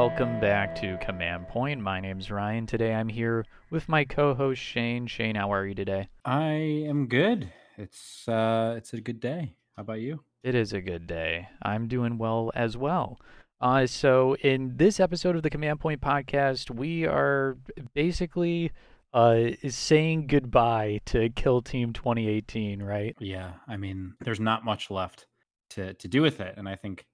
welcome 0.00 0.40
back 0.40 0.74
to 0.74 0.96
Command 0.96 1.46
Point. 1.46 1.78
My 1.78 2.00
name's 2.00 2.30
Ryan. 2.30 2.64
Today 2.64 2.94
I'm 2.94 3.10
here 3.10 3.44
with 3.68 3.86
my 3.86 4.06
co-host 4.06 4.58
Shane. 4.58 5.06
Shane, 5.06 5.34
how 5.34 5.52
are 5.52 5.66
you 5.66 5.74
today? 5.74 6.08
I 6.24 6.52
am 6.88 7.06
good. 7.06 7.52
It's 7.76 8.26
uh 8.26 8.76
it's 8.78 8.94
a 8.94 9.00
good 9.02 9.20
day. 9.20 9.56
How 9.76 9.82
about 9.82 10.00
you? 10.00 10.24
It 10.42 10.54
is 10.54 10.72
a 10.72 10.80
good 10.80 11.06
day. 11.06 11.48
I'm 11.60 11.86
doing 11.86 12.16
well 12.16 12.50
as 12.54 12.78
well. 12.78 13.20
Uh, 13.60 13.86
so 13.86 14.36
in 14.36 14.78
this 14.78 15.00
episode 15.00 15.36
of 15.36 15.42
the 15.42 15.50
Command 15.50 15.80
Point 15.80 16.00
podcast, 16.00 16.70
we 16.70 17.04
are 17.04 17.58
basically 17.92 18.72
uh 19.12 19.48
saying 19.68 20.28
goodbye 20.28 21.02
to 21.06 21.28
Kill 21.28 21.60
Team 21.60 21.92
2018, 21.92 22.82
right? 22.82 23.14
Yeah, 23.20 23.52
I 23.68 23.76
mean, 23.76 24.14
there's 24.20 24.40
not 24.40 24.64
much 24.64 24.90
left 24.90 25.26
to 25.70 25.92
to 25.92 26.08
do 26.08 26.22
with 26.22 26.40
it, 26.40 26.54
and 26.56 26.66
I 26.66 26.76
think, 26.76 27.04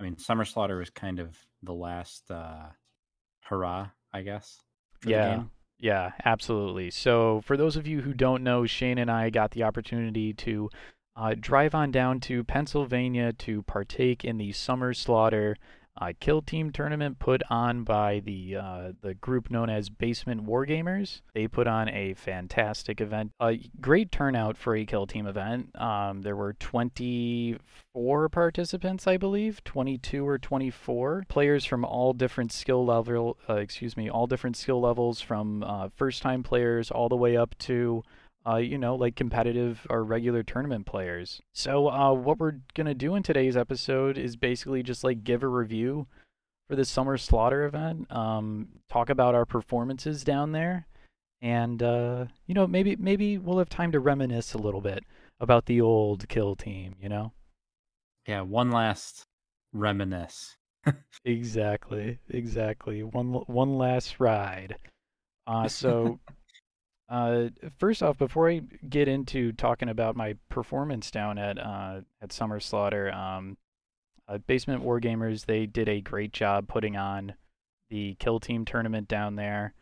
I 0.00 0.04
mean, 0.04 0.16
Summer 0.16 0.46
Slaughter 0.46 0.78
was 0.78 0.88
kind 0.88 1.20
of 1.20 1.36
the 1.62 1.72
last 1.72 2.30
uh 2.30 2.68
hurrah, 3.44 3.88
I 4.12 4.22
guess. 4.22 4.60
Yeah. 5.04 5.44
Yeah, 5.80 6.10
absolutely. 6.24 6.90
So, 6.90 7.40
for 7.44 7.56
those 7.56 7.76
of 7.76 7.86
you 7.86 8.00
who 8.00 8.12
don't 8.12 8.42
know, 8.42 8.66
Shane 8.66 8.98
and 8.98 9.08
I 9.08 9.30
got 9.30 9.52
the 9.52 9.62
opportunity 9.62 10.32
to 10.32 10.70
uh, 11.14 11.34
drive 11.38 11.72
on 11.74 11.92
down 11.92 12.18
to 12.20 12.42
Pennsylvania 12.42 13.32
to 13.34 13.62
partake 13.62 14.24
in 14.24 14.38
the 14.38 14.50
Summer 14.52 14.92
Slaughter 14.92 15.56
uh, 16.00 16.12
Kill 16.20 16.42
Team 16.42 16.70
tournament 16.70 17.18
put 17.18 17.42
on 17.50 17.84
by 17.84 18.20
the 18.20 18.56
uh, 18.56 18.92
the 19.00 19.14
group 19.14 19.50
known 19.50 19.68
as 19.70 19.88
Basement 19.88 20.46
Wargamers. 20.46 21.22
They 21.34 21.48
put 21.48 21.66
on 21.66 21.88
a 21.88 22.14
fantastic 22.14 23.00
event. 23.00 23.32
A 23.40 23.58
great 23.80 24.12
turnout 24.12 24.56
for 24.56 24.76
a 24.76 24.84
Kill 24.84 25.06
Team 25.06 25.26
event. 25.26 25.78
Um, 25.80 26.22
there 26.22 26.36
were 26.36 26.52
24 26.54 28.28
participants, 28.28 29.06
I 29.06 29.16
believe, 29.16 29.62
22 29.64 30.26
or 30.26 30.38
24 30.38 31.24
players 31.28 31.64
from 31.64 31.84
all 31.84 32.12
different 32.12 32.52
skill 32.52 32.84
level. 32.84 33.38
Uh, 33.48 33.56
excuse 33.56 33.96
me, 33.96 34.08
all 34.08 34.26
different 34.26 34.56
skill 34.56 34.80
levels, 34.80 35.20
from 35.20 35.62
uh, 35.62 35.88
first-time 35.96 36.42
players 36.42 36.90
all 36.90 37.08
the 37.08 37.16
way 37.16 37.36
up 37.36 37.56
to 37.58 38.02
uh, 38.46 38.56
you 38.56 38.78
know, 38.78 38.94
like 38.94 39.16
competitive 39.16 39.86
or 39.90 40.04
regular 40.04 40.42
tournament 40.42 40.86
players. 40.86 41.40
So, 41.52 41.88
uh, 41.88 42.12
what 42.12 42.38
we're 42.38 42.60
gonna 42.74 42.94
do 42.94 43.14
in 43.14 43.22
today's 43.22 43.56
episode 43.56 44.16
is 44.16 44.36
basically 44.36 44.82
just 44.82 45.04
like 45.04 45.24
give 45.24 45.42
a 45.42 45.48
review 45.48 46.06
for 46.68 46.76
the 46.76 46.84
Summer 46.84 47.16
Slaughter 47.16 47.64
event, 47.64 48.10
um, 48.14 48.68
talk 48.88 49.08
about 49.08 49.34
our 49.34 49.46
performances 49.46 50.22
down 50.22 50.52
there, 50.52 50.86
and 51.40 51.82
uh, 51.82 52.26
you 52.46 52.54
know, 52.54 52.66
maybe 52.66 52.96
maybe 52.96 53.38
we'll 53.38 53.58
have 53.58 53.70
time 53.70 53.92
to 53.92 54.00
reminisce 54.00 54.54
a 54.54 54.58
little 54.58 54.80
bit 54.80 55.04
about 55.40 55.66
the 55.66 55.80
old 55.80 56.28
Kill 56.28 56.54
Team. 56.56 56.94
You 57.00 57.08
know, 57.08 57.32
Yeah, 58.26 58.42
one 58.42 58.70
last 58.70 59.24
reminisce. 59.72 60.56
exactly, 61.24 62.18
exactly. 62.28 63.02
One 63.02 63.32
one 63.32 63.78
last 63.78 64.20
ride. 64.20 64.76
Uh, 65.46 65.68
so. 65.68 66.20
Uh, 67.08 67.48
first 67.78 68.02
off, 68.02 68.18
before 68.18 68.50
I 68.50 68.60
get 68.88 69.08
into 69.08 69.52
talking 69.52 69.88
about 69.88 70.14
my 70.16 70.34
performance 70.50 71.10
down 71.10 71.38
at 71.38 71.58
uh, 71.58 72.00
at 72.20 72.32
Summer 72.32 72.60
Slaughter, 72.60 73.12
um, 73.12 73.56
uh, 74.28 74.38
Basement 74.38 74.84
Wargamers 74.84 75.46
they 75.46 75.64
did 75.66 75.88
a 75.88 76.00
great 76.02 76.32
job 76.32 76.68
putting 76.68 76.96
on 76.96 77.34
the 77.88 78.14
Kill 78.18 78.38
Team 78.40 78.64
tournament 78.66 79.08
down 79.08 79.36
there. 79.36 79.72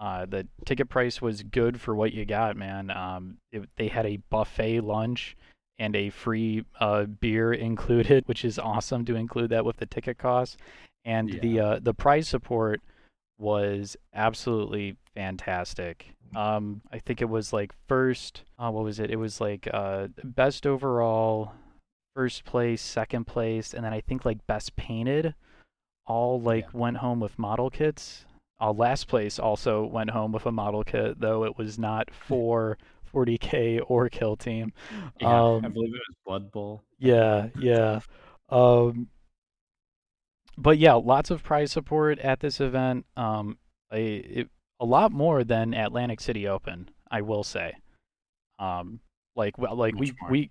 Uh, 0.00 0.26
the 0.26 0.48
ticket 0.64 0.88
price 0.88 1.22
was 1.22 1.44
good 1.44 1.80
for 1.80 1.94
what 1.94 2.12
you 2.12 2.24
got, 2.24 2.56
man. 2.56 2.90
Um, 2.90 3.38
it, 3.52 3.68
they 3.76 3.86
had 3.86 4.06
a 4.06 4.18
buffet 4.28 4.80
lunch 4.80 5.36
and 5.78 5.94
a 5.94 6.10
free 6.10 6.64
uh, 6.80 7.04
beer 7.04 7.52
included, 7.68 8.26
which 8.26 8.44
is 8.44 8.58
awesome 8.58 9.04
to 9.04 9.14
include 9.14 9.50
that 9.50 9.64
with 9.64 9.76
the 9.76 9.86
ticket 9.86 10.18
cost. 10.18 10.58
And 11.04 11.40
the 11.40 11.48
Yeah. 11.48 11.64
uh, 11.64 11.78
the 11.80 11.94
prize 11.94 12.26
support 12.26 12.80
was 13.38 13.96
absolutely 14.12 14.96
fantastic. 15.14 16.14
Um, 16.34 16.82
I 16.92 16.98
think 16.98 17.20
it 17.22 17.28
was 17.28 17.52
like 17.52 17.72
first, 17.86 18.42
uh, 18.58 18.70
what 18.70 18.84
was 18.84 18.98
it? 18.98 19.10
It 19.10 19.16
was 19.16 19.40
like 19.40 19.68
uh, 19.72 20.08
best 20.22 20.66
overall, 20.66 21.52
first 22.14 22.44
place, 22.44 22.82
second 22.82 23.26
place, 23.26 23.72
and 23.74 23.84
then 23.84 23.92
I 23.92 24.00
think 24.00 24.24
like 24.24 24.44
best 24.46 24.74
painted, 24.76 25.34
all 26.06 26.40
like 26.40 26.64
Yeah. 26.72 26.80
went 26.80 26.96
home 26.98 27.20
with 27.20 27.38
model 27.38 27.70
kits. 27.70 28.24
Uh, 28.60 28.72
last 28.72 29.08
place 29.08 29.38
also 29.38 29.84
went 29.84 30.10
home 30.10 30.32
with 30.32 30.46
a 30.46 30.52
model 30.52 30.84
kit, 30.84 31.20
though 31.20 31.44
it 31.44 31.56
was 31.58 31.78
not 31.78 32.08
for 32.28 32.78
40k 33.12 33.80
or 33.86 34.08
Kill 34.08 34.36
Team. 34.36 34.72
Yeah, 35.20 35.28
I 35.62 35.66
Um, 35.66 35.72
believe 35.72 35.94
it 35.94 36.02
was 36.08 36.16
Blood 36.26 36.50
Bowl. 36.50 36.82
yeah, 36.98 37.48
yeah. 37.58 38.00
Um, 38.48 39.08
but 40.56 40.78
yeah, 40.78 40.94
lots 40.94 41.30
of 41.30 41.42
prize 41.42 41.72
support 41.72 42.18
at 42.18 42.40
this 42.40 42.60
event. 42.60 43.06
Um, 43.16 43.58
a 43.92 44.16
it, 44.16 44.48
a 44.80 44.84
lot 44.84 45.12
more 45.12 45.44
than 45.44 45.74
Atlantic 45.74 46.20
City 46.20 46.46
Open, 46.48 46.90
I 47.10 47.22
will 47.22 47.44
say. 47.44 47.74
Um, 48.58 49.00
like 49.36 49.58
well, 49.58 49.76
like 49.76 49.94
we 49.94 50.14
more. 50.20 50.30
we 50.30 50.50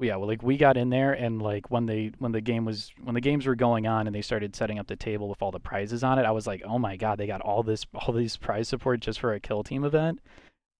yeah, 0.00 0.16
well, 0.16 0.26
like 0.26 0.42
we 0.42 0.56
got 0.56 0.76
in 0.76 0.90
there 0.90 1.12
and 1.12 1.40
like 1.40 1.70
when 1.70 1.86
they 1.86 2.10
when 2.18 2.32
the 2.32 2.40
game 2.40 2.64
was 2.64 2.90
when 3.02 3.14
the 3.14 3.20
games 3.20 3.46
were 3.46 3.54
going 3.54 3.86
on 3.86 4.06
and 4.06 4.14
they 4.14 4.22
started 4.22 4.56
setting 4.56 4.78
up 4.78 4.86
the 4.86 4.96
table 4.96 5.28
with 5.28 5.40
all 5.40 5.52
the 5.52 5.60
prizes 5.60 6.02
on 6.02 6.18
it, 6.18 6.24
I 6.24 6.32
was 6.32 6.46
like, 6.46 6.62
oh 6.64 6.78
my 6.78 6.96
god, 6.96 7.18
they 7.18 7.26
got 7.26 7.40
all 7.40 7.62
this 7.62 7.86
all 7.94 8.12
these 8.12 8.36
prize 8.36 8.68
support 8.68 9.00
just 9.00 9.20
for 9.20 9.32
a 9.32 9.40
kill 9.40 9.62
team 9.62 9.84
event. 9.84 10.20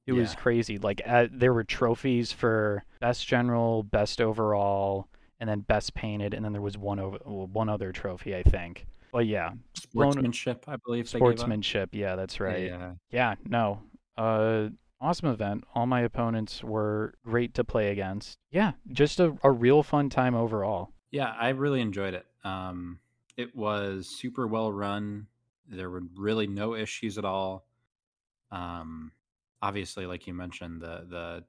It 0.07 0.13
was 0.13 0.35
crazy. 0.35 0.77
Like 0.79 1.01
uh, 1.07 1.29
there 1.33 1.55
were 1.55 1.65
trophies 1.65 2.31
for 2.31 2.85
best 3.01 3.27
general, 3.27 3.83
best 3.83 4.21
overall, 4.21 5.09
and 5.45 5.51
then 5.51 5.61
best 5.61 5.93
painted, 5.93 6.33
and 6.33 6.43
then 6.43 6.55
there 6.55 6.63
was 6.63 6.79
one 6.79 6.99
over 6.99 7.19
well, 7.27 7.47
one 7.49 7.69
other 7.69 7.93
trophy, 7.93 8.35
I 8.35 8.43
think. 8.43 8.87
But 9.13 9.27
yeah, 9.27 9.51
Sportsmanship, 9.75 10.65
I 10.67 10.77
believe. 10.77 11.05
they 11.13 11.19
gave 11.19 11.29
up. 11.29 11.37
sportsmanship. 11.37 11.91
Yeah, 11.93 12.17
that's 12.17 12.41
right. 12.41 12.65
Yeah. 12.65 12.93
Yeah, 13.11 13.35
no. 13.45 13.81
Uh 14.17 14.69
awesome 15.03 15.29
event. 15.29 15.65
All 15.75 15.85
my 15.85 16.01
opponents 16.01 16.65
were 16.65 17.13
great 17.27 17.53
to 17.55 17.65
play 17.65 17.91
against. 17.91 18.39
Yeah, 18.51 18.73
just 18.91 19.21
a, 19.21 19.37
a 19.43 19.51
real 19.51 19.83
fun 19.83 20.09
time 20.09 20.35
overall. 20.35 20.93
Yeah, 21.11 21.35
I 21.39 21.51
really 21.51 21.83
enjoyed 21.83 22.15
it. 22.15 22.25
Um, 22.43 23.01
it 23.37 23.55
was 23.55 24.09
super 24.19 24.47
well 24.47 24.73
run. 24.73 25.27
There 25.69 25.91
were 25.91 26.05
really 26.17 26.47
no 26.47 26.75
issues 26.75 27.19
at 27.19 27.27
all. 27.27 27.67
Um, 28.51 29.13
obviously, 29.61 30.07
like 30.07 30.27
you 30.27 30.33
mentioned, 30.33 30.81
the 30.81 31.05
the 31.07 31.45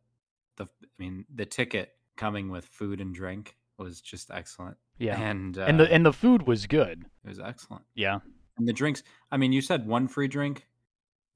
the 0.58 0.64
I 0.66 0.88
mean, 1.00 1.24
the 1.34 1.46
ticket 1.46 1.94
coming 2.18 2.50
with 2.50 2.66
food 2.66 3.00
and 3.00 3.16
drink 3.16 3.56
was 3.78 4.02
just 4.02 4.32
excellent. 4.32 4.78
Yeah. 4.98 5.20
and 5.20 5.58
uh, 5.58 5.64
and 5.64 5.80
the 5.80 5.92
and 5.92 6.06
the 6.06 6.14
food 6.14 6.48
was 6.48 6.68
good. 6.68 7.06
it 7.24 7.30
was 7.30 7.40
excellent. 7.40 7.84
Yeah. 7.94 8.20
And 8.58 8.68
the 8.68 8.74
drinks. 8.74 9.04
I 9.32 9.38
mean, 9.38 9.52
you 9.52 9.62
said 9.62 9.86
one 9.86 10.08
free 10.08 10.28
drink. 10.28 10.66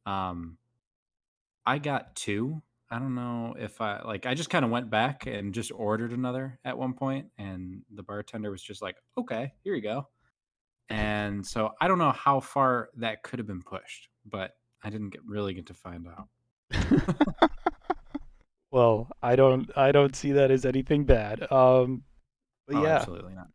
Um, 0.05 0.57
I 1.66 1.77
got 1.79 2.16
two. 2.16 2.61
I 2.89 2.97
don't 2.97 3.13
know 3.13 3.55
if 3.59 3.81
I 3.81 4.01
like. 4.03 4.25
I 4.25 4.33
just 4.33 4.50
kind 4.50 4.66
of 4.66 4.72
went 4.72 4.89
back 4.89 5.27
and 5.27 5.53
just 5.53 5.72
ordered 5.72 6.11
another 6.11 6.59
at 6.66 6.77
one 6.77 6.94
point, 6.94 7.27
and 7.38 7.81
the 7.94 8.01
bartender 8.03 8.50
was 8.50 8.63
just 8.63 8.81
like, 8.81 8.95
"Okay, 9.17 9.53
here 9.63 9.75
you 9.75 9.81
go." 9.81 10.07
And 10.89 11.45
so 11.45 11.73
I 11.79 11.88
don't 11.88 12.00
know 12.00 12.12
how 12.12 12.39
far 12.39 12.89
that 12.97 13.21
could 13.21 13.38
have 13.38 13.45
been 13.47 13.62
pushed, 13.62 14.09
but 14.25 14.56
I 14.83 14.89
didn't 14.89 15.09
get 15.12 15.21
really 15.25 15.53
get 15.53 15.68
to 15.68 15.74
find 15.75 16.07
out. 16.07 16.30
well, 18.71 19.07
I 19.21 19.36
don't 19.36 19.69
I 19.77 19.91
don't 19.91 20.15
see 20.15 20.31
that 20.31 20.50
as 20.50 20.65
anything 20.65 21.03
bad. 21.03 21.51
Um 21.51 22.03
but 22.69 22.77
Oh, 22.77 22.83
yeah. 22.83 22.95
absolutely 22.98 23.33
not. 23.33 23.48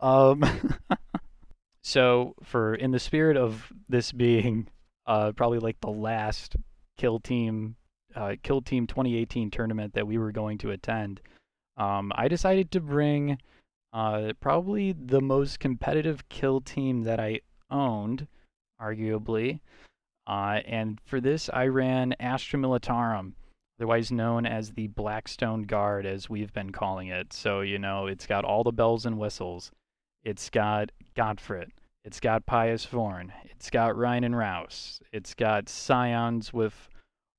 Um, 0.00 0.44
so 1.82 2.34
for 2.42 2.74
in 2.74 2.90
the 2.90 2.98
spirit 2.98 3.36
of 3.36 3.72
this 3.88 4.12
being 4.12 4.68
uh, 5.06 5.32
probably 5.32 5.58
like 5.58 5.80
the 5.80 5.90
last 5.90 6.56
kill 6.98 7.18
team 7.20 7.76
uh, 8.14 8.34
kill 8.42 8.60
team 8.60 8.86
2018 8.86 9.50
tournament 9.50 9.94
that 9.94 10.06
we 10.06 10.18
were 10.18 10.32
going 10.32 10.58
to 10.58 10.70
attend, 10.72 11.20
um, 11.76 12.12
I 12.14 12.28
decided 12.28 12.70
to 12.72 12.80
bring 12.80 13.38
uh, 13.92 14.32
probably 14.40 14.92
the 14.92 15.20
most 15.20 15.60
competitive 15.60 16.28
kill 16.28 16.60
team 16.60 17.02
that 17.04 17.18
I 17.20 17.40
owned, 17.70 18.26
arguably. 18.80 19.60
Uh, 20.26 20.60
and 20.66 21.00
for 21.04 21.20
this, 21.20 21.48
I 21.52 21.66
ran 21.66 22.14
Astra 22.20 22.58
Militarum, 22.58 23.32
otherwise 23.80 24.12
known 24.12 24.44
as 24.44 24.72
the 24.72 24.88
Blackstone 24.88 25.62
Guard, 25.62 26.04
as 26.04 26.28
we've 26.28 26.52
been 26.52 26.70
calling 26.70 27.08
it. 27.08 27.32
So, 27.32 27.62
you 27.62 27.78
know, 27.78 28.06
it's 28.06 28.26
got 28.26 28.44
all 28.44 28.62
the 28.62 28.72
bells 28.72 29.06
and 29.06 29.18
whistles. 29.18 29.72
It's 30.22 30.50
got 30.50 30.92
Godfrey. 31.16 31.72
It's 32.04 32.20
got 32.20 32.44
Pious 32.44 32.84
Vorne. 32.84 33.32
It's 33.46 33.70
got 33.70 33.96
Rein 33.96 34.22
and 34.22 34.34
Raus. 34.34 35.00
It's 35.12 35.32
got 35.34 35.70
Scions 35.70 36.52
with 36.52 36.90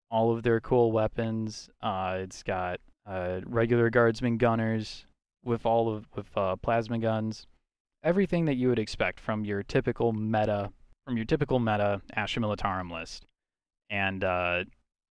all 0.09 0.35
of 0.35 0.41
their 0.41 0.59
cool 0.59 0.91
weapons. 0.91 1.69
Uh, 1.79 2.17
it's 2.21 2.41
got 2.41 2.79
uh, 3.05 3.41
regular 3.45 3.91
guardsmen 3.91 4.37
gunners 4.37 5.05
with 5.45 5.63
all 5.67 5.93
of 5.93 6.07
with 6.15 6.35
uh, 6.35 6.55
plasma 6.55 6.97
guns. 6.97 7.45
Everything 8.03 8.45
that 8.45 8.55
you 8.55 8.69
would 8.69 8.79
expect 8.79 9.19
from 9.19 9.45
your 9.45 9.61
typical 9.61 10.11
meta 10.11 10.71
from 11.05 11.17
your 11.17 11.25
typical 11.25 11.59
meta 11.59 12.01
Astra 12.15 12.41
Militarum 12.41 12.91
list. 12.91 13.27
And 13.91 14.23
uh, 14.23 14.63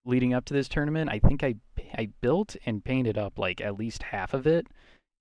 leading 0.04 0.34
up 0.34 0.44
to 0.46 0.54
this 0.54 0.68
tournament, 0.68 1.10
I 1.10 1.18
think 1.18 1.42
I 1.42 1.54
I 1.94 2.08
built 2.20 2.56
and 2.66 2.84
painted 2.84 3.18
up 3.18 3.38
like 3.38 3.60
at 3.60 3.78
least 3.78 4.04
half 4.04 4.34
of 4.34 4.46
it 4.46 4.66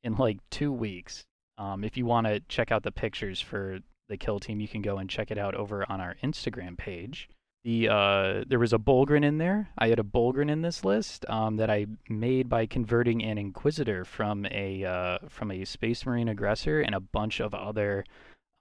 in 0.03 0.15
like 0.15 0.37
two 0.49 0.71
weeks. 0.71 1.25
Um, 1.57 1.83
if 1.83 1.97
you 1.97 2.05
want 2.05 2.27
to 2.27 2.39
check 2.41 2.71
out 2.71 2.83
the 2.83 2.91
pictures 2.91 3.41
for 3.41 3.79
the 4.07 4.17
kill 4.17 4.39
team, 4.39 4.59
you 4.59 4.67
can 4.67 4.81
go 4.81 4.97
and 4.97 5.09
check 5.09 5.31
it 5.31 5.37
out 5.37 5.55
over 5.55 5.89
on 5.89 5.99
our 5.99 6.15
Instagram 6.23 6.77
page. 6.77 7.29
The 7.63 7.89
uh, 7.89 8.43
there 8.47 8.59
was 8.59 8.71
a 8.71 8.77
Bullgryn 8.77 9.25
in 9.25 9.37
there. 9.37 9.69
I 9.77 9.89
had 9.89 9.99
a 9.99 10.03
Bullgryn 10.03 10.49
in 10.49 10.61
this 10.61 10.85
list 10.85 11.25
um, 11.29 11.57
that 11.57 11.69
I 11.69 11.87
made 12.07 12.47
by 12.47 12.65
converting 12.65 13.23
an 13.23 13.37
Inquisitor 13.37 14.05
from 14.05 14.45
a 14.45 14.85
uh, 14.85 15.17
from 15.27 15.51
a 15.51 15.65
Space 15.65 16.05
Marine 16.05 16.29
aggressor 16.29 16.79
and 16.79 16.95
a 16.95 17.01
bunch 17.01 17.41
of 17.41 17.53
other 17.53 18.05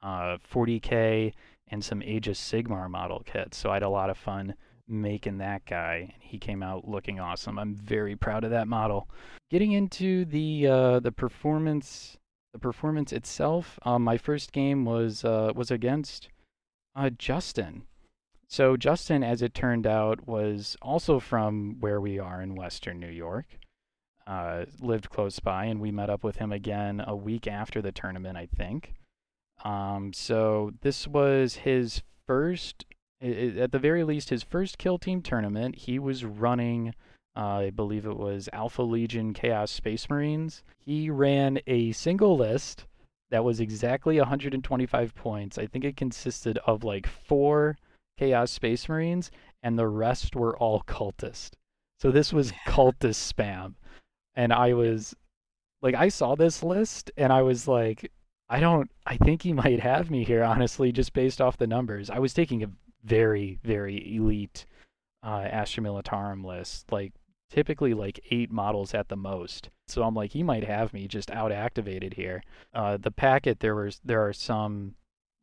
uh, 0.03 0.39
40k 0.53 1.33
and 1.69 1.85
some 1.85 2.01
of 2.01 2.07
Sigmar 2.07 2.91
model 2.91 3.23
kits. 3.25 3.57
So 3.57 3.71
I 3.71 3.75
had 3.75 3.83
a 3.85 3.89
lot 3.89 4.11
of 4.11 4.19
fun 4.19 4.55
making 4.89 5.39
that 5.39 5.65
guy, 5.67 6.15
he 6.21 6.39
came 6.39 6.63
out 6.63 6.89
looking 6.89 7.21
awesome. 7.21 7.59
I'm 7.59 7.75
very 7.75 8.17
proud 8.17 8.45
of 8.45 8.51
that 8.51 8.69
model. 8.69 9.09
Getting 9.51 9.73
into 9.73 10.25
the 10.25 10.67
uh, 10.67 11.01
the 11.01 11.13
performance, 11.13 12.17
the 12.53 12.59
performance 12.59 13.13
itself. 13.13 13.79
Um, 13.83 14.03
my 14.03 14.19
first 14.19 14.53
game 14.53 14.85
was 14.85 15.25
uh, 15.25 15.53
was 15.55 15.71
against 15.71 16.29
uh, 16.97 17.11
Justin. 17.11 17.85
So 18.49 18.77
Justin, 18.77 19.23
as 19.23 19.43
it 19.43 19.55
turned 19.55 19.87
out, 19.87 20.27
was 20.27 20.77
also 20.81 21.21
from 21.21 21.77
where 21.81 22.01
we 22.01 22.19
are 22.19 22.41
in 22.41 22.55
Western 22.55 22.99
New 22.99 23.11
York. 23.11 23.47
Uh, 24.27 24.67
lived 24.81 25.09
close 25.09 25.39
by, 25.39 25.65
and 25.65 25.81
we 25.81 25.91
met 25.91 26.11
up 26.11 26.23
with 26.23 26.37
him 26.37 26.53
again 26.53 27.03
a 27.07 27.17
week 27.17 27.47
after 27.47 27.81
the 27.81 27.93
tournament, 27.93 28.37
I 28.37 28.47
think. 28.47 28.95
Um, 29.65 30.13
so 30.13 30.73
this 30.83 31.09
was 31.09 31.57
his 31.57 32.03
first, 32.27 32.85
at 33.21 33.73
the 33.73 33.79
very 33.79 34.05
least, 34.05 34.31
his 34.31 34.43
first 34.43 34.79
kill 34.79 34.99
team 34.99 35.23
tournament. 35.23 35.77
He 35.77 35.99
was 35.99 36.25
running, 36.25 36.95
uh, 37.37 37.59
I 37.59 37.71
believe 37.71 38.07
it 38.07 38.17
was 38.17 38.49
Alpha 38.53 38.83
Legion 38.83 39.35
Chaos 39.35 39.71
Space 39.71 40.09
Marines. 40.09 40.63
He 40.79 41.11
ran 41.11 41.61
a 41.67 41.93
single 41.93 42.37
list 42.37 42.87
that 43.31 43.45
was 43.45 43.61
exactly 43.61 44.19
125 44.19 45.15
points. 45.15 45.59
I 45.59 45.67
think 45.67 45.85
it 45.85 45.97
consisted 45.97 46.59
of 46.67 46.85
like 46.85 47.07
four 47.07 47.77
Chaos 48.19 48.51
Space 48.51 48.89
Marines, 48.89 49.31
and 49.63 49.79
the 49.79 49.89
rest 49.89 50.35
were 50.35 50.57
all 50.57 50.83
cultist. 50.83 51.51
So 51.99 52.11
this 52.11 52.33
was 52.33 52.53
cultist 52.67 53.33
spam. 53.33 53.75
And 54.35 54.53
I 54.53 54.73
was 54.73 55.17
like, 55.83 55.95
I 55.95 56.09
saw 56.09 56.35
this 56.35 56.63
list 56.63 57.11
and 57.17 57.33
I 57.33 57.43
was 57.43 57.67
like, 57.67 58.11
I 58.49 58.61
don't. 58.61 58.91
I 59.07 59.17
think 59.17 59.43
he 59.43 59.53
might 59.53 59.81
have 59.81 60.11
me 60.11 60.25
here, 60.25 60.43
honestly, 60.43 60.91
just 60.93 61.13
based 61.13 61.41
off 61.41 61.59
the 61.59 61.67
numbers. 61.67 62.09
I 62.09 62.19
was 62.19 62.33
taking 62.33 62.63
a 62.63 62.71
very, 63.09 63.59
very 63.65 64.15
elite 64.17 64.67
uh, 65.25 65.49
Astra 65.51 65.83
Militarum 65.83 66.45
list, 66.45 66.93
like 66.93 67.13
typically 67.51 67.95
like 67.95 68.21
eight 68.31 68.51
models 68.51 68.95
at 68.95 69.09
the 69.09 69.17
most. 69.17 69.71
So 69.89 70.03
I'm 70.03 70.15
like, 70.15 70.33
he 70.33 70.43
might 70.43 70.65
have 70.65 70.93
me 70.93 71.09
just 71.09 71.31
out 71.31 71.51
activated 71.51 72.15
here. 72.15 72.43
Uh, 72.75 72.99
the 72.99 73.11
packet, 73.11 73.61
there 73.61 73.75
was 73.75 74.01
there 74.05 74.27
are 74.27 74.33
some 74.33 74.95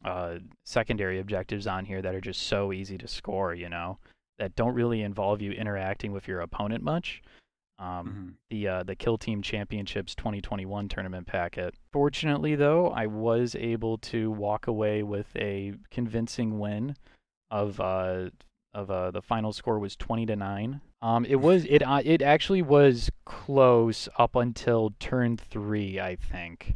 uh, 0.03 0.35
secondary 0.63 1.19
objectives 1.19 1.67
on 1.67 1.85
here 1.85 2.01
that 2.01 2.13
are 2.13 2.21
just 2.21 2.43
so 2.43 2.71
easy 2.71 2.97
to 2.97 3.07
score, 3.07 3.53
you 3.53 3.69
know, 3.69 3.97
that 4.37 4.55
don't 4.55 4.75
really 4.75 5.01
involve 5.01 5.41
you 5.41 5.51
interacting 5.51 6.11
with 6.11 6.27
your 6.27 6.41
opponent 6.41 6.83
much. 6.83 7.21
Um, 7.77 7.87
mm-hmm. 7.87 8.29
The 8.49 8.67
uh, 8.67 8.83
the 8.83 8.95
Kill 8.95 9.17
Team 9.17 9.41
Championships 9.41 10.15
2021 10.15 10.87
tournament 10.87 11.27
packet. 11.27 11.75
Fortunately, 11.91 12.55
though, 12.55 12.89
I 12.89 13.07
was 13.07 13.55
able 13.55 13.97
to 13.97 14.31
walk 14.31 14.67
away 14.67 15.03
with 15.03 15.27
a 15.35 15.73
convincing 15.91 16.59
win 16.59 16.95
of 17.49 17.79
uh, 17.79 18.29
of 18.73 18.91
uh, 18.91 19.11
the 19.11 19.21
final 19.21 19.53
score 19.53 19.79
was 19.79 19.95
20 19.95 20.25
to 20.27 20.35
nine. 20.35 20.81
Um, 21.01 21.25
it 21.25 21.35
was 21.35 21.65
it 21.69 21.81
uh, 21.81 22.01
it 22.03 22.21
actually 22.21 22.61
was 22.61 23.09
close 23.25 24.09
up 24.17 24.35
until 24.35 24.93
turn 24.99 25.37
three, 25.37 25.99
I 25.99 26.15
think. 26.15 26.75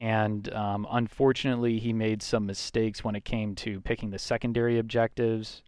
And 0.00 0.52
um, 0.54 0.86
unfortunately, 0.90 1.78
he 1.78 1.92
made 1.92 2.22
some 2.22 2.46
mistakes 2.46 3.04
when 3.04 3.14
it 3.14 3.24
came 3.24 3.54
to 3.56 3.80
picking 3.82 4.10
the 4.10 4.18
secondary 4.18 4.78
objectives. 4.78 5.62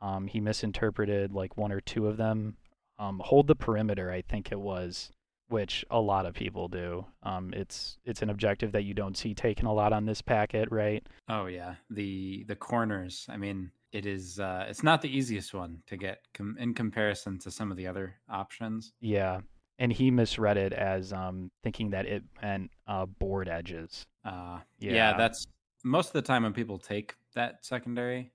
Um, 0.00 0.28
he 0.28 0.38
misinterpreted 0.38 1.32
like 1.32 1.56
one 1.56 1.72
or 1.72 1.80
two 1.80 2.06
of 2.06 2.16
them 2.16 2.56
um, 2.98 3.20
hold 3.24 3.46
the 3.46 3.56
perimeter, 3.56 4.10
I 4.10 4.22
think 4.22 4.52
it 4.52 4.60
was, 4.60 5.10
which 5.48 5.84
a 5.90 6.00
lot 6.00 6.26
of 6.26 6.34
people 6.34 6.68
do. 6.68 7.04
Um, 7.22 7.52
it's 7.54 7.98
it's 8.04 8.22
an 8.22 8.30
objective 8.30 8.72
that 8.72 8.84
you 8.84 8.94
don't 8.94 9.16
see 9.16 9.34
taken 9.34 9.66
a 9.66 9.72
lot 9.72 9.92
on 9.92 10.06
this 10.06 10.22
packet, 10.22 10.68
right? 10.70 11.06
Oh 11.28 11.46
yeah, 11.46 11.74
the 11.90 12.44
the 12.44 12.56
corners. 12.56 13.26
I 13.28 13.36
mean, 13.36 13.70
it 13.92 14.06
is 14.06 14.40
uh, 14.40 14.66
it's 14.68 14.82
not 14.82 15.02
the 15.02 15.16
easiest 15.16 15.54
one 15.54 15.82
to 15.86 15.96
get 15.96 16.20
com- 16.32 16.56
in 16.58 16.74
comparison 16.74 17.38
to 17.40 17.50
some 17.50 17.70
of 17.70 17.76
the 17.76 17.86
other 17.86 18.14
options. 18.28 18.92
Yeah, 19.00 19.40
and 19.78 19.92
he 19.92 20.10
misread 20.10 20.56
it 20.56 20.72
as 20.72 21.12
um, 21.12 21.50
thinking 21.62 21.90
that 21.90 22.06
it 22.06 22.22
meant 22.42 22.70
uh, 22.86 23.06
board 23.06 23.48
edges. 23.48 24.06
Uh, 24.24 24.58
yeah. 24.78 24.92
yeah, 24.92 25.16
that's 25.16 25.46
most 25.84 26.08
of 26.08 26.12
the 26.14 26.22
time 26.22 26.42
when 26.42 26.52
people 26.52 26.78
take 26.78 27.14
that 27.34 27.64
secondary 27.64 28.32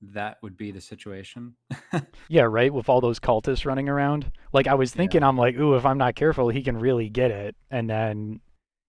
that 0.00 0.38
would 0.42 0.56
be 0.56 0.70
the 0.70 0.80
situation. 0.80 1.54
yeah, 2.28 2.42
right. 2.42 2.72
With 2.72 2.88
all 2.88 3.00
those 3.00 3.20
cultists 3.20 3.66
running 3.66 3.88
around, 3.88 4.30
like 4.52 4.66
I 4.66 4.74
was 4.74 4.92
thinking, 4.92 5.22
yeah. 5.22 5.28
I'm 5.28 5.36
like, 5.36 5.56
ooh, 5.56 5.74
if 5.74 5.84
I'm 5.84 5.98
not 5.98 6.14
careful, 6.14 6.48
he 6.48 6.62
can 6.62 6.78
really 6.78 7.08
get 7.08 7.30
it. 7.30 7.56
And 7.70 7.90
then 7.90 8.40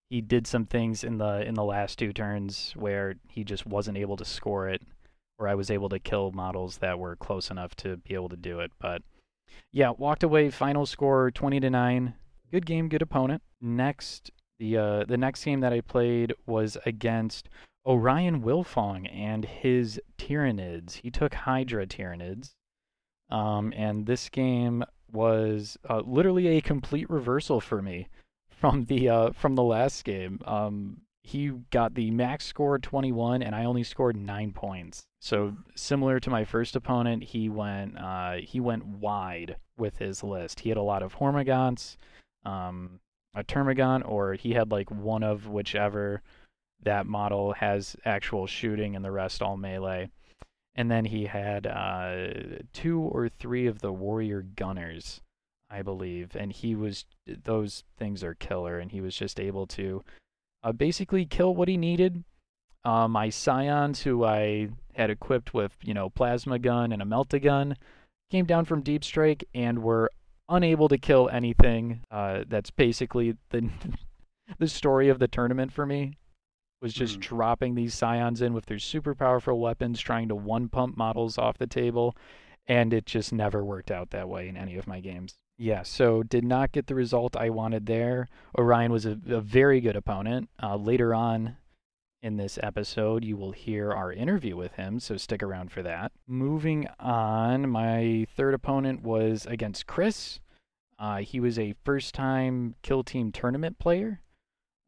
he 0.09 0.21
did 0.21 0.47
some 0.47 0.65
things 0.65 1.03
in 1.03 1.17
the 1.17 1.47
in 1.47 1.53
the 1.53 1.63
last 1.63 1.99
two 1.99 2.13
turns 2.13 2.73
where 2.75 3.15
he 3.27 3.43
just 3.43 3.65
wasn't 3.65 3.97
able 3.97 4.17
to 4.17 4.25
score 4.25 4.69
it, 4.69 4.81
or 5.37 5.47
I 5.47 5.55
was 5.55 5.71
able 5.71 5.89
to 5.89 5.99
kill 5.99 6.31
models 6.31 6.77
that 6.77 6.99
were 6.99 7.15
close 7.15 7.49
enough 7.49 7.75
to 7.77 7.97
be 7.97 8.13
able 8.13 8.29
to 8.29 8.37
do 8.37 8.59
it. 8.59 8.71
But 8.79 9.01
yeah, 9.71 9.91
walked 9.91 10.23
away. 10.23 10.49
Final 10.49 10.85
score 10.85 11.31
twenty 11.31 11.59
to 11.59 11.69
nine. 11.69 12.15
Good 12.51 12.65
game, 12.65 12.89
good 12.89 13.03
opponent. 13.03 13.43
Next, 13.61 14.31
the 14.59 14.77
uh, 14.77 15.05
the 15.05 15.17
next 15.17 15.43
game 15.43 15.59
that 15.61 15.73
I 15.73 15.81
played 15.81 16.33
was 16.45 16.77
against 16.85 17.49
Orion 17.85 18.41
Wilfong 18.41 19.07
and 19.11 19.45
his 19.45 19.99
Tyranids. 20.17 20.95
He 20.95 21.09
took 21.09 21.33
Hydra 21.33 21.87
Tyranids. 21.87 22.55
Um, 23.29 23.73
and 23.75 24.05
this 24.05 24.29
game 24.29 24.83
was 25.11 25.77
uh, 25.89 26.01
literally 26.05 26.47
a 26.47 26.61
complete 26.61 27.09
reversal 27.09 27.61
for 27.61 27.81
me 27.81 28.07
from 28.49 28.85
the 28.85 29.09
uh, 29.09 29.31
from 29.31 29.55
the 29.55 29.63
last 29.63 30.03
game. 30.03 30.39
Um, 30.45 31.01
he 31.23 31.49
got 31.69 31.93
the 31.93 32.09
max 32.11 32.45
score 32.45 32.79
21, 32.79 33.43
and 33.43 33.53
I 33.53 33.65
only 33.65 33.83
scored 33.83 34.17
nine 34.17 34.51
points. 34.51 35.03
So 35.21 35.55
similar 35.75 36.19
to 36.19 36.29
my 36.29 36.43
first 36.43 36.75
opponent, 36.75 37.23
he 37.23 37.49
went 37.49 37.97
uh, 37.97 38.37
he 38.37 38.59
went 38.59 38.85
wide 38.85 39.57
with 39.77 39.97
his 39.97 40.23
list. 40.23 40.61
He 40.61 40.69
had 40.69 40.77
a 40.77 40.83
lot 40.83 41.03
of 41.03 41.17
Hormagaunts, 41.17 41.97
um, 42.45 42.99
a 43.35 43.43
Termagant, 43.43 44.09
or 44.09 44.33
he 44.33 44.53
had 44.53 44.71
like 44.71 44.89
one 44.89 45.23
of 45.23 45.47
whichever 45.47 46.21
that 46.83 47.05
model 47.05 47.53
has 47.53 47.95
actual 48.05 48.47
shooting 48.47 48.95
and 48.95 49.03
the 49.03 49.11
rest 49.11 49.41
all 49.41 49.57
melee. 49.57 50.09
And 50.75 50.89
then 50.89 51.05
he 51.05 51.25
had 51.25 51.67
uh, 51.67 52.27
two 52.73 53.01
or 53.01 53.27
three 53.27 53.67
of 53.67 53.79
the 53.79 53.91
warrior 53.91 54.41
gunners, 54.41 55.21
I 55.69 55.81
believe, 55.81 56.35
and 56.35 56.53
he 56.53 56.75
was 56.75 57.05
those 57.27 57.83
things 57.97 58.23
are 58.23 58.35
killer, 58.35 58.79
and 58.79 58.91
he 58.91 59.01
was 59.01 59.15
just 59.15 59.39
able 59.39 59.67
to 59.67 60.03
uh, 60.63 60.71
basically 60.71 61.25
kill 61.25 61.53
what 61.53 61.67
he 61.67 61.75
needed. 61.75 62.23
Uh, 62.85 63.09
my 63.09 63.29
scions, 63.29 64.03
who 64.03 64.23
I 64.23 64.69
had 64.95 65.09
equipped 65.09 65.53
with 65.53 65.73
you 65.83 65.93
know 65.93 66.09
plasma 66.09 66.59
gun 66.59 66.93
and 66.93 67.01
a 67.01 67.05
melta 67.05 67.43
gun, 67.43 67.75
came 68.31 68.45
down 68.45 68.63
from 68.63 68.81
deep 68.81 69.03
strike 69.03 69.43
and 69.53 69.83
were 69.83 70.09
unable 70.47 70.87
to 70.87 70.97
kill 70.97 71.27
anything. 71.29 72.03
Uh, 72.09 72.45
that's 72.47 72.71
basically 72.71 73.35
the 73.49 73.69
the 74.59 74.67
story 74.69 75.09
of 75.09 75.19
the 75.19 75.27
tournament 75.27 75.73
for 75.73 75.85
me 75.85 76.13
was 76.81 76.93
just 76.93 77.17
mm. 77.17 77.21
dropping 77.21 77.75
these 77.75 77.93
scions 77.93 78.41
in 78.41 78.53
with 78.53 78.65
their 78.65 78.79
super 78.79 79.15
powerful 79.15 79.59
weapons, 79.59 79.99
trying 79.99 80.27
to 80.29 80.35
one 80.35 80.69
pump 80.69 80.97
models 80.97 81.37
off 81.37 81.57
the 81.57 81.67
table, 81.67 82.15
and 82.67 82.93
it 82.93 83.05
just 83.05 83.33
never 83.33 83.63
worked 83.63 83.91
out 83.91 84.11
that 84.11 84.29
way 84.29 84.47
in 84.47 84.55
any 84.55 84.77
of 84.77 84.87
my 84.87 84.99
games. 84.99 85.35
Yeah, 85.57 85.83
so 85.83 86.23
did 86.23 86.45
not 86.45 86.71
get 86.71 86.87
the 86.87 86.95
result 86.95 87.35
I 87.35 87.49
wanted 87.49 87.85
there. 87.85 88.29
Orion 88.57 88.91
was 88.91 89.05
a, 89.05 89.19
a 89.27 89.41
very 89.41 89.81
good 89.81 89.97
opponent. 89.97 90.49
Uh, 90.61 90.77
later 90.77 91.13
on 91.13 91.57
in 92.21 92.37
this 92.37 92.57
episode, 92.63 93.25
you 93.25 93.35
will 93.35 93.51
hear 93.51 93.91
our 93.91 94.11
interview 94.11 94.55
with 94.55 94.73
him, 94.73 94.99
so 94.99 95.17
stick 95.17 95.43
around 95.43 95.71
for 95.71 95.81
that. 95.83 96.13
Moving 96.27 96.87
on, 96.99 97.69
my 97.69 98.25
third 98.35 98.53
opponent 98.53 99.01
was 99.01 99.45
against 99.47 99.85
Chris. 99.85 100.39
Uh, 100.97 101.17
he 101.17 101.39
was 101.39 101.57
a 101.59 101.75
first 101.83 102.13
time 102.13 102.75
Kill 102.81 103.03
Team 103.03 103.31
tournament 103.31 103.79
player 103.79 104.21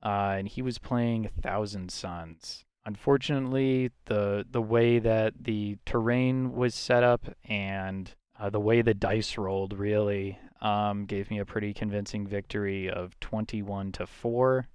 uh, 0.03 0.35
and 0.37 0.47
he 0.47 0.61
was 0.61 0.77
playing 0.77 1.29
Thousand 1.41 1.91
Sons. 1.91 2.65
Unfortunately, 2.85 3.91
the 4.05 4.45
the 4.49 4.61
way 4.61 4.97
that 4.99 5.33
the 5.39 5.77
terrain 5.85 6.53
was 6.53 6.73
set 6.73 7.03
up 7.03 7.35
and 7.45 8.15
uh, 8.39 8.49
the 8.49 8.59
way 8.59 8.81
the 8.81 8.95
dice 8.95 9.37
rolled 9.37 9.77
really 9.77 10.39
um, 10.61 11.05
gave 11.05 11.29
me 11.29 11.39
a 11.39 11.45
pretty 11.45 11.73
convincing 11.73 12.25
victory 12.25 12.89
of 12.89 13.19
21 13.19 13.91
to 13.93 14.07
4. 14.07 14.67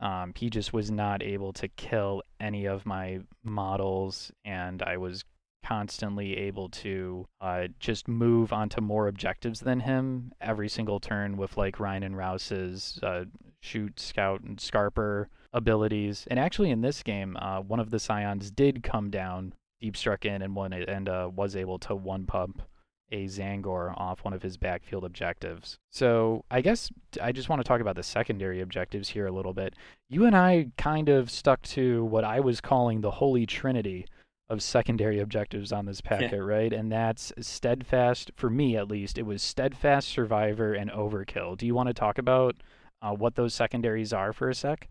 Um, 0.00 0.32
he 0.36 0.50
just 0.50 0.72
was 0.72 0.90
not 0.90 1.22
able 1.22 1.52
to 1.54 1.68
kill 1.68 2.22
any 2.40 2.66
of 2.66 2.86
my 2.86 3.20
models, 3.44 4.30
and 4.44 4.82
I 4.82 4.96
was 4.96 5.24
constantly 5.64 6.36
able 6.36 6.68
to 6.68 7.26
uh, 7.40 7.66
just 7.80 8.06
move 8.06 8.52
onto 8.52 8.80
more 8.80 9.08
objectives 9.08 9.60
than 9.60 9.80
him 9.80 10.32
every 10.40 10.68
single 10.68 11.00
turn 11.00 11.36
with 11.36 11.56
like 11.56 11.80
Rein 11.80 12.04
and 12.04 12.16
Raus's 12.16 12.98
uh, 13.02 13.24
shoot, 13.60 13.98
scout, 14.00 14.40
and 14.42 14.58
scarper 14.58 15.26
abilities. 15.52 16.26
And 16.30 16.38
actually, 16.38 16.70
in 16.70 16.80
this 16.80 17.02
game, 17.02 17.36
uh, 17.36 17.60
one 17.60 17.80
of 17.80 17.90
the 17.90 17.98
scions 17.98 18.50
did 18.50 18.82
come 18.82 19.10
down, 19.10 19.54
deep 19.80 19.96
struck 19.96 20.24
in, 20.24 20.42
and 20.42 20.54
one 20.54 20.72
and 20.72 21.08
uh, 21.08 21.30
was 21.34 21.56
able 21.56 21.78
to 21.80 21.94
one 21.94 22.26
pump 22.26 22.62
a 23.10 23.26
Tzaangor 23.26 23.98
off 23.98 24.24
one 24.24 24.34
of 24.34 24.42
his 24.42 24.56
backfield 24.56 25.04
objectives. 25.04 25.78
So 25.90 26.44
I 26.50 26.60
guess 26.60 26.90
I 27.22 27.32
just 27.32 27.48
want 27.48 27.60
to 27.60 27.66
talk 27.66 27.80
about 27.80 27.96
the 27.96 28.02
secondary 28.02 28.60
objectives 28.60 29.08
here 29.08 29.26
a 29.26 29.32
little 29.32 29.54
bit. 29.54 29.74
You 30.08 30.26
and 30.26 30.36
I 30.36 30.68
kind 30.76 31.08
of 31.08 31.30
stuck 31.30 31.62
to 31.62 32.04
what 32.04 32.24
I 32.24 32.40
was 32.40 32.60
calling 32.60 33.00
the 33.00 33.12
holy 33.12 33.46
trinity 33.46 34.06
of 34.50 34.62
secondary 34.62 35.20
objectives 35.20 35.72
on 35.72 35.86
this 35.86 36.00
packet, 36.00 36.32
yeah. 36.32 36.38
right? 36.38 36.72
And 36.72 36.90
that's 36.90 37.32
steadfast 37.40 38.30
for 38.34 38.48
me 38.48 38.76
at 38.76 38.88
least. 38.88 39.18
It 39.18 39.26
was 39.26 39.42
steadfast, 39.42 40.08
survivor, 40.08 40.72
and 40.72 40.90
overkill. 40.90 41.56
Do 41.56 41.66
you 41.66 41.74
want 41.74 41.88
to 41.88 41.94
talk 41.94 42.18
about 42.18 42.56
uh, 43.02 43.14
what 43.14 43.34
those 43.34 43.54
secondaries 43.54 44.12
are 44.12 44.32
for 44.32 44.48
a 44.48 44.54
sec? 44.54 44.88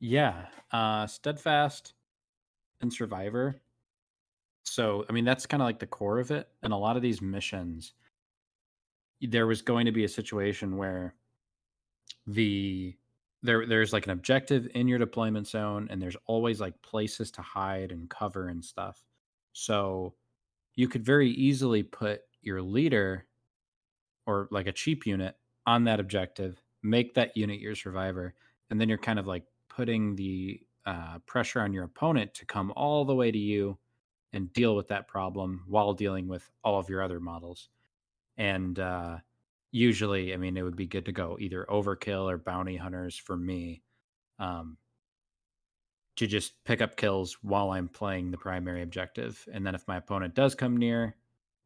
Yeah, 0.00 0.46
uh, 0.72 1.06
steadfast 1.06 1.94
and 2.80 2.92
survivor. 2.92 3.60
So 4.64 5.04
I 5.08 5.12
mean 5.12 5.24
that's 5.24 5.46
kind 5.46 5.62
of 5.62 5.66
like 5.66 5.78
the 5.78 5.86
core 5.86 6.18
of 6.18 6.30
it. 6.30 6.48
And 6.62 6.72
a 6.72 6.76
lot 6.76 6.96
of 6.96 7.02
these 7.02 7.20
missions, 7.20 7.94
there 9.20 9.46
was 9.46 9.62
going 9.62 9.86
to 9.86 9.92
be 9.92 10.04
a 10.04 10.08
situation 10.08 10.76
where 10.76 11.14
the 12.26 12.96
there 13.42 13.66
there's 13.66 13.92
like 13.92 14.06
an 14.06 14.12
objective 14.12 14.68
in 14.74 14.88
your 14.88 14.98
deployment 14.98 15.46
zone 15.46 15.88
and 15.90 16.00
there's 16.00 16.16
always 16.26 16.60
like 16.60 16.80
places 16.82 17.30
to 17.32 17.42
hide 17.42 17.90
and 17.90 18.08
cover 18.08 18.48
and 18.48 18.64
stuff 18.64 19.02
so 19.52 20.14
you 20.76 20.88
could 20.88 21.04
very 21.04 21.30
easily 21.30 21.82
put 21.82 22.22
your 22.40 22.62
leader 22.62 23.26
or 24.26 24.48
like 24.50 24.66
a 24.66 24.72
cheap 24.72 25.06
unit 25.06 25.36
on 25.66 25.84
that 25.84 26.00
objective 26.00 26.61
make 26.82 27.14
that 27.14 27.36
unit 27.36 27.60
your 27.60 27.74
survivor 27.74 28.34
and 28.70 28.80
then 28.80 28.88
you're 28.88 28.98
kind 28.98 29.18
of 29.18 29.26
like 29.26 29.44
putting 29.68 30.16
the 30.16 30.60
uh, 30.86 31.18
pressure 31.26 31.60
on 31.60 31.72
your 31.72 31.84
opponent 31.84 32.34
to 32.34 32.46
come 32.46 32.72
all 32.76 33.04
the 33.04 33.14
way 33.14 33.30
to 33.30 33.38
you 33.38 33.78
and 34.32 34.52
deal 34.52 34.74
with 34.74 34.88
that 34.88 35.06
problem 35.06 35.64
while 35.68 35.92
dealing 35.92 36.26
with 36.26 36.50
all 36.64 36.78
of 36.78 36.88
your 36.88 37.02
other 37.02 37.20
models 37.20 37.68
and 38.36 38.78
uh, 38.78 39.18
usually, 39.72 40.32
I 40.32 40.36
mean, 40.36 40.56
it 40.56 40.62
would 40.62 40.76
be 40.76 40.86
good 40.86 41.06
to 41.06 41.12
go 41.12 41.36
either 41.40 41.66
overkill 41.68 42.30
or 42.30 42.38
bounty 42.38 42.76
hunters 42.76 43.16
for 43.16 43.36
me. 43.36 43.82
Um, 44.38 44.76
to 46.16 46.26
just 46.26 46.62
pick 46.64 46.82
up 46.82 46.96
kills 46.96 47.38
while 47.42 47.70
I'm 47.70 47.88
playing 47.88 48.30
the 48.30 48.36
primary 48.36 48.82
objective. 48.82 49.48
And 49.50 49.66
then 49.66 49.74
if 49.74 49.88
my 49.88 49.96
opponent 49.96 50.34
does 50.34 50.54
come 50.54 50.76
near, 50.76 51.16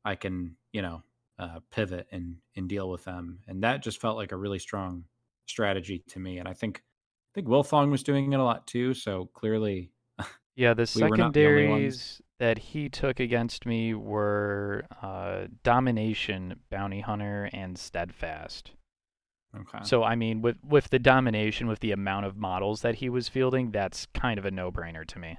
I 0.04 0.14
can, 0.14 0.56
you 0.72 0.82
know, 0.82 1.02
uh, 1.38 1.60
pivot 1.70 2.06
and 2.10 2.36
and 2.56 2.68
deal 2.68 2.88
with 2.90 3.04
them. 3.04 3.40
And 3.46 3.62
that 3.62 3.82
just 3.82 4.00
felt 4.00 4.16
like 4.16 4.32
a 4.32 4.36
really 4.36 4.58
strong 4.58 5.04
strategy 5.46 6.02
to 6.08 6.18
me. 6.18 6.38
And 6.38 6.48
I 6.48 6.54
think 6.54 6.82
I 7.32 7.32
think 7.34 7.48
Wilfong 7.48 7.90
was 7.90 8.02
doing 8.02 8.32
it 8.32 8.40
a 8.40 8.44
lot 8.44 8.66
too. 8.66 8.94
So 8.94 9.30
clearly, 9.34 9.90
yeah, 10.56 10.74
the 10.74 10.82
we 10.82 10.86
secondaries 10.86 12.20
that 12.38 12.58
he 12.58 12.88
took 12.88 13.20
against 13.20 13.66
me 13.66 13.94
were 13.94 14.84
uh, 15.02 15.46
Domination, 15.62 16.60
Bounty 16.70 17.00
Hunter, 17.00 17.48
and 17.52 17.78
Steadfast. 17.78 18.72
Okay. 19.54 19.78
So 19.82 20.02
I 20.02 20.16
mean, 20.16 20.42
with 20.42 20.56
with 20.66 20.90
the 20.90 20.98
domination, 20.98 21.66
with 21.66 21.80
the 21.80 21.92
amount 21.92 22.26
of 22.26 22.36
models 22.36 22.82
that 22.82 22.96
he 22.96 23.08
was 23.08 23.28
fielding, 23.28 23.70
that's 23.70 24.06
kind 24.14 24.38
of 24.38 24.44
a 24.44 24.50
no 24.50 24.70
brainer 24.70 25.06
to 25.06 25.18
me. 25.18 25.38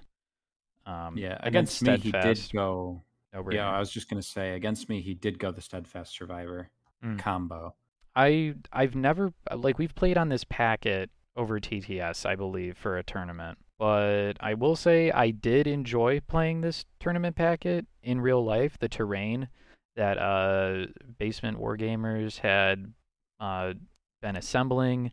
Um, 0.85 1.17
yeah, 1.17 1.37
against 1.41 1.81
me 1.81 1.97
he 1.97 2.11
did 2.11 2.39
go. 2.53 3.03
No-brainer. 3.33 3.53
Yeah, 3.53 3.69
I 3.69 3.79
was 3.79 3.91
just 3.91 4.09
gonna 4.09 4.21
say 4.21 4.55
against 4.55 4.89
me 4.89 5.01
he 5.01 5.13
did 5.13 5.39
go 5.39 5.51
the 5.51 5.61
Steadfast 5.61 6.15
Survivor 6.15 6.69
mm. 7.03 7.19
combo. 7.19 7.75
I 8.15 8.55
I've 8.71 8.95
never 8.95 9.33
like 9.55 9.77
we've 9.77 9.95
played 9.95 10.17
on 10.17 10.29
this 10.29 10.43
packet 10.43 11.09
over 11.35 11.59
TTS, 11.59 12.25
I 12.25 12.35
believe, 12.35 12.77
for 12.77 12.97
a 12.97 13.03
tournament. 13.03 13.59
But 13.77 14.33
I 14.39 14.55
will 14.55 14.75
say 14.75 15.11
I 15.11 15.29
did 15.29 15.67
enjoy 15.67 16.19
playing 16.21 16.61
this 16.61 16.85
tournament 16.99 17.35
packet 17.35 17.85
in 18.01 18.19
real 18.19 18.43
life. 18.43 18.77
The 18.79 18.89
terrain 18.89 19.49
that 19.95 20.17
uh, 20.17 20.87
Basement 21.19 21.59
Wargamers 21.59 22.39
had 22.39 22.91
uh, 23.39 23.73
been 24.21 24.35
assembling 24.35 25.11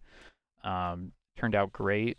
um, 0.62 1.12
turned 1.37 1.54
out 1.54 1.73
great. 1.73 2.16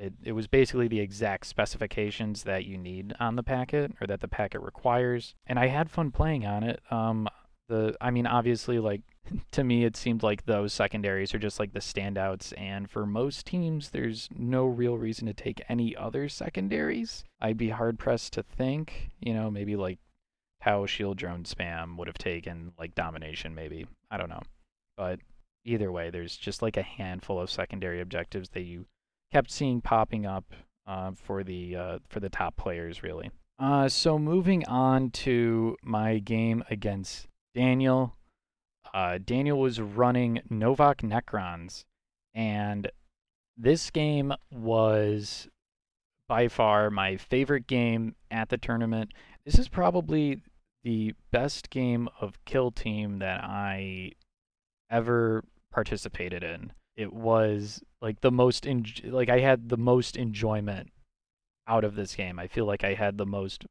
It, 0.00 0.14
it 0.22 0.32
was 0.32 0.46
basically 0.46 0.88
the 0.88 1.00
exact 1.00 1.46
specifications 1.46 2.44
that 2.44 2.64
you 2.64 2.78
need 2.78 3.14
on 3.20 3.36
the 3.36 3.42
packet 3.42 3.92
or 4.00 4.06
that 4.06 4.20
the 4.20 4.28
packet 4.28 4.60
requires. 4.60 5.34
And 5.46 5.58
I 5.58 5.66
had 5.66 5.90
fun 5.90 6.10
playing 6.10 6.46
on 6.46 6.62
it. 6.62 6.80
Um, 6.90 7.28
the 7.68 7.96
I 8.00 8.10
mean, 8.10 8.26
obviously, 8.26 8.78
like 8.78 9.02
to 9.52 9.64
me, 9.64 9.84
it 9.84 9.96
seemed 9.96 10.22
like 10.22 10.44
those 10.44 10.72
secondaries 10.72 11.34
are 11.34 11.38
just 11.38 11.58
like 11.60 11.72
the 11.72 11.80
standouts. 11.80 12.52
And 12.58 12.90
for 12.90 13.06
most 13.06 13.46
teams, 13.46 13.90
there's 13.90 14.28
no 14.36 14.66
real 14.66 14.98
reason 14.98 15.26
to 15.26 15.34
take 15.34 15.62
any 15.68 15.96
other 15.96 16.28
secondaries. 16.28 17.24
I'd 17.40 17.56
be 17.56 17.70
hard 17.70 17.98
pressed 17.98 18.32
to 18.34 18.42
think, 18.42 19.10
you 19.20 19.34
know, 19.34 19.50
maybe 19.50 19.76
like 19.76 19.98
how 20.60 20.84
Shield 20.86 21.16
Drone 21.16 21.44
Spam 21.44 21.96
would 21.96 22.08
have 22.08 22.18
taken 22.18 22.72
like 22.78 22.94
Domination, 22.94 23.54
maybe. 23.54 23.86
I 24.10 24.16
don't 24.18 24.28
know. 24.28 24.42
But 24.96 25.20
either 25.64 25.90
way, 25.92 26.10
there's 26.10 26.36
just 26.36 26.62
like 26.62 26.76
a 26.76 26.82
handful 26.82 27.40
of 27.40 27.50
secondary 27.50 28.00
objectives 28.00 28.50
that 28.50 28.62
you 28.62 28.86
kept 29.32 29.50
seeing 29.50 29.80
popping 29.80 30.26
up 30.26 30.44
uh, 30.86 31.12
for 31.12 31.44
the 31.44 31.76
uh, 31.76 31.98
for 32.08 32.20
the 32.20 32.28
top 32.28 32.56
players, 32.56 33.02
really. 33.02 33.30
Uh, 33.58 33.88
so 33.88 34.18
moving 34.18 34.66
on 34.66 35.10
to 35.10 35.76
my 35.82 36.18
game 36.18 36.64
against 36.70 37.28
Daniel. 37.54 38.16
Uh, 38.92 39.18
Daniel 39.22 39.60
was 39.60 39.80
running 39.80 40.40
Novokh 40.50 41.02
Necrons, 41.02 41.84
and 42.34 42.90
this 43.56 43.90
game 43.90 44.32
was 44.50 45.48
by 46.26 46.48
far 46.48 46.90
my 46.90 47.16
favorite 47.16 47.66
game 47.66 48.14
at 48.30 48.48
the 48.48 48.58
tournament. 48.58 49.12
This 49.44 49.58
is 49.58 49.68
probably 49.68 50.42
the 50.82 51.14
best 51.30 51.70
game 51.70 52.08
of 52.20 52.42
Kill 52.44 52.70
Team 52.70 53.18
that 53.18 53.44
I 53.44 54.12
ever 54.90 55.44
participated 55.70 56.42
in. 56.42 56.72
It 57.00 57.14
was 57.14 57.82
like 58.02 58.20
the 58.20 58.30
most 58.30 58.66
en- 58.66 58.84
like 59.04 59.30
I 59.30 59.38
had 59.38 59.70
the 59.70 59.78
most 59.78 60.16
enjoyment 60.18 60.90
out 61.66 61.82
of 61.82 61.94
this 61.94 62.14
game. 62.14 62.38
I 62.38 62.46
feel 62.46 62.66
like 62.66 62.84
I 62.84 62.92
had 62.92 63.16
the 63.16 63.24
most 63.24 63.64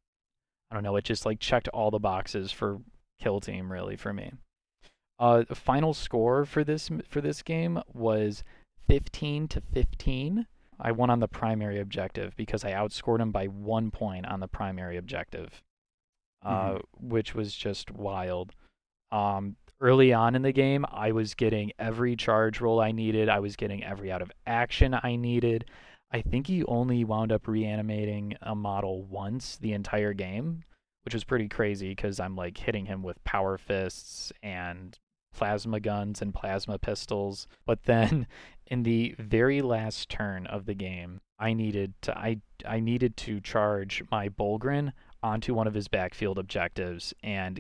I 0.72 0.76
don't 0.76 0.84
know, 0.84 0.96
it 0.96 1.04
just 1.04 1.28
like 1.28 1.40
checked 1.40 1.68
all 1.68 1.92
the 1.92 2.00
boxes 2.00 2.52
for 2.52 2.80
kill 3.22 3.40
team 3.40 3.72
really 3.72 3.96
for 3.96 4.14
me. 4.14 4.34
Uh, 5.20 5.44
the 5.48 5.54
final 5.54 5.94
score 5.94 6.44
for 6.44 6.64
this 6.64 6.90
for 7.08 7.22
this 7.22 7.44
game 7.44 7.80
was 7.94 8.44
15 8.88 9.48
to 9.50 9.62
15. 9.62 10.48
I 10.80 10.92
won 10.92 11.12
on 11.12 11.20
the 11.20 11.28
primary 11.28 11.80
objective 11.80 12.36
because 12.36 12.66
I 12.66 12.72
outscored 12.72 13.20
him 13.20 13.32
by 13.32 13.46
one 13.46 13.92
point 13.92 14.26
on 14.26 14.40
the 14.40 14.48
primary 14.48 14.98
objective, 14.98 15.62
uh, 16.44 16.72
mm-hmm. 16.72 17.10
which 17.10 17.36
was 17.36 17.54
just 17.54 17.92
wild. 17.92 18.56
Um, 19.12 19.56
early 19.82 20.14
on 20.14 20.36
in 20.36 20.42
the 20.42 20.52
game, 20.52 20.86
I 20.92 21.12
was 21.12 21.34
getting 21.34 21.72
every 21.80 22.16
charge 22.16 22.62
roll 22.62 22.80
I 22.80 22.92
needed. 22.92 23.30
I 23.30 23.40
was 23.40 23.56
getting 23.56 23.84
every 23.84 24.12
out 24.12 24.22
of 24.22 24.32
action 24.46 24.98
I 25.02 25.16
needed. 25.16 25.66
I 26.12 26.22
think 26.22 26.48
he 26.48 26.64
only 26.66 27.04
wound 27.04 27.32
up 27.32 27.48
reanimating 27.48 28.36
a 28.42 28.56
model 28.56 29.04
once 29.04 29.58
the 29.58 29.74
entire 29.74 30.14
game, 30.14 30.64
which 31.06 31.14
was 31.14 31.24
pretty 31.24 31.48
crazy 31.48 31.90
because 31.90 32.20
I'm 32.20 32.36
like 32.36 32.58
hitting 32.58 32.86
him 32.86 33.04
with 33.04 33.24
power 33.24 33.58
fists 33.58 34.32
and 34.42 34.98
plasma 35.34 35.80
guns 35.80 36.22
and 36.22 36.34
plasma 36.34 36.80
pistols. 36.80 37.48
But 37.66 37.84
then 37.84 38.28
in 38.68 38.84
the 38.84 39.16
very 39.20 39.62
last 39.62 40.10
turn 40.10 40.48
of 40.48 40.66
the 40.66 40.74
game, 40.74 41.22
I 41.38 41.54
needed 41.54 41.94
to 42.02 42.18
I 42.18 42.42
I 42.68 42.80
needed 42.80 43.16
to 43.18 43.40
charge 43.40 44.04
my 44.12 44.30
Bullgryn 44.30 44.92
onto 45.22 45.54
one 45.54 45.68
of 45.68 45.74
his 45.74 45.88
backfield 45.88 46.38
objectives 46.38 47.14
and 47.24 47.60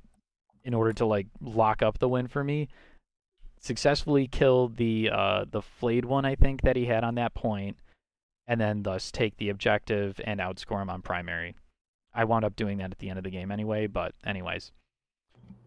in 0.63 0.73
order 0.73 0.93
to 0.93 1.05
like 1.05 1.27
lock 1.41 1.81
up 1.81 1.99
the 1.99 2.09
win 2.09 2.27
for 2.27 2.43
me, 2.43 2.67
successfully 3.59 4.27
kill 4.27 4.69
the 4.69 5.09
uh 5.11 5.45
the 5.49 5.61
flayed 5.61 6.05
one 6.05 6.25
I 6.25 6.35
think 6.35 6.61
that 6.61 6.75
he 6.75 6.85
had 6.85 7.03
on 7.03 7.15
that 7.15 7.33
point 7.33 7.77
and 8.49 8.59
then 8.59 8.81
thus 8.81 9.11
take 9.11 9.37
the 9.37 9.49
objective 9.49 10.19
and 10.25 10.39
outscore 10.39 10.81
him 10.81 10.89
on 10.89 11.03
primary. 11.03 11.55
I 12.13 12.23
wound 12.23 12.43
up 12.43 12.55
doing 12.55 12.79
that 12.79 12.91
at 12.91 12.97
the 12.97 13.09
end 13.09 13.19
of 13.19 13.23
the 13.23 13.29
game 13.29 13.51
anyway, 13.51 13.85
but 13.85 14.13
anyways. 14.25 14.71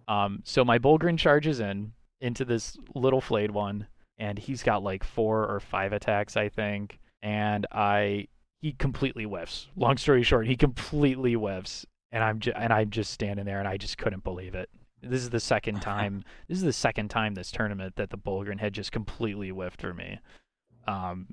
Um, 0.09 0.41
so 0.45 0.65
my 0.65 0.79
Bullgryn 0.81 1.17
charges 1.17 1.61
in 1.61 1.93
into 2.21 2.45
this 2.45 2.77
little 2.95 3.21
flayed 3.21 3.53
one, 3.53 3.87
and 4.19 4.37
he's 4.37 4.65
got 4.65 4.83
like 4.83 5.05
four 5.05 5.47
or 5.47 5.61
five 5.61 5.93
attacks, 5.93 6.37
I 6.37 6.49
think. 6.49 6.99
And 7.23 7.69
I 7.71 8.27
he 8.61 8.73
completely 8.73 9.25
whiffs. 9.25 9.69
Long 9.77 9.97
story 9.97 10.25
short, 10.25 10.49
he 10.49 10.57
completely 10.57 11.35
whiffs, 11.35 11.87
and 12.11 12.25
I'm 12.25 12.41
just 12.41 12.57
and 12.57 12.73
I'm 12.73 12.91
just 12.91 13.13
standing 13.13 13.45
there, 13.45 13.61
and 13.61 13.69
I 13.69 13.77
just 13.77 13.97
couldn't 13.97 14.25
believe 14.25 14.57
it. 14.57 14.69
This 15.03 15.23
is 15.23 15.31
the 15.31 15.41
second 15.41 15.81
time. 15.83 16.25
this 16.49 16.59
is 16.59 16.65
the 16.65 16.73
second 16.73 17.09
time 17.09 17.35
this 17.35 17.51
tournament 17.51 17.97
that 17.97 18.11
the 18.11 18.19
Bullgryn 18.19 18.61
had 18.61 18.73
just 18.73 18.93
completely 18.93 19.51
whiffed 19.51 19.81
for 19.81 19.93
me. 19.93 20.21
Um, 20.87 21.27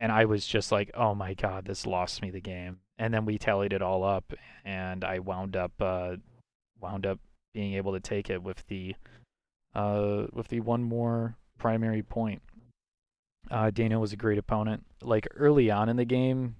and 0.00 0.10
I 0.10 0.24
was 0.24 0.46
just 0.46 0.72
like, 0.72 0.90
"Oh 0.94 1.14
my 1.14 1.34
god, 1.34 1.64
this 1.64 1.86
lost 1.86 2.22
me 2.22 2.30
the 2.30 2.40
game." 2.40 2.80
And 2.98 3.14
then 3.14 3.24
we 3.24 3.38
tallied 3.38 3.72
it 3.72 3.82
all 3.82 4.02
up, 4.04 4.32
and 4.64 5.04
I 5.04 5.20
wound 5.20 5.56
up 5.56 5.72
uh, 5.80 6.16
wound 6.80 7.06
up 7.06 7.20
being 7.54 7.74
able 7.74 7.92
to 7.92 8.00
take 8.00 8.28
it 8.28 8.42
with 8.42 8.66
the 8.66 8.96
uh, 9.74 10.24
with 10.32 10.48
the 10.48 10.60
one 10.60 10.82
more 10.82 11.36
primary 11.58 12.02
point. 12.02 12.42
Uh, 13.50 13.70
Daniel 13.70 14.00
was 14.00 14.12
a 14.12 14.16
great 14.16 14.38
opponent. 14.38 14.84
Like 15.00 15.28
early 15.36 15.70
on 15.70 15.88
in 15.88 15.96
the 15.96 16.04
game, 16.04 16.56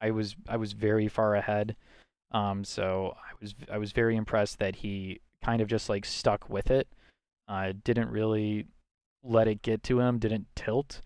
I 0.00 0.10
was 0.10 0.36
I 0.48 0.56
was 0.56 0.72
very 0.72 1.08
far 1.08 1.34
ahead. 1.34 1.76
Um, 2.32 2.64
so 2.64 3.14
I 3.16 3.34
was 3.40 3.54
I 3.72 3.78
was 3.78 3.92
very 3.92 4.16
impressed 4.16 4.58
that 4.58 4.76
he 4.76 5.20
kind 5.46 5.62
of 5.62 5.68
just 5.68 5.88
like 5.88 6.04
stuck 6.04 6.50
with 6.50 6.70
it. 6.70 6.88
Uh, 7.48 7.72
didn't 7.84 8.10
really 8.10 8.66
let 9.22 9.46
it 9.46 9.62
get 9.62 9.82
to 9.84 10.00
him. 10.00 10.18
Didn't 10.18 10.46
tilt, 10.56 11.00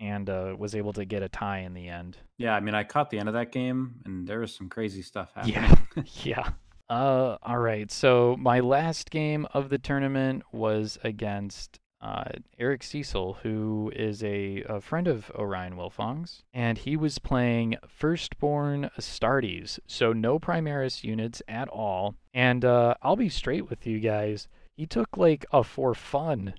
and 0.00 0.30
uh, 0.30 0.56
was 0.58 0.74
able 0.74 0.94
to 0.94 1.04
get 1.04 1.22
a 1.22 1.28
tie 1.28 1.58
in 1.58 1.74
the 1.74 1.88
end. 1.88 2.16
Yeah, 2.38 2.54
I 2.54 2.60
mean, 2.60 2.74
I 2.74 2.84
caught 2.84 3.10
the 3.10 3.18
end 3.18 3.28
of 3.28 3.34
that 3.34 3.52
game, 3.52 3.96
and 4.06 4.26
there 4.26 4.40
was 4.40 4.54
some 4.54 4.70
crazy 4.70 5.02
stuff 5.02 5.32
happening. 5.34 5.54
Yeah, 5.56 6.02
yeah. 6.22 6.48
Uh, 6.88 7.36
all 7.42 7.58
right. 7.58 7.90
So 7.90 8.36
my 8.38 8.60
last 8.60 9.10
game 9.10 9.46
of 9.52 9.68
the 9.68 9.78
tournament 9.78 10.42
was 10.52 10.98
against 11.04 11.78
uh, 12.04 12.24
Eric 12.58 12.82
Cecil, 12.82 13.38
who 13.42 13.90
is 13.96 14.22
a, 14.22 14.62
a 14.68 14.82
friend 14.82 15.08
of 15.08 15.30
Orion 15.34 15.74
Wilfong's, 15.74 16.42
and 16.52 16.76
he 16.76 16.98
was 16.98 17.18
playing 17.18 17.76
Firstborn 17.88 18.90
Astartes, 18.98 19.78
so 19.86 20.12
no 20.12 20.38
Primaris 20.38 21.02
units 21.02 21.40
at 21.48 21.66
all. 21.68 22.14
And 22.34 22.62
uh, 22.62 22.94
I'll 23.00 23.16
be 23.16 23.30
straight 23.30 23.70
with 23.70 23.86
you 23.86 24.00
guys. 24.00 24.48
He 24.76 24.84
took 24.84 25.16
like 25.16 25.46
a 25.50 25.64
for 25.64 25.94
fun 25.94 26.52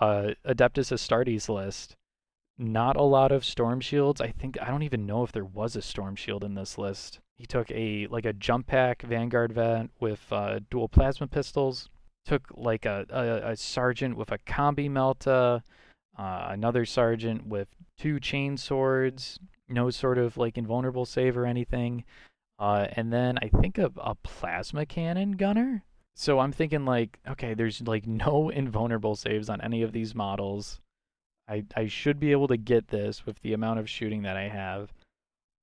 uh, 0.00 0.34
Adeptus 0.46 0.92
Astartes 0.92 1.48
list. 1.48 1.96
Not 2.56 2.96
a 2.96 3.02
lot 3.02 3.32
of 3.32 3.44
storm 3.44 3.80
shields. 3.80 4.20
I 4.20 4.28
think 4.28 4.58
I 4.62 4.68
don't 4.68 4.84
even 4.84 5.06
know 5.06 5.24
if 5.24 5.32
there 5.32 5.44
was 5.44 5.74
a 5.74 5.82
storm 5.82 6.14
shield 6.14 6.44
in 6.44 6.54
this 6.54 6.78
list. 6.78 7.18
He 7.36 7.46
took 7.46 7.68
a 7.72 8.06
like 8.08 8.26
a 8.26 8.32
jump 8.32 8.68
pack 8.68 9.02
Vanguard 9.02 9.52
vet 9.52 9.90
with 9.98 10.32
uh, 10.32 10.60
dual 10.70 10.88
plasma 10.88 11.26
pistols 11.26 11.88
took 12.28 12.42
like 12.54 12.84
a, 12.84 13.06
a, 13.08 13.52
a 13.52 13.56
sergeant 13.56 14.16
with 14.16 14.30
a 14.30 14.38
combi 14.38 14.90
melta, 14.90 15.62
uh, 16.18 16.46
another 16.50 16.84
sergeant 16.84 17.46
with 17.46 17.68
two 17.98 18.20
chain 18.20 18.56
swords, 18.58 19.40
no 19.68 19.88
sort 19.88 20.18
of 20.18 20.36
like 20.36 20.58
invulnerable 20.58 21.06
save 21.06 21.38
or 21.38 21.46
anything, 21.46 22.04
uh, 22.58 22.86
and 22.92 23.12
then 23.12 23.38
I 23.40 23.48
think 23.48 23.78
a, 23.78 23.90
a 23.96 24.14
plasma 24.16 24.84
cannon 24.84 25.32
gunner. 25.32 25.84
So 26.14 26.38
I'm 26.40 26.52
thinking 26.52 26.84
like, 26.84 27.18
okay, 27.26 27.54
there's 27.54 27.80
like 27.80 28.06
no 28.26 28.50
invulnerable 28.50 29.16
saves 29.16 29.48
on 29.48 29.60
any 29.62 29.82
of 29.82 29.92
these 29.92 30.14
models. 30.14 30.80
I 31.48 31.64
I 31.74 31.86
should 31.86 32.20
be 32.20 32.32
able 32.32 32.48
to 32.48 32.58
get 32.58 32.88
this 32.88 33.24
with 33.24 33.40
the 33.40 33.54
amount 33.54 33.80
of 33.80 33.88
shooting 33.88 34.22
that 34.22 34.36
I 34.36 34.48
have. 34.48 34.92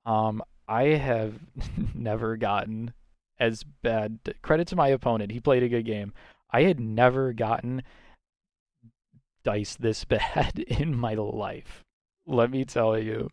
Um, 0.05 0.41
I 0.67 0.83
have 0.83 1.35
never 1.93 2.37
gotten 2.37 2.93
as 3.39 3.63
bad. 3.83 4.17
Credit 4.41 4.67
to 4.69 4.75
my 4.75 4.87
opponent; 4.87 5.31
he 5.31 5.39
played 5.39 5.61
a 5.61 5.69
good 5.69 5.85
game. 5.85 6.11
I 6.51 6.63
had 6.63 6.79
never 6.79 7.33
gotten 7.33 7.83
dice 9.43 9.75
this 9.75 10.03
bad 10.05 10.59
in 10.59 10.95
my 10.95 11.13
life. 11.13 11.83
Let 12.25 12.49
me 12.49 12.65
tell 12.65 12.97
you. 12.97 13.29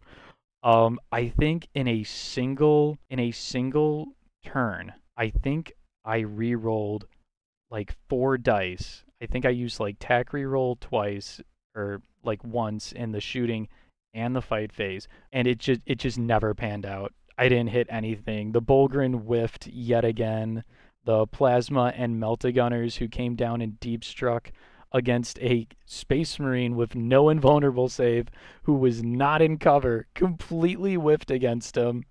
Um, 0.62 1.00
I 1.10 1.28
think 1.28 1.66
in 1.74 1.88
a 1.88 2.04
single 2.04 2.98
in 3.10 3.18
a 3.18 3.32
single 3.32 4.14
turn, 4.44 4.92
I 5.16 5.30
think 5.30 5.72
I 6.04 6.18
re-rolled 6.18 7.06
like 7.70 7.96
four 8.08 8.38
dice. 8.38 9.04
I 9.20 9.26
think 9.26 9.44
I 9.44 9.50
used 9.50 9.80
like 9.80 9.96
tack 9.98 10.32
re-roll 10.32 10.76
twice 10.76 11.40
or 11.74 12.02
like 12.22 12.44
once 12.44 12.92
in 12.92 13.12
the 13.12 13.20
shooting 13.20 13.68
and 14.14 14.36
the 14.36 14.42
fight 14.42 14.72
phase, 14.72 15.08
and 15.32 15.48
it 15.48 15.58
just 15.58 15.80
it 15.86 15.98
just 15.98 16.18
never 16.18 16.54
panned 16.54 16.86
out. 16.86 17.12
I 17.38 17.48
didn't 17.48 17.70
hit 17.70 17.88
anything. 17.90 18.52
The 18.52 18.62
Bullgryn 18.62 19.22
whiffed 19.24 19.66
yet 19.66 20.04
again 20.04 20.64
the 21.04 21.26
plasma 21.26 21.92
and 21.96 22.20
melta 22.20 22.54
gunners 22.54 22.96
who 22.96 23.08
came 23.08 23.34
down 23.34 23.60
and 23.60 23.80
deep 23.80 24.04
struck 24.04 24.52
against 24.92 25.38
a 25.40 25.66
space 25.86 26.38
marine 26.38 26.76
with 26.76 26.94
no 26.94 27.28
invulnerable 27.28 27.88
save 27.88 28.28
who 28.64 28.74
was 28.74 29.02
not 29.02 29.40
in 29.40 29.58
cover 29.58 30.06
completely 30.14 30.94
whiffed 30.94 31.30
against 31.30 31.76
him. 31.76 32.04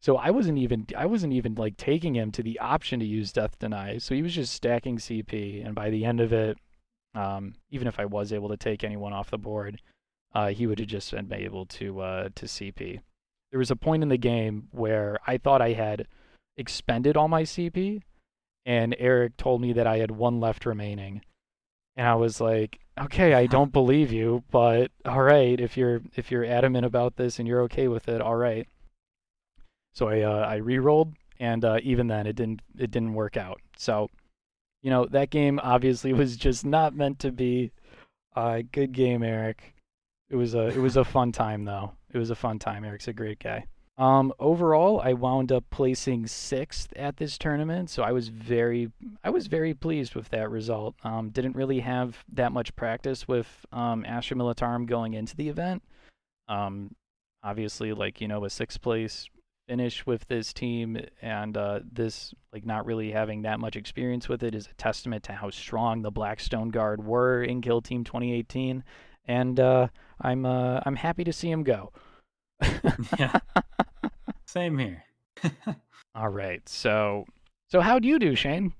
So 0.00 0.16
i 0.16 0.30
wasn't 0.30 0.58
even 0.58 0.86
i 0.96 1.06
wasn't 1.06 1.32
even 1.32 1.54
like 1.54 1.76
taking 1.76 2.14
him 2.14 2.30
to 2.32 2.42
the 2.42 2.58
option 2.60 3.00
to 3.00 3.06
use 3.06 3.32
death 3.32 3.58
deny. 3.58 3.98
So 3.98 4.14
he 4.14 4.22
was 4.22 4.34
just 4.34 4.54
stacking 4.54 4.98
cp 4.98 5.64
and 5.64 5.74
by 5.74 5.90
the 5.90 6.04
end 6.04 6.20
of 6.20 6.32
it 6.32 6.58
um, 7.14 7.54
even 7.70 7.88
if 7.88 7.98
i 7.98 8.04
was 8.04 8.32
able 8.32 8.48
to 8.48 8.56
take 8.56 8.84
anyone 8.84 9.12
off 9.12 9.30
the 9.30 9.38
board 9.38 9.82
uh, 10.32 10.48
he 10.48 10.66
would 10.66 10.78
have 10.78 10.88
just 10.88 11.10
been 11.10 11.32
able 11.32 11.66
to 11.66 12.00
uh, 12.00 12.28
to 12.34 12.46
cp 12.46 13.00
there 13.50 13.58
was 13.58 13.70
a 13.70 13.76
point 13.76 14.02
in 14.02 14.08
the 14.08 14.16
game 14.16 14.68
where 14.70 15.18
i 15.26 15.36
thought 15.36 15.60
i 15.60 15.72
had 15.72 16.06
expended 16.56 17.16
all 17.16 17.28
my 17.28 17.42
cp 17.42 18.00
and 18.70 18.94
Eric 19.00 19.36
told 19.36 19.60
me 19.60 19.72
that 19.72 19.88
I 19.88 19.98
had 19.98 20.12
one 20.12 20.38
left 20.38 20.64
remaining. 20.64 21.22
And 21.96 22.06
I 22.06 22.14
was 22.14 22.40
like, 22.40 22.78
"Okay, 22.96 23.34
I 23.34 23.46
don't 23.46 23.72
believe 23.72 24.12
you, 24.12 24.44
but 24.52 24.92
all 25.04 25.22
right, 25.22 25.60
if 25.60 25.76
you're 25.76 26.02
if 26.14 26.30
you're 26.30 26.44
adamant 26.44 26.86
about 26.86 27.16
this 27.16 27.40
and 27.40 27.48
you're 27.48 27.62
okay 27.62 27.88
with 27.88 28.08
it, 28.08 28.20
all 28.20 28.36
right." 28.36 28.68
So 29.92 30.08
I 30.08 30.20
uh, 30.20 30.46
I 30.46 30.56
re-rolled, 30.56 31.14
and 31.40 31.64
uh, 31.64 31.78
even 31.82 32.06
then, 32.06 32.28
it 32.28 32.36
didn't 32.36 32.62
it 32.78 32.92
didn't 32.92 33.14
work 33.14 33.36
out. 33.36 33.60
So, 33.76 34.08
you 34.82 34.90
know, 34.90 35.04
that 35.06 35.30
game 35.30 35.58
obviously 35.64 36.12
was 36.22 36.36
just 36.36 36.64
not 36.64 36.94
meant 36.94 37.18
to 37.20 37.32
be. 37.32 37.72
Uh, 38.36 38.62
good 38.70 38.92
game, 38.92 39.24
Eric. 39.24 39.74
It 40.28 40.36
was 40.36 40.54
a 40.54 40.68
it 40.68 40.78
was 40.78 40.96
a 40.96 41.04
fun 41.04 41.32
time 41.32 41.64
though. 41.64 41.94
It 42.12 42.18
was 42.18 42.30
a 42.30 42.36
fun 42.36 42.60
time. 42.60 42.84
Eric's 42.84 43.08
a 43.08 43.12
great 43.12 43.40
guy. 43.40 43.66
Um, 44.00 44.32
overall, 44.38 44.98
I 45.04 45.12
wound 45.12 45.52
up 45.52 45.64
placing 45.68 46.26
sixth 46.26 46.90
at 46.96 47.18
this 47.18 47.36
tournament, 47.36 47.90
so 47.90 48.02
I 48.02 48.12
was 48.12 48.28
very, 48.28 48.90
I 49.22 49.28
was 49.28 49.46
very 49.46 49.74
pleased 49.74 50.14
with 50.14 50.30
that 50.30 50.50
result. 50.50 50.94
Um, 51.04 51.28
didn't 51.28 51.54
really 51.54 51.80
have 51.80 52.24
that 52.32 52.50
much 52.50 52.74
practice 52.76 53.28
with 53.28 53.66
um, 53.72 54.06
Astra 54.06 54.38
Militarum 54.38 54.86
going 54.86 55.12
into 55.12 55.36
the 55.36 55.50
event. 55.50 55.82
Um, 56.48 56.94
obviously, 57.42 57.92
like 57.92 58.22
you 58.22 58.28
know, 58.28 58.42
a 58.46 58.48
sixth 58.48 58.80
place 58.80 59.28
finish 59.68 60.06
with 60.06 60.26
this 60.28 60.54
team 60.54 60.98
and 61.20 61.58
uh, 61.58 61.80
this 61.92 62.32
like 62.54 62.64
not 62.64 62.86
really 62.86 63.10
having 63.10 63.42
that 63.42 63.60
much 63.60 63.76
experience 63.76 64.30
with 64.30 64.42
it 64.42 64.54
is 64.54 64.66
a 64.66 64.74
testament 64.74 65.24
to 65.24 65.32
how 65.32 65.50
strong 65.50 66.00
the 66.00 66.10
Blackstone 66.10 66.70
Guard 66.70 67.04
were 67.04 67.42
in 67.42 67.60
Kill 67.60 67.82
Team 67.82 68.04
2018, 68.04 68.82
and 69.26 69.60
uh, 69.60 69.88
I'm 70.22 70.46
uh, 70.46 70.80
I'm 70.86 70.96
happy 70.96 71.22
to 71.24 71.34
see 71.34 71.50
him 71.50 71.64
go. 71.64 71.92
yeah. 73.18 73.40
Same 74.50 74.78
here. 74.78 75.04
All 76.16 76.28
right. 76.28 76.68
So 76.68 77.24
so 77.68 77.80
how 77.80 78.00
do 78.00 78.08
you 78.08 78.18
do, 78.18 78.34
Shane? 78.34 78.72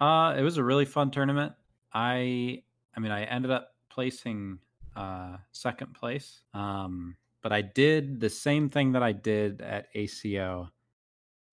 Uh 0.00 0.34
it 0.38 0.40
was 0.40 0.56
a 0.56 0.64
really 0.64 0.86
fun 0.86 1.10
tournament. 1.10 1.52
I 1.92 2.62
I 2.96 3.00
mean 3.00 3.12
I 3.12 3.24
ended 3.24 3.50
up 3.50 3.74
placing 3.90 4.58
uh 4.96 5.36
second 5.52 5.92
place. 5.92 6.40
Um 6.54 7.16
but 7.42 7.52
I 7.52 7.60
did 7.60 8.18
the 8.18 8.30
same 8.30 8.70
thing 8.70 8.92
that 8.92 9.02
I 9.02 9.12
did 9.12 9.60
at 9.60 9.88
ACO 9.94 10.70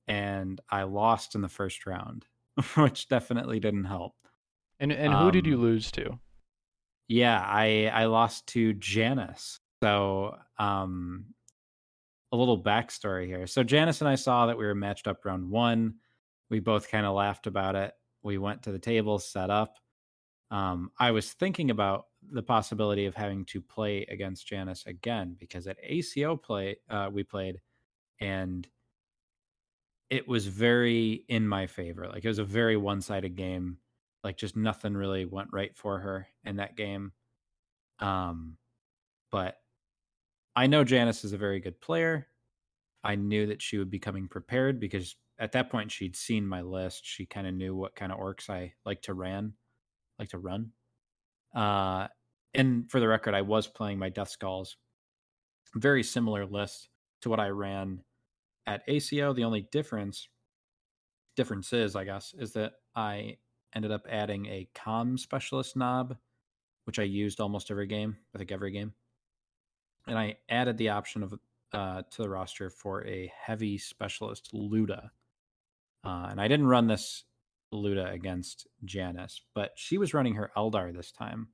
and 0.08 0.62
I 0.70 0.84
lost 0.84 1.36
in 1.36 1.42
the 1.42 1.50
first 1.50 1.86
round, 1.86 2.26
which 2.78 3.10
definitely 3.10 3.60
didn't 3.60 3.84
help. 3.84 4.16
And 4.80 4.94
and 4.94 5.12
who 5.12 5.26
um, 5.26 5.32
did 5.32 5.46
you 5.46 5.56
um, 5.56 5.62
lose 5.62 5.92
to? 5.92 6.20
Yeah, 7.10 7.44
I 7.46 7.92
I 7.94 8.06
lost 8.06 8.48
to 8.48 8.72
Janice. 8.76 9.60
So, 9.84 10.38
um, 10.58 11.26
a 12.32 12.38
little 12.38 12.62
backstory 12.62 13.26
here. 13.26 13.48
So, 13.48 13.64
Janice 13.64 14.02
and 14.02 14.10
I 14.10 14.16
saw 14.16 14.46
that 14.46 14.58
we 14.58 14.66
were 14.66 14.76
matched 14.76 15.08
up 15.08 15.24
round 15.26 15.50
one. 15.50 15.96
We 16.50 16.60
both 16.60 16.90
kind 16.90 17.06
of 17.06 17.16
laughed 17.16 17.48
about 17.48 17.76
it. 17.76 17.94
We 18.24 18.38
went 18.38 18.64
to 18.64 18.72
the 18.72 18.80
table, 18.80 19.20
set 19.20 19.50
up. 19.50 19.76
Um, 20.50 20.92
I 20.98 21.12
was 21.12 21.34
thinking 21.34 21.72
about 21.72 22.06
the 22.32 22.44
possibility 22.44 23.06
of 23.06 23.16
having 23.16 23.46
to 23.46 23.62
play 23.62 24.06
against 24.10 24.48
Janice 24.48 24.86
again 24.86 25.36
because 25.40 25.68
at 25.68 25.78
ACO 25.84 26.38
play 26.38 26.78
uh, 26.90 27.10
we 27.12 27.24
played, 27.24 27.60
and 28.20 28.68
it 30.10 30.28
was 30.28 30.48
very 30.48 31.26
in 31.28 31.48
my 31.48 31.68
favor. 31.68 32.08
Like 32.08 32.24
it 32.24 32.30
was 32.30 32.40
a 32.40 32.46
very 32.46 32.78
one-sided 32.78 33.36
game. 33.36 33.78
Like 34.24 34.38
just 34.38 34.56
nothing 34.56 34.96
really 34.96 35.26
went 35.26 35.50
right 35.52 35.76
for 35.76 36.00
her 36.00 36.28
in 36.46 36.58
that 36.58 36.76
game. 36.78 37.12
Um, 38.00 38.58
but 39.32 39.58
I 40.58 40.66
know 40.66 40.84
Janice 40.84 41.24
is 41.24 41.34
a 41.34 41.38
very 41.38 41.60
good 41.60 41.80
player. 41.80 42.26
I 43.04 43.14
knew 43.14 43.46
that 43.46 43.62
she 43.62 43.78
would 43.78 43.92
be 43.92 44.00
coming 44.00 44.28
prepared 44.28 44.80
because 44.80 45.16
at 45.38 45.52
that 45.52 45.70
point 45.70 45.92
she'd 45.92 46.16
seen 46.16 46.48
my 46.48 46.62
list. 46.62 47.06
She 47.06 47.28
kind 47.28 47.46
of 47.46 47.54
knew 47.54 47.76
what 47.76 47.96
kind 47.96 48.12
of 48.12 48.18
orcs 48.18 48.50
I 48.50 48.74
like 48.84 49.04
to 49.04 49.14
ran, 49.14 49.54
like 50.18 50.30
to 50.30 50.40
run. 50.40 50.72
Uh, 51.54 52.08
and 52.56 52.90
for 52.90 53.00
the 53.00 53.08
record, 53.08 53.36
I 53.36 53.44
was 53.44 53.68
playing 53.68 54.00
my 54.00 54.10
Death 54.10 54.30
Skulls, 54.30 54.78
very 55.76 56.02
similar 56.02 56.44
list 56.44 56.90
to 57.22 57.30
what 57.30 57.40
I 57.40 57.50
ran 57.50 58.00
at 58.66 58.82
ACO. 58.88 59.34
The 59.34 59.44
only 59.44 59.68
difference, 59.72 60.28
difference 61.36 61.72
is, 61.72 61.96
I 61.96 62.04
guess, 62.04 62.34
is 62.36 62.54
that 62.54 62.74
I 62.96 63.38
ended 63.76 63.92
up 63.92 64.08
adding 64.10 64.48
a 64.48 64.68
com 64.74 65.20
specialist 65.20 65.76
Nob, 65.76 66.18
which 66.86 66.98
I 66.98 67.04
used 67.04 67.40
almost 67.40 67.70
every 67.70 67.86
game. 67.86 68.18
I 68.34 68.40
think 68.40 68.52
every 68.52 68.72
game 68.72 68.94
and 70.08 70.18
I 70.18 70.38
added 70.50 70.78
the 70.78 70.90
option 70.90 71.24
of 71.24 71.34
uh, 71.74 72.02
to 72.12 72.22
the 72.22 72.30
roster 72.30 72.70
for 72.70 73.06
a 73.06 73.32
heavy 73.38 73.78
specialist 73.78 74.52
Loota. 74.54 75.10
Uh, 76.04 76.28
and 76.30 76.40
I 76.40 76.48
didn't 76.48 76.68
run 76.68 76.88
this 76.88 77.26
Loota 77.74 78.12
against 78.14 78.68
Janice, 78.86 79.42
but 79.54 79.72
she 79.76 79.98
was 79.98 80.14
running 80.14 80.36
her 80.36 80.52
Eldar 80.56 80.96
this 80.96 81.12
time. 81.12 81.50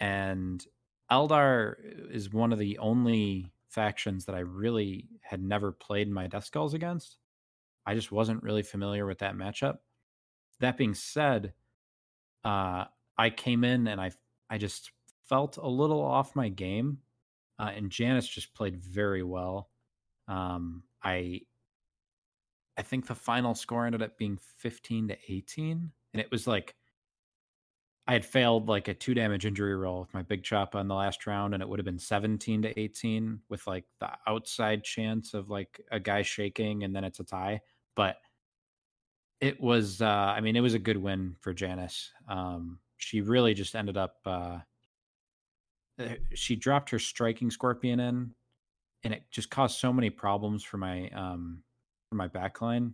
And 0.00 0.64
Eldar 1.10 1.76
is 2.10 2.32
one 2.32 2.52
of 2.52 2.58
the 2.58 2.78
only 2.78 3.52
factions 3.68 4.24
that 4.24 4.34
I 4.34 4.40
really 4.40 5.08
had 5.22 5.42
never 5.42 5.70
played 5.70 6.10
my 6.10 6.26
Death 6.26 6.44
Skulls 6.44 6.74
against. 6.74 7.18
I 7.86 7.94
just 7.94 8.10
wasn't 8.10 8.42
really 8.42 8.62
familiar 8.62 9.06
with 9.06 9.18
that 9.18 9.36
matchup. 9.36 9.78
That 10.60 10.76
being 10.76 10.94
said, 10.94 11.52
uh, 12.44 12.86
I 13.16 13.30
came 13.30 13.64
in 13.64 13.86
and 13.86 14.00
I 14.00 14.10
I 14.48 14.58
just 14.58 14.90
felt 15.28 15.56
a 15.56 15.68
little 15.68 16.02
off 16.02 16.36
my 16.36 16.48
game, 16.48 16.98
uh, 17.58 17.70
and 17.74 17.90
Janice 17.90 18.28
just 18.28 18.54
played 18.54 18.76
very 18.76 19.22
well. 19.22 19.70
Um, 20.28 20.82
I 21.02 21.42
I 22.76 22.82
think 22.82 23.06
the 23.06 23.14
final 23.14 23.54
score 23.54 23.86
ended 23.86 24.02
up 24.02 24.18
being 24.18 24.38
fifteen 24.58 25.08
to 25.08 25.16
eighteen, 25.28 25.90
and 26.12 26.20
it 26.20 26.30
was 26.30 26.46
like 26.46 26.74
I 28.08 28.12
had 28.12 28.24
failed 28.24 28.68
like 28.68 28.86
a 28.88 28.94
two 28.94 29.14
damage 29.14 29.46
injury 29.46 29.74
roll 29.74 30.00
with 30.00 30.14
my 30.14 30.22
big 30.22 30.44
chop 30.44 30.76
on 30.76 30.86
the 30.86 30.94
last 30.94 31.26
round, 31.26 31.54
and 31.54 31.62
it 31.62 31.68
would 31.68 31.80
have 31.80 31.84
been 31.84 31.98
17 31.98 32.62
to 32.62 32.78
18 32.78 33.40
with 33.48 33.66
like 33.66 33.84
the 33.98 34.10
outside 34.28 34.84
chance 34.84 35.34
of 35.34 35.50
like 35.50 35.80
a 35.90 35.98
guy 35.98 36.22
shaking 36.22 36.84
and 36.84 36.94
then 36.94 37.02
it's 37.02 37.18
a 37.18 37.24
tie. 37.24 37.60
But 37.96 38.16
it 39.40 39.60
was, 39.60 40.00
uh, 40.00 40.06
I 40.06 40.40
mean, 40.40 40.54
it 40.54 40.60
was 40.60 40.74
a 40.74 40.78
good 40.78 40.96
win 40.96 41.34
for 41.40 41.52
Janice. 41.52 42.12
Um, 42.28 42.78
she 42.96 43.22
really 43.22 43.54
just 43.54 43.74
ended 43.74 43.96
up, 43.96 44.16
uh, 44.24 44.58
eh, 45.98 46.16
she 46.34 46.56
dropped 46.56 46.90
her 46.90 46.98
striking 46.98 47.50
scorpion 47.50 48.00
in, 48.00 48.34
and 49.02 49.14
it 49.14 49.22
just 49.30 49.50
caused 49.50 49.78
so 49.78 49.92
many 49.92 50.10
problems 50.10 50.62
for 50.64 50.76
my, 50.76 51.08
um, 51.10 51.62
for 52.08 52.16
my 52.16 52.28
backline. 52.28 52.92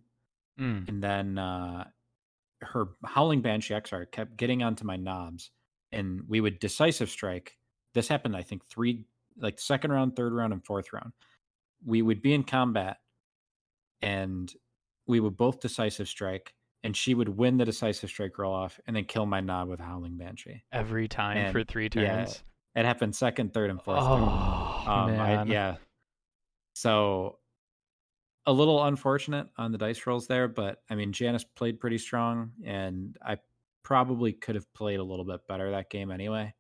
Mm. 0.61 0.88
And 0.88 1.03
then, 1.03 1.38
uh, 1.38 1.85
her 2.62 2.91
howling 3.05 3.43
banshee 3.43 3.75
Exarch 3.75 4.12
kept 4.12 4.37
getting 4.37 4.62
onto 4.62 4.85
my 4.85 4.97
Nobs, 4.97 5.51
and 5.91 6.23
we 6.29 6.41
would 6.41 6.59
decisive 6.59 7.11
strike. 7.11 7.59
This 7.95 8.09
happened, 8.09 8.37
I 8.37 8.43
think, 8.43 8.67
three 8.67 9.07
like 9.38 9.59
second 9.59 9.93
round, 9.93 10.17
third 10.17 10.33
round, 10.33 10.53
and 10.53 10.65
fourth 10.65 10.93
round. 10.93 11.12
We 11.85 12.03
would 12.03 12.23
be 12.23 12.35
in 12.35 12.45
combat, 12.45 12.99
and 14.01 14.53
we 15.07 15.21
would 15.21 15.37
both 15.37 15.61
decisive 15.61 16.09
strike, 16.09 16.55
and 16.85 16.97
she 16.97 17.15
would 17.15 17.29
win 17.29 17.57
the 17.57 17.65
decisive 17.65 18.11
strike 18.11 18.38
roll 18.38 18.55
off, 18.55 18.79
and 18.87 18.95
then 18.95 19.05
kill 19.05 19.27
my 19.27 19.41
Nob 19.41 19.69
with 19.69 19.81
a 19.81 19.85
howling 19.85 20.17
banshee. 20.17 20.62
Every 20.73 21.09
time 21.09 21.37
And, 21.37 21.53
for 21.53 21.65
three 21.65 21.88
turns. 21.88 22.43
It 22.74 22.85
happened 22.85 23.14
second, 23.14 23.52
third, 23.52 23.70
and 23.70 23.80
fourth. 23.82 23.98
Oh 24.00 24.85
Um, 24.87 25.11
I, 25.11 25.37
man. 25.37 25.46
yeah. 25.48 25.76
So 26.74 27.38
a 28.46 28.52
little 28.52 28.82
unfortunate 28.85 29.48
on 29.58 29.72
the 29.72 29.78
dice 29.78 30.06
rolls 30.06 30.26
there, 30.26 30.48
but 30.48 30.82
I 30.90 30.94
mean, 30.94 31.12
Janice 31.12 31.44
played 31.44 31.78
pretty 31.80 31.98
strong, 31.98 32.52
and 32.64 33.16
I 33.24 33.38
probably 33.85 34.32
could 34.32 34.54
have 34.54 34.72
played 34.74 34.98
a 35.00 35.04
little 35.04 35.24
bit 35.24 35.46
better 35.48 35.70
that 35.70 35.90
game 35.90 36.11
anyway. 36.11 36.54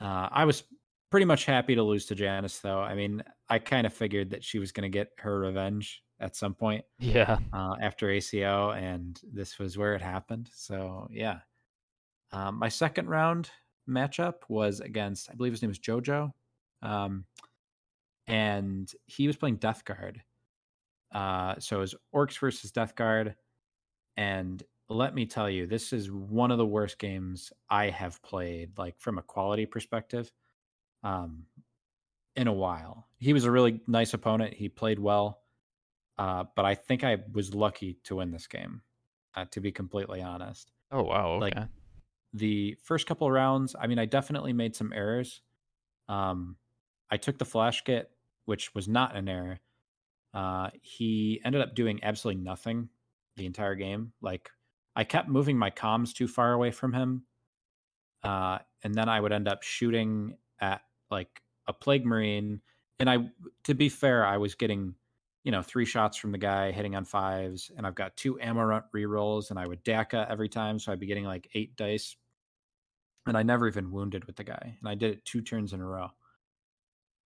Uh, 0.00 0.28
I 0.30 0.44
was 0.44 0.64
pretty 1.10 1.24
much 1.26 1.44
happy 1.46 1.74
to 1.74 1.82
lose 1.82 2.06
to 2.06 2.14
Janice, 2.14 2.58
though. 2.58 2.80
I 2.80 2.94
mean, 2.94 3.22
I 3.48 3.58
kind 3.60 3.86
of 3.86 3.94
figured 3.94 4.30
that 4.30 4.44
she 4.44 4.58
was 4.58 4.72
going 4.72 4.82
to 4.90 4.96
get 4.96 5.10
her 5.18 5.40
revenge 5.40 6.02
at 6.20 6.36
some 6.36 6.54
point 6.54 6.84
Yeah. 6.98 7.38
uh, 7.52 7.76
after 7.80 8.10
ACO, 8.10 8.70
and 8.72 9.18
this 9.32 9.58
was 9.58 9.78
where 9.78 9.94
it 9.94 10.02
happened. 10.02 10.50
So, 10.52 11.08
yeah. 11.10 11.38
Um, 12.32 12.56
my 12.58 12.68
second 12.68 13.08
round 13.08 13.50
matchup 13.88 14.34
was 14.48 14.80
against, 14.80 15.30
I 15.30 15.34
believe 15.34 15.52
his 15.52 15.62
name 15.62 15.70
was 15.70 15.78
JoJo. 15.78 16.32
Um, 16.82 17.24
and 18.26 18.90
he 19.06 19.26
was 19.26 19.36
playing 19.36 19.56
Death 19.56 19.84
Guard. 19.84 20.22
Uh, 21.12 21.54
so 21.58 21.76
it 21.76 21.80
was 21.80 21.94
Orcs 22.14 22.38
versus 22.38 22.70
Death 22.72 22.94
Guard. 22.94 23.36
And 24.16 24.62
let 24.88 25.14
me 25.14 25.26
tell 25.26 25.48
you, 25.48 25.66
this 25.66 25.92
is 25.92 26.10
one 26.10 26.50
of 26.50 26.58
the 26.58 26.66
worst 26.66 26.98
games 26.98 27.52
I 27.70 27.90
have 27.90 28.22
played, 28.22 28.76
like 28.78 28.98
from 28.98 29.18
a 29.18 29.22
quality 29.22 29.66
perspective, 29.66 30.30
um, 31.02 31.44
in 32.36 32.48
a 32.48 32.52
while. 32.52 33.06
He 33.18 33.32
was 33.32 33.44
a 33.44 33.50
really 33.50 33.80
nice 33.86 34.14
opponent. 34.14 34.54
He 34.54 34.68
played 34.68 34.98
well. 34.98 35.40
Uh, 36.16 36.44
but 36.54 36.64
I 36.64 36.74
think 36.74 37.02
I 37.02 37.18
was 37.32 37.54
lucky 37.54 37.98
to 38.04 38.16
win 38.16 38.30
this 38.30 38.46
game, 38.46 38.82
uh, 39.34 39.46
to 39.50 39.60
be 39.60 39.72
completely 39.72 40.22
honest. 40.22 40.70
Oh 40.92 41.02
wow. 41.02 41.40
Like, 41.40 41.56
Okay. 41.56 41.66
The 42.34 42.76
first 42.82 43.06
couple 43.06 43.26
of 43.26 43.32
rounds, 43.32 43.74
I 43.78 43.86
mean, 43.86 43.98
I 43.98 44.04
definitely 44.04 44.52
made 44.52 44.74
some 44.74 44.92
errors. 44.92 45.40
Um, 46.08 46.56
I 47.10 47.16
took 47.16 47.38
the 47.38 47.44
Flash 47.44 47.84
Git, 47.84 48.10
which 48.44 48.74
was 48.74 48.88
not 48.88 49.16
an 49.16 49.28
error. 49.28 49.60
Uh, 50.34 50.70
he 50.82 51.40
ended 51.44 51.62
up 51.62 51.74
doing 51.74 52.00
absolutely 52.02 52.42
nothing 52.42 52.88
the 53.36 53.46
entire 53.46 53.76
game. 53.76 54.12
Like, 54.20 54.50
I 54.96 55.04
kept 55.04 55.28
moving 55.28 55.56
my 55.56 55.70
comms 55.70 56.12
too 56.12 56.28
far 56.28 56.52
away 56.52 56.72
from 56.72 56.92
him. 56.92 57.24
Uh, 58.22 58.58
and 58.82 58.94
then 58.94 59.08
I 59.08 59.20
would 59.20 59.32
end 59.32 59.48
up 59.48 59.62
shooting 59.62 60.36
at 60.60 60.82
like 61.10 61.40
a 61.68 61.72
plague 61.72 62.04
marine. 62.04 62.60
And 62.98 63.08
I, 63.08 63.18
to 63.64 63.74
be 63.74 63.88
fair, 63.88 64.26
I 64.26 64.38
was 64.38 64.54
getting, 64.54 64.94
you 65.44 65.52
know, 65.52 65.62
three 65.62 65.84
shots 65.84 66.16
from 66.16 66.32
the 66.32 66.38
guy 66.38 66.72
hitting 66.72 66.96
on 66.96 67.04
fives, 67.04 67.70
and 67.76 67.86
I've 67.86 67.94
got 67.94 68.16
two 68.16 68.40
ammo 68.40 68.62
runt 68.62 68.84
rerolls, 68.94 69.50
and 69.50 69.58
I 69.58 69.66
would 69.66 69.84
Dakka 69.84 70.28
every 70.30 70.48
time, 70.48 70.78
so 70.78 70.90
I'd 70.90 71.00
be 71.00 71.06
getting 71.06 71.24
like 71.24 71.48
eight 71.54 71.76
dice, 71.76 72.16
and 73.26 73.36
I 73.36 73.42
never 73.42 73.66
even 73.68 73.90
wounded 73.90 74.24
with 74.26 74.36
the 74.36 74.44
guy, 74.44 74.76
and 74.80 74.88
I 74.88 74.94
did 74.94 75.12
it 75.12 75.24
two 75.24 75.42
turns 75.42 75.72
in 75.72 75.80
a 75.80 75.86
row. 75.86 76.10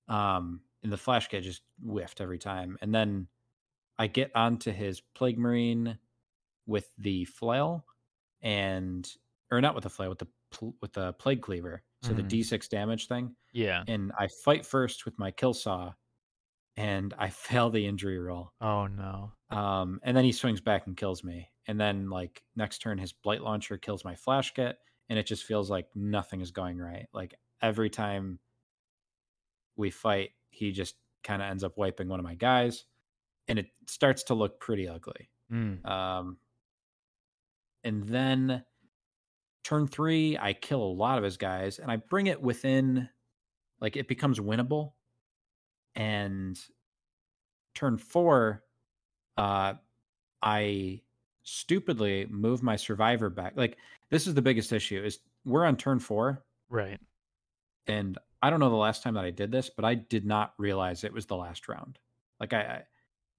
Um, 0.08 0.62
and 0.84 0.92
the 0.92 0.98
Flash 0.98 1.30
Git 1.30 1.44
just 1.44 1.64
whiffed 1.84 2.22
every 2.22 2.38
time, 2.38 2.78
and 2.82 2.94
then 2.94 3.28
I 3.98 4.08
get 4.08 4.32
onto 4.36 4.72
his 4.72 5.02
plague 5.02 5.40
marine 5.40 5.98
with 6.68 6.96
the 6.98 7.26
flail, 7.26 7.86
and 8.42 9.10
or 9.52 9.62
not 9.62 9.74
with 9.76 9.84
the 9.84 9.90
flail, 9.90 10.10
with 10.10 10.20
the 10.20 10.28
pl- 10.52 10.76
with 10.82 10.94
the 10.94 11.14
plague 11.14 11.42
cleaver, 11.42 11.84
so 12.04 12.14
Mhm. 12.14 12.18
the 12.18 12.24
D6 12.24 12.68
damage 12.68 13.08
thing 13.08 13.36
Yeah. 13.54 13.84
and 13.88 14.12
I 14.20 14.28
fight 14.28 14.66
first 14.66 15.06
with 15.06 15.18
my 15.18 15.32
kill 15.32 15.54
saw, 15.54 15.94
and 16.78 17.14
I 17.18 17.30
fail 17.64 17.70
the 17.72 17.86
injury 17.88 18.20
roll. 18.20 18.54
Oh 18.62 18.88
no. 18.88 19.34
Um, 19.50 20.00
and 20.04 20.16
then 20.18 20.26
he 20.26 20.32
swings 20.32 20.62
back 20.62 20.88
and 20.88 20.98
kills 20.98 21.24
me. 21.24 21.50
And 21.68 21.80
then 21.80 22.10
like 22.10 22.44
next 22.56 22.80
turn, 22.80 22.98
his 23.00 23.14
blight 23.14 23.42
launcher 23.42 23.78
kills 23.78 24.04
my 24.06 24.16
Flash 24.16 24.54
Git, 24.54 24.78
and 25.10 25.20
it 25.20 25.26
just 25.26 25.44
feels 25.44 25.70
like 25.70 25.88
nothing 25.96 26.42
is 26.42 26.52
going 26.52 26.78
right. 26.78 27.08
Like 27.14 27.36
every 27.62 27.90
time 27.90 28.40
we 29.76 29.90
fight, 29.90 30.32
he 30.50 30.72
just 30.72 30.96
kind 31.24 31.42
of 31.42 31.50
ends 31.50 31.64
up 31.64 31.78
wiping 31.78 32.08
one 32.08 32.20
of 32.20 32.24
my 32.26 32.36
guys, 32.36 32.86
and 33.48 33.60
it 33.60 33.68
starts 33.88 34.24
to 34.24 34.34
look 34.34 34.60
pretty 34.60 34.88
ugly. 34.88 35.30
Mm. 35.52 35.86
Um, 35.86 36.38
and 37.84 38.04
then 38.04 38.64
turn 39.64 39.88
three, 39.88 40.38
I 40.38 40.54
kill 40.54 40.82
a 40.82 40.84
lot 40.84 41.18
of 41.18 41.24
his 41.24 41.38
guys, 41.38 41.80
and 41.80 41.92
I 41.92 41.98
bring 41.98 42.28
it 42.28 42.42
within, 42.42 43.10
like 43.82 43.96
it 43.98 44.08
becomes 44.08 44.40
winnable. 44.40 44.94
And 45.96 46.60
turn 47.74 47.98
four, 47.98 48.64
uh, 49.38 49.76
I 50.42 51.02
stupidly 51.46 52.28
move 52.28 52.64
my 52.64 52.78
survivor 52.78 53.30
back. 53.32 53.56
Like 53.58 53.80
this 54.12 54.28
is 54.28 54.36
the 54.36 54.44
biggest 54.44 54.74
issue 54.74 55.04
is 55.04 55.22
we're 55.46 55.66
on 55.66 55.78
turn 55.78 56.00
four, 56.00 56.46
Right. 56.70 57.00
and 57.88 58.18
I 58.42 58.50
don't 58.50 58.60
know 58.60 58.70
the 58.70 58.76
last 58.76 59.04
time 59.04 59.14
that 59.16 59.26
I 59.26 59.32
did 59.32 59.52
this, 59.52 59.70
but 59.70 59.86
I 59.86 59.96
did 59.96 60.26
not 60.26 60.54
realize 60.58 61.04
it 61.04 61.14
was 61.14 61.26
the 61.26 61.36
last 61.36 61.68
round. 61.68 62.00
Like 62.40 62.54
I, 62.54 62.62
I, 62.62 62.84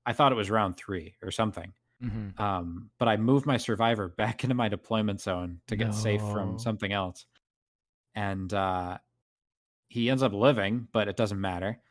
I 0.06 0.12
thought 0.12 0.32
it 0.32 0.36
was 0.36 0.50
round 0.50 0.76
three 0.76 1.16
or 1.22 1.30
something. 1.30 1.74
hmm 2.00 2.28
Um, 2.38 2.90
but 2.98 3.08
I 3.08 3.16
moved 3.16 3.46
my 3.46 3.56
survivor 3.58 4.08
back 4.18 4.44
into 4.44 4.54
my 4.56 4.68
deployment 4.68 5.20
zone 5.20 5.60
to 5.68 5.76
get 5.76 5.94
safe 5.94 6.24
from 6.24 6.58
something 6.58 6.92
else. 6.92 7.26
And 8.14 8.52
uh, 8.54 8.98
he 9.88 10.10
ends 10.10 10.22
up 10.22 10.32
living, 10.32 10.88
but 10.92 11.08
it 11.08 11.16
doesn't 11.16 11.40
matter. 11.40 11.82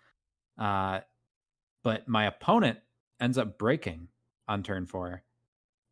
Uh, 0.57 1.01
but 1.83 2.07
my 2.07 2.25
opponent 2.25 2.79
ends 3.19 3.37
up 3.37 3.57
breaking 3.59 4.09
on 4.47 4.63
turn 4.63 4.85
four. 4.87 5.23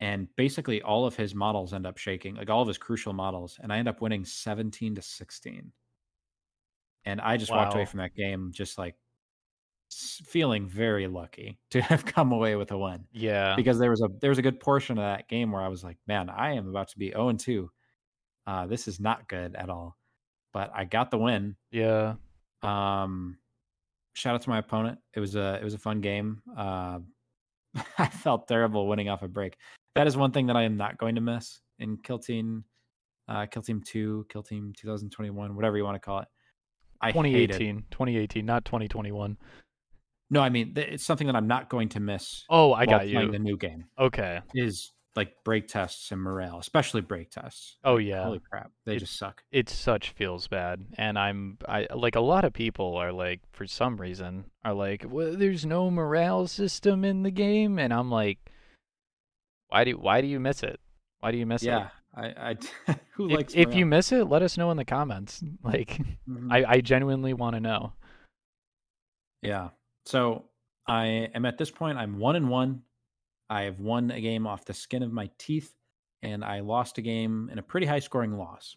And 0.03 0.27
basically, 0.35 0.81
all 0.81 1.05
of 1.05 1.15
his 1.15 1.33
models 1.33 1.73
end 1.73 1.85
up 1.87 1.97
shaking, 1.97 2.35
like 2.35 2.49
all 2.49 2.61
of 2.61 2.67
his 2.67 2.77
crucial 2.77 3.13
models. 3.13 3.57
And 3.63 3.71
I 3.71 3.77
end 3.77 3.87
up 3.87 4.01
winning 4.01 4.25
17 4.25 4.95
to 4.95 5.01
16. 5.01 5.71
And 7.05 7.21
I 7.21 7.37
just 7.37 7.51
walked 7.51 7.73
away 7.73 7.85
from 7.85 7.99
that 7.99 8.13
game 8.15 8.51
just 8.53 8.77
like 8.77 8.95
feeling 9.91 10.67
very 10.67 11.07
lucky 11.07 11.59
to 11.71 11.81
have 11.81 12.05
come 12.05 12.31
away 12.31 12.55
with 12.55 12.71
a 12.71 12.77
win 12.77 13.05
Yeah. 13.11 13.55
because 13.55 13.77
there 13.77 13.89
was 13.91 14.01
a 14.01 14.07
there 14.21 14.29
was 14.31 14.39
a 14.39 14.41
good 14.41 14.59
portion 14.59 14.97
of 14.97 15.03
that 15.03 15.27
game 15.29 15.51
where 15.51 15.61
I 15.61 15.67
was 15.67 15.83
like, 15.83 15.97
man, 16.07 16.29
I 16.29 16.53
am 16.53 16.67
about 16.67 16.87
to 16.89 16.97
be 16.97 17.11
0 17.11 17.29
and 17.29 17.39
2. 17.39 17.69
Uh, 18.47 18.67
this 18.67 18.87
is 18.87 18.99
not 18.99 19.27
good 19.29 19.55
at 19.55 19.69
all. 19.69 19.97
But 20.51 20.71
I 20.75 20.83
got 20.85 21.11
the 21.11 21.17
win. 21.17 21.55
yeah. 21.71 22.15
Um, 22.61 23.37
shout 24.13 24.35
out 24.35 24.41
to 24.43 24.49
my 24.49 24.59
opponent. 24.59 24.99
It 25.13 25.19
was 25.19 25.35
a 25.35 25.59
it 25.61 25.63
was 25.63 25.73
a 25.73 25.79
fun 25.79 25.99
game. 26.01 26.41
Uh, 26.57 26.99
I 27.97 28.07
felt 28.07 28.47
terrible 28.47 28.87
winning 28.87 29.09
off 29.09 29.23
a 29.23 29.27
break. 29.27 29.57
That 29.95 30.07
is 30.07 30.17
one 30.17 30.31
thing 30.31 30.47
that 30.47 30.55
I 30.55 30.63
am 30.63 30.77
not 30.77 30.97
going 30.97 31.15
to 31.15 31.21
miss 31.21 31.59
in 31.79 31.97
Kill 31.97 32.19
Team, 32.19 32.63
uh, 33.27 33.45
Kill 33.45 33.61
Team 33.61 33.81
Two, 33.85 34.25
Kill 34.29 34.43
Team 34.43 34.73
2021, 34.77 35.55
whatever 35.55 35.77
you 35.77 35.83
want 35.83 35.95
to 35.95 35.99
call 35.99 36.19
it. 36.19 36.27
I 37.01 37.07
hated 37.11 37.51
2018. 37.51 37.85
2018, 37.91 38.45
not 38.45 38.65
2021. 38.65 39.37
No, 40.29 40.41
I 40.41 40.49
mean 40.49 40.73
it's 40.75 41.05
something 41.05 41.27
that 41.27 41.35
I'm 41.35 41.47
not 41.47 41.69
going 41.69 41.89
to 41.89 41.99
miss. 41.99 42.45
Oh, 42.49 42.73
I 42.73 42.85
got 42.85 43.01
playing 43.01 43.27
you. 43.27 43.31
the 43.31 43.39
new 43.39 43.57
game. 43.57 43.85
Okay. 43.99 44.39
Is 44.55 44.91
like 45.15 45.43
break 45.43 45.67
tests 45.67 46.11
and 46.11 46.19
morale, 46.21 46.57
especially 46.59 47.01
break 47.01 47.29
tests. 47.29 47.77
Oh 47.83 47.95
Like, 47.95 48.05
yeah. 48.05 48.23
Holy 48.23 48.39
crap, 48.39 48.71
they 48.85 48.95
It- 48.95 48.99
just 48.99 49.15
suck. 49.17 49.43
it 49.51 49.69
such 49.69 50.09
feels 50.11 50.47
bad 50.47 50.85
and 50.97 51.17
i'm 51.19 51.57
i 51.67 51.87
like 51.95 52.15
a 52.15 52.19
lot 52.19 52.43
of 52.45 52.53
people 52.53 52.95
are 52.97 53.11
like 53.11 53.39
for 53.51 53.67
some 53.67 53.97
reason 53.97 54.45
are 54.65 54.73
like 54.73 55.05
well 55.07 55.35
there's 55.35 55.65
no 55.65 55.91
morale 55.91 56.47
system 56.47 57.05
in 57.05 57.21
the 57.23 57.31
game 57.31 57.77
and 57.77 57.93
i'm 57.93 58.09
like 58.09 58.39
why 59.69 59.83
do 59.83 59.91
why 59.97 60.21
do 60.21 60.27
you 60.27 60.39
miss 60.39 60.63
it 60.63 60.79
why 61.19 61.31
do 61.31 61.37
you 61.37 61.45
miss 61.45 61.61
it? 61.63 61.67
Yeah, 61.67 61.89
I, 62.15 62.25
I 62.27 62.57
who 63.13 63.29
it 63.29 63.35
likes 63.35 63.53
if, 63.53 63.69
if 63.69 63.75
you 63.75 63.85
miss 63.85 64.11
it 64.11 64.25
let 64.25 64.41
us 64.41 64.57
know 64.57 64.71
in 64.71 64.77
the 64.77 64.85
comments 64.85 65.43
like 65.63 66.01
Mhm. 66.27 66.51
i 66.51 66.63
i 66.75 66.81
genuinely 66.81 67.33
want 67.33 67.55
to 67.55 67.59
know 67.59 67.93
Yeah. 69.41 69.69
So 70.05 70.45
I 70.87 71.29
am 71.35 71.45
at 71.45 71.57
this 71.57 71.69
point. 71.71 71.97
I'm 71.97 72.17
one 72.19 72.35
and 72.35 72.49
one. 72.49 72.83
I 73.49 73.63
have 73.63 73.79
won 73.79 74.11
a 74.11 74.21
game 74.21 74.47
off 74.47 74.65
the 74.65 74.73
skin 74.73 75.03
of 75.03 75.11
my 75.11 75.29
teeth, 75.37 75.73
and 76.21 76.43
I 76.43 76.61
lost 76.61 76.97
a 76.97 77.01
game 77.01 77.49
in 77.51 77.59
a 77.59 77.63
pretty 77.63 77.85
high 77.85 77.99
scoring 77.99 78.37
loss. 78.37 78.75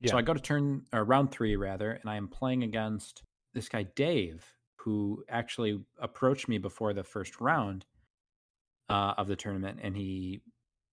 yeah 0.00 0.10
So 0.12 0.18
I 0.18 0.22
go 0.22 0.34
to 0.34 0.40
turn 0.40 0.86
or 0.92 1.04
round 1.04 1.30
three 1.30 1.56
rather, 1.56 1.92
and 1.92 2.08
I 2.10 2.16
am 2.16 2.28
playing 2.28 2.62
against 2.62 3.22
this 3.52 3.68
guy 3.68 3.84
Dave, 3.94 4.44
who 4.76 5.24
actually 5.28 5.80
approached 5.98 6.48
me 6.48 6.58
before 6.58 6.92
the 6.92 7.04
first 7.04 7.40
round 7.40 7.86
uh, 8.88 9.14
of 9.16 9.28
the 9.28 9.36
tournament, 9.36 9.80
and 9.82 9.96
he 9.96 10.42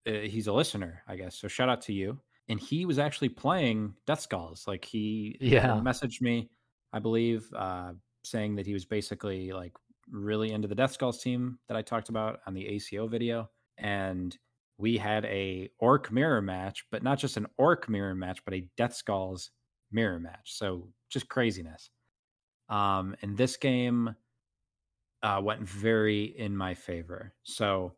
uh, 0.07 0.11
he's 0.11 0.47
a 0.47 0.53
listener, 0.53 1.03
I 1.07 1.15
guess. 1.15 1.35
So 1.35 1.47
shout 1.47 1.69
out 1.69 1.81
to 1.83 1.93
you. 1.93 2.19
And 2.49 2.59
he 2.59 2.85
was 2.85 2.99
actually 2.99 3.29
playing 3.29 3.93
Death 4.07 4.21
Skulls. 4.21 4.65
Like 4.67 4.83
he 4.83 5.37
Yeah. 5.39 5.79
messaged 5.79 6.21
me, 6.21 6.49
I 6.91 6.99
believe, 6.99 7.47
uh, 7.55 7.93
saying 8.23 8.55
that 8.55 8.65
he 8.65 8.73
was 8.73 8.85
basically 8.85 9.51
like 9.51 9.73
really 10.11 10.51
into 10.51 10.67
the 10.67 10.75
Death 10.75 10.93
Skulls 10.93 11.21
team 11.21 11.57
that 11.67 11.77
I 11.77 11.81
talked 11.81 12.09
about 12.09 12.39
on 12.45 12.53
the 12.53 12.67
ACO 12.67 13.07
video, 13.07 13.49
and 13.77 14.37
we 14.77 14.97
had 14.97 15.25
a 15.25 15.69
orc 15.79 16.11
mirror 16.11 16.41
match, 16.41 16.85
but 16.91 17.03
not 17.03 17.19
just 17.19 17.37
an 17.37 17.47
orc 17.57 17.87
mirror 17.87 18.15
match, 18.15 18.43
but 18.45 18.53
a 18.53 18.67
Death 18.77 18.95
Skulls 18.95 19.51
mirror 19.91 20.19
match. 20.19 20.53
So 20.55 20.87
just 21.09 21.29
craziness. 21.29 21.89
Um, 22.69 23.15
and 23.21 23.37
this 23.37 23.57
game 23.57 24.15
uh, 25.23 25.41
went 25.43 25.61
very 25.61 26.23
in 26.23 26.55
my 26.55 26.73
favor. 26.73 27.33
So 27.43 27.93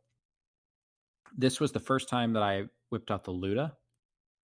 this 1.37 1.59
was 1.59 1.71
the 1.71 1.79
first 1.79 2.09
time 2.09 2.33
that 2.33 2.43
I 2.43 2.63
whipped 2.89 3.11
out 3.11 3.23
the 3.23 3.31
Loota. 3.31 3.71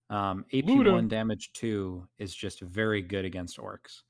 Um, 0.09 0.45
AP 0.53 0.65
one 0.65 1.07
damage 1.07 1.51
two 1.53 2.07
is 2.17 2.33
just 2.33 2.61
very 2.61 3.01
good 3.01 3.25
against 3.25 3.57
orcs, 3.57 4.01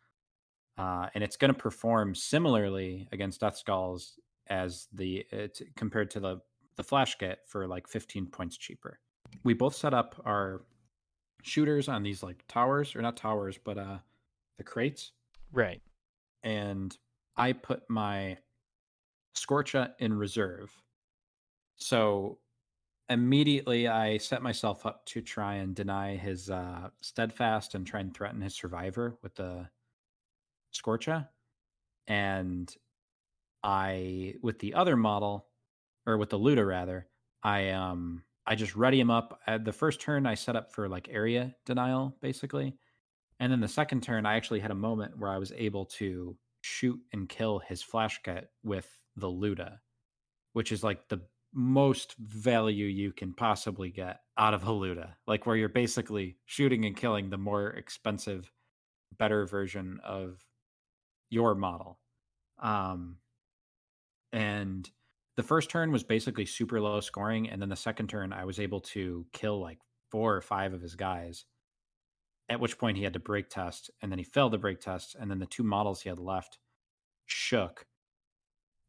uh, 0.80 1.10
and 1.14 1.24
it's 1.24 1.36
going 1.36 1.54
to 1.54 1.60
perform 1.60 2.16
similarly 2.16 3.08
against 3.12 3.42
Death 3.42 3.58
Skulls 3.58 4.18
as 4.48 4.88
the 4.94 5.26
it, 5.32 5.62
compared 5.76 6.10
to 6.12 6.20
the 6.20 6.42
the 6.78 6.84
Flash 6.84 7.18
Git 7.20 7.40
for 7.46 7.68
like 7.68 7.88
15 7.88 8.28
points 8.28 8.58
cheaper. 8.58 9.00
We 9.44 9.54
both 9.54 9.76
set 9.76 9.94
up 9.94 10.22
our 10.26 10.62
shooters 11.44 11.90
on 11.90 12.02
these 12.02 12.24
like 12.24 12.46
towers 12.48 12.96
or 12.96 13.02
not 13.02 13.18
towers, 13.18 13.60
but 13.62 13.78
uh 13.78 13.98
the 14.58 14.64
crates 14.64 15.12
right 15.52 15.82
and 16.44 16.98
I 17.36 17.54
put 17.54 17.90
my 17.90 18.38
Skorcha 19.36 19.92
in 20.00 20.14
reserve. 20.14 20.72
So 21.76 22.40
immediately 23.10 23.88
I 23.88 24.18
set 24.18 24.42
myself 24.42 24.86
up 24.86 25.06
to 25.08 25.22
try 25.22 25.56
and 25.56 25.76
deny 25.76 26.16
his 26.16 26.50
uh, 26.50 26.90
steadfast 27.02 27.76
and 27.76 27.86
try 27.86 28.00
and 28.02 28.14
threaten 28.14 28.42
his 28.42 28.56
survivor 28.56 29.18
with 29.22 29.36
the 29.36 29.68
Skorcha. 30.74 31.28
And 32.08 32.74
I, 33.64 34.36
with 34.42 34.60
the 34.60 34.74
other 34.74 34.96
model, 34.96 35.48
or 36.06 36.18
with 36.18 36.30
the 36.30 36.40
Loota 36.40 36.66
rather, 36.66 37.08
I 37.44 37.70
um 37.70 38.24
I 38.46 38.56
just 38.56 38.76
ready 38.76 39.00
him 39.00 39.12
up. 39.12 39.40
At 39.46 39.64
the 39.64 39.72
first 39.72 40.02
turn, 40.02 40.26
I 40.26 40.34
set 40.36 40.56
up 40.56 40.72
for 40.74 40.90
like 40.90 41.08
area 41.12 41.56
denial 41.66 42.18
basically, 42.22 42.76
and 43.40 43.52
then 43.52 43.60
the 43.60 43.68
second 43.68 44.02
turn, 44.04 44.26
I 44.26 44.36
actually 44.36 44.60
had 44.60 44.72
a 44.72 44.76
moment 44.76 45.18
where 45.18 45.30
I 45.30 45.38
was 45.38 45.54
able 45.56 45.86
to 45.86 46.36
shoot 46.62 47.00
and 47.14 47.30
kill 47.30 47.60
his 47.60 47.82
Flash 47.82 48.22
Git 48.24 48.50
with 48.64 48.90
the 49.16 49.28
Loota, 49.28 49.78
which 50.54 50.72
is 50.72 50.84
like 50.84 51.08
the 51.08 51.22
most 51.54 52.16
value 52.18 52.86
you 52.86 53.12
can 53.12 53.34
possibly 53.34 53.90
get 53.90 54.20
out 54.38 54.54
of 54.54 54.64
a 54.64 54.72
Loota. 54.72 55.16
Like 55.28 55.46
where 55.46 55.56
you're 55.56 55.70
basically 55.70 56.38
shooting 56.46 56.86
and 56.86 56.96
killing 56.96 57.30
the 57.30 57.38
more 57.38 57.70
expensive, 57.70 58.52
better 59.18 59.46
version 59.46 60.00
of 60.04 60.44
your 61.30 61.56
model. 61.56 62.00
Um, 62.62 63.18
and 64.32 64.90
the 65.38 65.44
first 65.44 65.70
turn 65.70 65.92
was 65.92 66.04
basically 66.04 66.46
super 66.46 66.82
low 66.82 67.00
scoring, 67.00 67.50
and 67.50 67.62
then 67.62 67.70
the 67.70 67.76
second 67.76 68.10
turn 68.10 68.34
I 68.34 68.46
was 68.46 68.60
able 68.60 68.82
to 68.82 69.26
kill 69.34 69.60
like 69.60 69.80
four 70.12 70.36
or 70.36 70.42
five 70.42 70.74
of 70.74 70.82
his 70.82 70.96
guys 70.96 71.46
at 72.50 72.60
which 72.60 72.78
point 72.78 72.98
he 72.98 73.04
had 73.04 73.14
to 73.14 73.20
break 73.20 73.50
test 73.50 73.92
and 74.02 74.12
then 74.12 74.18
he 74.18 74.26
failed 74.26 74.52
the 74.52 74.58
break 74.58 74.82
test 74.82 75.16
and 75.20 75.30
then 75.30 75.40
the 75.40 75.46
two 75.46 75.64
models 75.64 76.02
he 76.02 76.10
had 76.10 76.20
left 76.20 76.58
shook 77.28 77.86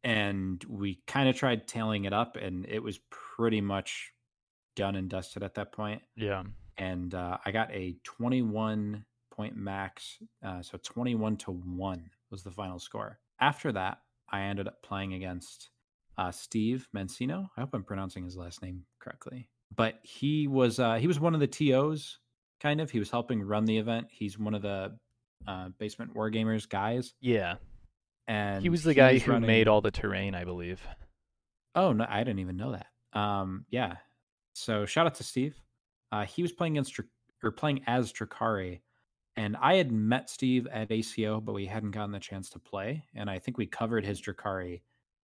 and 0.03 0.63
we 0.67 0.99
kind 1.05 1.29
of 1.29 1.35
tried 1.35 1.67
tailing 1.67 2.05
it 2.05 2.13
up 2.13 2.35
and 2.35 2.65
it 2.65 2.81
was 2.81 2.99
pretty 3.09 3.61
much 3.61 4.11
done 4.75 4.95
and 4.95 5.09
dusted 5.09 5.43
at 5.43 5.53
that 5.53 5.71
point 5.71 6.01
yeah 6.15 6.43
and 6.77 7.13
uh, 7.13 7.37
i 7.45 7.51
got 7.51 7.71
a 7.71 7.95
21 8.03 9.05
point 9.31 9.55
max 9.55 10.17
uh, 10.43 10.61
so 10.61 10.77
21 10.83 11.37
to 11.37 11.51
1 11.51 12.09
was 12.31 12.43
the 12.43 12.51
final 12.51 12.79
score 12.79 13.19
after 13.39 13.71
that 13.71 13.99
i 14.31 14.41
ended 14.41 14.67
up 14.67 14.81
playing 14.81 15.13
against 15.13 15.69
uh, 16.17 16.31
steve 16.31 16.87
mancino 16.95 17.49
i 17.57 17.61
hope 17.61 17.69
i'm 17.73 17.83
pronouncing 17.83 18.23
his 18.23 18.37
last 18.37 18.61
name 18.61 18.83
correctly 18.99 19.49
but 19.75 19.95
he 20.03 20.47
was 20.47 20.79
uh, 20.79 20.95
he 20.95 21.07
was 21.07 21.19
one 21.19 21.33
of 21.33 21.39
the 21.39 21.47
tos 21.47 22.19
kind 22.59 22.81
of. 22.81 22.91
He 22.91 22.99
was 22.99 23.09
helping 23.09 23.41
run 23.41 23.65
the 23.65 23.77
event. 23.77 24.07
He's 24.11 24.37
one 24.37 24.53
of 24.53 24.61
the 24.61 24.95
uh, 25.47 25.69
basement 25.79 26.13
wargamers 26.13 26.67
guys, 26.69 27.13
yeah 27.21 27.55
and 28.27 28.61
he 28.61 28.69
was 28.69 28.83
the 28.83 28.93
guy 28.93 29.13
was 29.13 29.23
who 29.23 29.31
running- 29.31 29.47
made 29.47 29.67
all 29.67 29.81
the 29.81 29.89
terrain 29.91 30.35
i 30.35 30.43
believe 30.43 30.81
Oh 31.73 31.93
no, 31.93 32.05
I 32.07 32.19
didn't 32.25 32.39
even 32.39 32.57
know 32.57 32.73
that. 32.73 32.87
Um, 33.17 33.65
yeah. 33.69 33.95
So 34.53 34.85
shout 34.85 35.05
out 35.05 35.15
to 35.15 35.23
Steve. 35.23 35.55
Uh, 36.11 36.25
he 36.25 36.41
was 36.41 36.51
playing 36.51 36.73
against 36.77 36.99
or 37.43 37.51
playing 37.51 37.81
as 37.87 38.11
Drukhari, 38.11 38.81
and 39.35 39.55
I 39.57 39.75
had 39.75 39.91
met 39.91 40.29
Steve 40.29 40.67
at 40.71 40.91
ACO, 40.91 41.39
but 41.39 41.53
we 41.53 41.65
hadn't 41.65 41.91
gotten 41.91 42.11
the 42.11 42.19
chance 42.19 42.49
to 42.51 42.59
play. 42.59 43.03
And 43.15 43.29
I 43.29 43.39
think 43.39 43.57
we 43.57 43.65
covered 43.65 44.05
his 44.05 44.21
Drukhari 44.21 44.81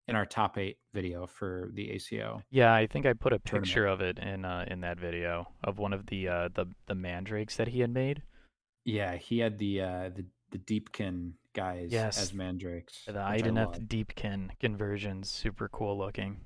in 0.08 0.14
our 0.14 0.24
top 0.26 0.56
eight 0.58 0.78
video 0.94 1.26
for 1.26 1.70
the 1.74 1.90
ACO. 1.90 2.42
Yeah, 2.50 2.72
I 2.72 2.86
think 2.86 3.06
I 3.06 3.12
put 3.12 3.32
a 3.32 3.38
tournament. 3.40 3.66
picture 3.66 3.86
of 3.86 4.00
it 4.00 4.18
in 4.18 4.44
uh, 4.44 4.64
in 4.68 4.80
that 4.82 5.00
video 5.00 5.48
of 5.64 5.78
one 5.78 5.92
of 5.92 6.06
the 6.06 6.28
uh, 6.28 6.48
the 6.54 6.66
the 6.86 6.94
mandrakes 6.94 7.56
that 7.56 7.68
he 7.68 7.80
had 7.80 7.90
made. 7.92 8.22
Yeah, 8.84 9.16
he 9.16 9.38
had 9.40 9.58
the 9.58 9.80
uh, 9.80 10.10
the 10.14 10.24
the 10.52 10.58
Deepkin 10.58 11.32
guys 11.54 11.88
Yes. 11.90 12.18
as 12.22 12.32
mandrakes. 12.32 13.02
The 13.06 13.14
Idoneth. 13.14 13.88
Deepkin 13.88 14.50
conversions, 14.60 15.28
super 15.30 15.68
cool 15.68 15.98
looking. 15.98 16.36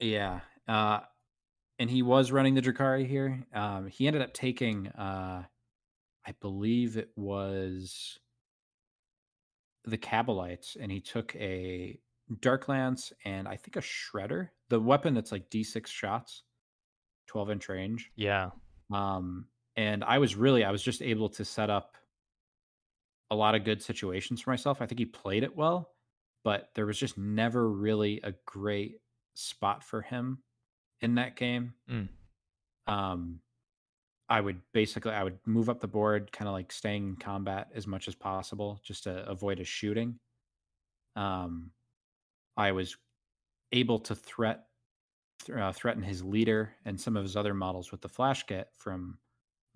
Yeah. 0.00 0.40
Uh, 0.66 1.00
and 1.78 1.88
he 1.88 2.02
was 2.02 2.32
running 2.32 2.54
the 2.54 2.62
Drukhari 2.62 3.06
here. 3.06 3.44
Um, 3.54 3.86
he 3.86 4.06
ended 4.06 4.22
up 4.22 4.32
taking, 4.32 4.88
uh, 4.88 5.44
I 6.26 6.32
believe 6.40 6.96
it 6.96 7.10
was 7.16 8.18
the 9.84 9.98
Kabalites, 9.98 10.76
and 10.80 10.92
he 10.92 11.00
took 11.00 11.34
a 11.36 11.98
Dark 12.40 12.68
Lance 12.68 13.12
and 13.24 13.48
I 13.48 13.56
think 13.56 13.76
a 13.76 13.80
Shredder, 13.80 14.48
the 14.68 14.80
weapon 14.80 15.14
that's 15.14 15.32
like 15.32 15.50
D6 15.50 15.86
shots, 15.88 16.44
12 17.26 17.50
inch 17.50 17.68
range. 17.68 18.10
Yeah, 18.16 18.50
Um, 18.92 19.46
and 19.76 20.04
I 20.04 20.18
was 20.18 20.36
really, 20.36 20.64
I 20.64 20.70
was 20.70 20.82
just 20.82 21.02
able 21.02 21.28
to 21.30 21.44
set 21.44 21.70
up 21.70 21.96
a 23.30 23.34
lot 23.34 23.54
of 23.54 23.64
good 23.64 23.82
situations 23.82 24.42
for 24.42 24.50
myself. 24.50 24.82
I 24.82 24.86
think 24.86 24.98
he 24.98 25.06
played 25.06 25.42
it 25.42 25.56
well, 25.56 25.90
but 26.44 26.68
there 26.74 26.86
was 26.86 26.98
just 26.98 27.16
never 27.16 27.68
really 27.68 28.20
a 28.22 28.34
great 28.44 29.00
spot 29.34 29.82
for 29.82 30.02
him 30.02 30.42
in 31.00 31.14
that 31.14 31.36
game. 31.36 31.72
Mm. 31.90 32.08
Um, 32.86 33.40
I 34.32 34.40
would 34.40 34.62
basically, 34.72 35.12
I 35.12 35.24
would 35.24 35.38
move 35.44 35.68
up 35.68 35.80
the 35.80 35.86
board, 35.86 36.32
kind 36.32 36.48
of 36.48 36.54
like 36.54 36.72
staying 36.72 37.06
in 37.06 37.16
combat 37.16 37.68
as 37.74 37.86
much 37.86 38.08
as 38.08 38.14
possible, 38.14 38.80
just 38.82 39.04
to 39.04 39.28
avoid 39.28 39.60
a 39.60 39.64
shooting. 39.64 40.18
Um, 41.16 41.72
I 42.56 42.72
was 42.72 42.96
able 43.72 43.98
to 43.98 44.14
threat 44.14 44.64
th- 45.44 45.58
uh, 45.58 45.72
threaten 45.72 46.02
his 46.02 46.24
leader 46.24 46.72
and 46.86 46.98
some 46.98 47.14
of 47.14 47.24
his 47.24 47.36
other 47.36 47.52
models 47.52 47.92
with 47.92 48.00
the 48.00 48.08
Flash 48.08 48.46
Git 48.46 48.68
from 48.78 49.18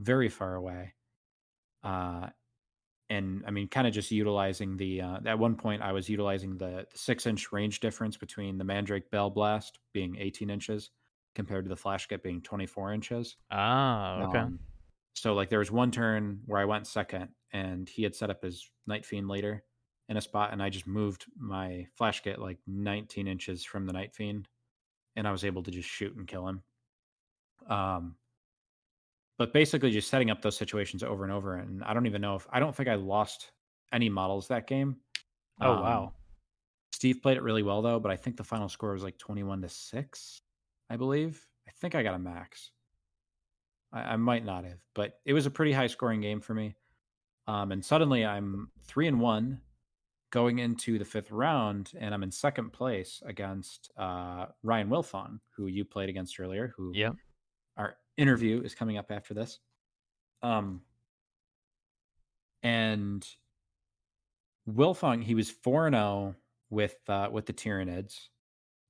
very 0.00 0.30
far 0.30 0.54
away. 0.54 0.94
Uh, 1.84 2.28
and 3.10 3.44
I 3.46 3.50
mean, 3.50 3.68
kind 3.68 3.86
of 3.86 3.92
just 3.92 4.10
utilizing 4.10 4.78
the. 4.78 5.02
Uh, 5.02 5.18
at 5.26 5.38
one 5.38 5.56
point, 5.56 5.82
I 5.82 5.92
was 5.92 6.08
utilizing 6.08 6.56
the, 6.56 6.86
the 6.90 6.98
six 6.98 7.26
inch 7.26 7.52
range 7.52 7.80
difference 7.80 8.16
between 8.16 8.56
the 8.56 8.64
Mandrake 8.64 9.10
Baleblast 9.10 9.72
being 9.92 10.16
18 10.18 10.48
inches 10.48 10.92
compared 11.37 11.66
to 11.66 11.70
the 11.70 11.77
Flash 11.77 12.09
Git 12.09 12.25
being 12.25 12.42
24 12.42 12.94
inches. 12.94 13.38
Ah, 13.51 14.22
okay. 14.22 14.46
Um, 14.46 14.61
so 15.14 15.35
like 15.35 15.51
there 15.51 15.61
was 15.61 15.70
one 15.70 15.92
turn 15.92 16.42
where 16.46 16.61
I 16.61 16.66
went 16.66 16.88
second, 16.88 17.31
and 17.53 17.88
he 17.88 18.03
had 18.03 18.16
set 18.16 18.31
up 18.31 18.42
his 18.42 18.70
Night 18.87 19.07
Fiend 19.07 19.29
later 19.29 19.64
in 20.09 20.16
a 20.18 20.22
spot, 20.22 20.53
and 20.53 20.62
I 20.62 20.70
just 20.70 20.88
moved 20.88 21.27
my 21.37 21.87
Flash 21.94 22.22
Git 22.25 22.40
like 22.40 22.61
19 22.66 23.29
inches 23.29 23.64
from 23.64 23.87
the 23.87 23.94
Night 23.94 24.14
Fiend, 24.14 24.49
and 25.16 25.29
I 25.29 25.33
was 25.33 25.44
able 25.44 25.62
to 25.64 25.70
just 25.72 25.88
shoot 25.88 26.16
and 26.16 26.29
kill 26.29 26.49
him. 26.49 26.64
Um, 27.68 28.16
but 29.38 29.53
basically 29.53 29.90
just 29.90 30.09
setting 30.09 30.31
up 30.31 30.40
those 30.42 30.57
situations 30.57 31.03
over 31.03 31.25
and 31.25 31.33
over. 31.33 31.55
And 31.57 31.83
I 31.85 31.92
don't 31.94 32.07
even 32.07 32.20
know 32.22 32.37
if 32.37 32.46
I 32.51 32.59
don't 32.61 32.75
think 32.75 32.88
I 32.88 32.94
lost 32.94 33.53
any 33.92 34.09
models 34.09 34.49
that 34.49 34.66
game. 34.66 35.01
Oh 35.61 35.75
Um, 35.75 35.81
wow. 35.83 36.14
Steve 36.92 37.20
played 37.22 37.37
it 37.37 37.42
really 37.42 37.62
well 37.62 37.83
though, 37.83 38.01
but 38.01 38.11
I 38.12 38.16
think 38.16 38.37
the 38.37 38.44
final 38.44 38.68
score 38.68 38.92
was 38.92 39.03
like 39.03 39.18
21 39.18 39.62
to 39.62 39.68
6, 39.68 40.42
I 40.90 40.96
believe. 40.96 41.44
I 41.68 41.72
think 41.72 41.94
I 41.94 42.03
got 42.03 42.14
a 42.14 42.18
max. 42.18 42.70
I, 43.92 44.01
I 44.01 44.16
might 44.16 44.44
not 44.44 44.64
have, 44.64 44.79
but 44.94 45.20
it 45.25 45.33
was 45.33 45.46
a 45.46 45.51
pretty 45.51 45.72
high 45.72 45.87
scoring 45.88 46.20
game 46.20 46.40
for 46.40 46.55
me. 46.55 46.75
Um, 47.49 47.72
and 47.72 47.85
suddenly 47.85 48.25
I'm 48.25 48.70
three 48.85 49.07
and 49.07 49.20
one 49.20 49.61
going 50.31 50.59
into 50.59 50.99
the 50.99 51.05
fifth 51.05 51.31
round, 51.31 51.92
and 51.99 52.12
I'm 52.12 52.22
in 52.22 52.31
second 52.31 52.72
place 52.72 53.22
against 53.25 53.90
uh, 53.96 54.46
Ryan 54.62 54.88
Wilfong, 54.88 55.38
who 55.57 55.66
you 55.68 55.85
played 55.85 56.09
against 56.09 56.38
earlier, 56.40 56.75
who 56.77 56.92
Yep. 56.94 57.14
our 57.77 57.96
interview 58.16 58.61
is 58.62 58.75
coming 58.75 58.99
up 58.99 59.11
after 59.11 59.35
this. 59.35 59.61
Um, 60.42 60.83
and 62.62 63.27
Wilfong, 64.68 65.22
he 65.22 65.35
was 65.35 65.51
four 65.51 65.87
and 65.87 65.94
zero 65.94 66.35
with 66.70 66.96
uh, 67.09 67.29
with 67.31 67.46
the 67.46 67.53
Tyranids, 67.53 68.29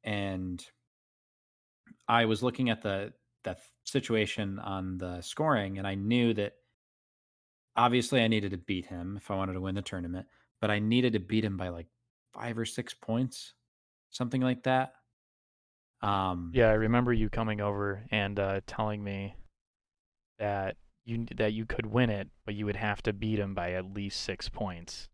and 0.05 0.65
I 2.09 2.25
was 2.27 2.42
looking 2.42 2.71
at 2.71 2.83
the 2.83 3.12
the 3.45 3.57
situation 3.85 4.59
on 4.59 4.99
the 4.99 5.21
scoring, 5.21 5.79
and 5.79 5.87
I 5.87 5.95
knew 5.95 6.35
that 6.35 6.55
obviously 7.77 8.23
I 8.23 8.29
needed 8.29 8.51
to 8.53 8.59
beat 8.59 8.87
him 8.87 9.16
if 9.16 9.31
I 9.31 9.37
wanted 9.37 9.53
to 9.55 9.61
win 9.61 9.75
the 9.75 9.83
tournament, 9.83 10.27
but 10.61 10.71
I 10.71 10.79
needed 10.79 11.12
to 11.12 11.21
beat 11.21 11.45
him 11.45 11.57
by 11.57 11.69
like 11.69 11.87
five 12.33 12.59
or 12.59 12.64
six 12.64 12.95
points, 12.95 13.55
something 14.11 14.40
like 14.40 14.64
that. 14.64 14.95
Um, 16.03 16.51
Yeah, 16.55 16.69
I 16.69 16.75
remember 16.75 17.12
you 17.12 17.29
coming 17.29 17.61
over 17.61 18.03
and 18.11 18.38
uh, 18.38 18.61
telling 18.66 19.03
me 19.03 19.35
that 20.38 20.77
you 21.05 21.27
that 21.37 21.53
you 21.53 21.66
could 21.66 21.87
win 21.87 22.11
it, 22.11 22.29
but 22.45 22.55
you 22.55 22.66
would 22.66 22.77
have 22.77 23.03
to 23.03 23.12
beat 23.12 23.38
him 23.38 23.55
by 23.55 23.73
at 23.73 23.92
least 23.95 24.23
six 24.23 24.49
points. 24.49 25.09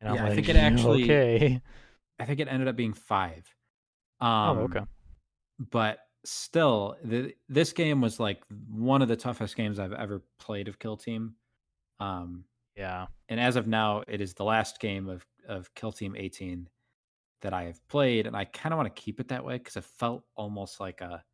And 0.00 0.10
I'm 0.10 0.16
Yeah, 0.16 0.26
I 0.26 0.34
think 0.34 0.48
it 0.48 0.56
actually- 0.56 1.04
okay. 1.04 1.60
I 2.18 2.24
think 2.26 2.38
it 2.40 2.48
ended 2.48 2.68
up 2.68 2.76
being 2.76 2.92
five. 2.92 3.46
Um, 4.20 4.28
oh, 4.28 4.60
okay. 4.64 4.80
but 5.70 5.98
still 6.24 6.96
the, 7.04 7.34
this 7.48 7.72
game 7.72 8.00
was 8.00 8.20
like 8.20 8.42
one 8.70 9.00
of 9.02 9.08
the 9.08 9.16
toughest 9.16 9.56
games 9.56 9.78
i've 9.78 9.92
ever 9.92 10.22
played 10.38 10.68
of 10.68 10.78
kill 10.78 10.96
team 10.96 11.34
um 11.98 12.44
Yeah. 12.76 13.06
and 13.28 13.40
as 13.40 13.56
of 13.56 13.66
now 13.66 14.02
it 14.06 14.20
is 14.20 14.34
the 14.34 14.44
last 14.44 14.80
game 14.80 15.08
of 15.08 15.24
of 15.48 15.72
kill 15.74 15.92
team 15.92 16.14
18 16.16 16.68
that 17.42 17.54
i 17.54 17.64
have 17.64 17.80
played 17.88 18.26
and 18.26 18.36
i 18.36 18.44
kind 18.44 18.72
of 18.74 18.76
want 18.76 18.94
to 18.94 19.02
keep 19.02 19.18
it 19.18 19.28
that 19.28 19.44
way 19.44 19.56
because 19.56 19.76
it 19.76 19.84
felt 19.84 20.22
almost 20.36 20.78
like 20.78 21.00
a 21.00 21.24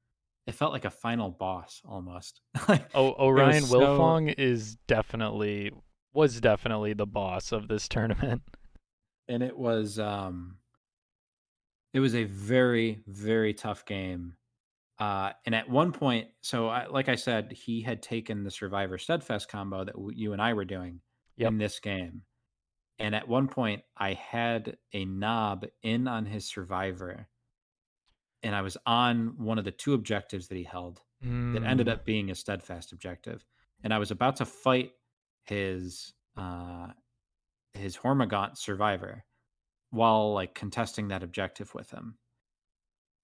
it 0.46 0.54
felt 0.54 0.72
like 0.72 0.84
a 0.84 0.90
final 0.90 1.30
boss 1.30 1.82
almost 1.84 2.40
like 2.68 2.88
Oh, 2.94 3.12
Orion 3.14 3.62
so- 3.62 3.80
Wilfong 3.80 4.34
is 4.38 4.76
definitely 4.86 5.72
was 6.14 6.40
definitely 6.40 6.92
the 6.94 7.06
boss 7.06 7.50
of 7.50 7.66
this 7.68 7.88
tournament. 7.94 8.40
and 9.28 9.42
it 9.42 9.58
was 9.58 9.98
um 9.98 10.58
it 11.92 11.98
was 12.00 12.14
a 12.14 12.22
very 12.24 13.00
very 13.08 13.52
tough 13.52 13.84
game 13.84 14.36
uh 14.98 15.32
and 15.44 15.54
at 15.54 15.68
one 15.68 15.92
point 15.92 16.28
so 16.42 16.68
I, 16.68 16.86
like 16.86 17.08
i 17.08 17.14
said 17.16 17.52
he 17.52 17.82
had 17.82 18.02
taken 18.02 18.44
the 18.44 18.50
survivor 18.50 18.98
steadfast 18.98 19.48
combo 19.48 19.84
that 19.84 19.94
w- 19.94 20.16
you 20.16 20.32
and 20.32 20.40
i 20.40 20.54
were 20.54 20.64
doing 20.64 21.00
Yep. 21.36 21.48
in 21.48 21.58
this 21.58 21.80
game. 21.80 22.22
And 22.98 23.14
at 23.14 23.28
one 23.28 23.48
point 23.48 23.82
i 23.96 24.14
had 24.14 24.78
a 24.92 25.04
Nob 25.04 25.66
in 25.82 26.08
on 26.08 26.26
his 26.26 26.46
survivor 26.48 27.28
and 28.42 28.54
i 28.54 28.62
was 28.62 28.76
on 28.86 29.34
one 29.38 29.58
of 29.58 29.64
the 29.64 29.70
two 29.70 29.94
objectives 29.94 30.48
that 30.48 30.56
he 30.56 30.64
held 30.64 31.02
that 31.52 31.62
ended 31.64 31.88
Mm, 31.88 31.92
up 31.92 32.04
being 32.04 32.30
a 32.30 32.34
steadfast 32.34 32.92
objective. 32.92 33.44
And 33.82 33.92
i 33.92 33.98
was 33.98 34.10
about 34.10 34.36
to 34.36 34.46
fight 34.46 34.92
his 35.44 36.14
uh 36.36 36.88
his 37.74 37.96
hormagaunt 37.96 38.56
survivor 38.58 39.24
while 39.90 40.32
like 40.34 40.54
contesting 40.54 41.08
that 41.08 41.22
objective 41.22 41.74
with 41.74 41.90
him. 41.90 42.18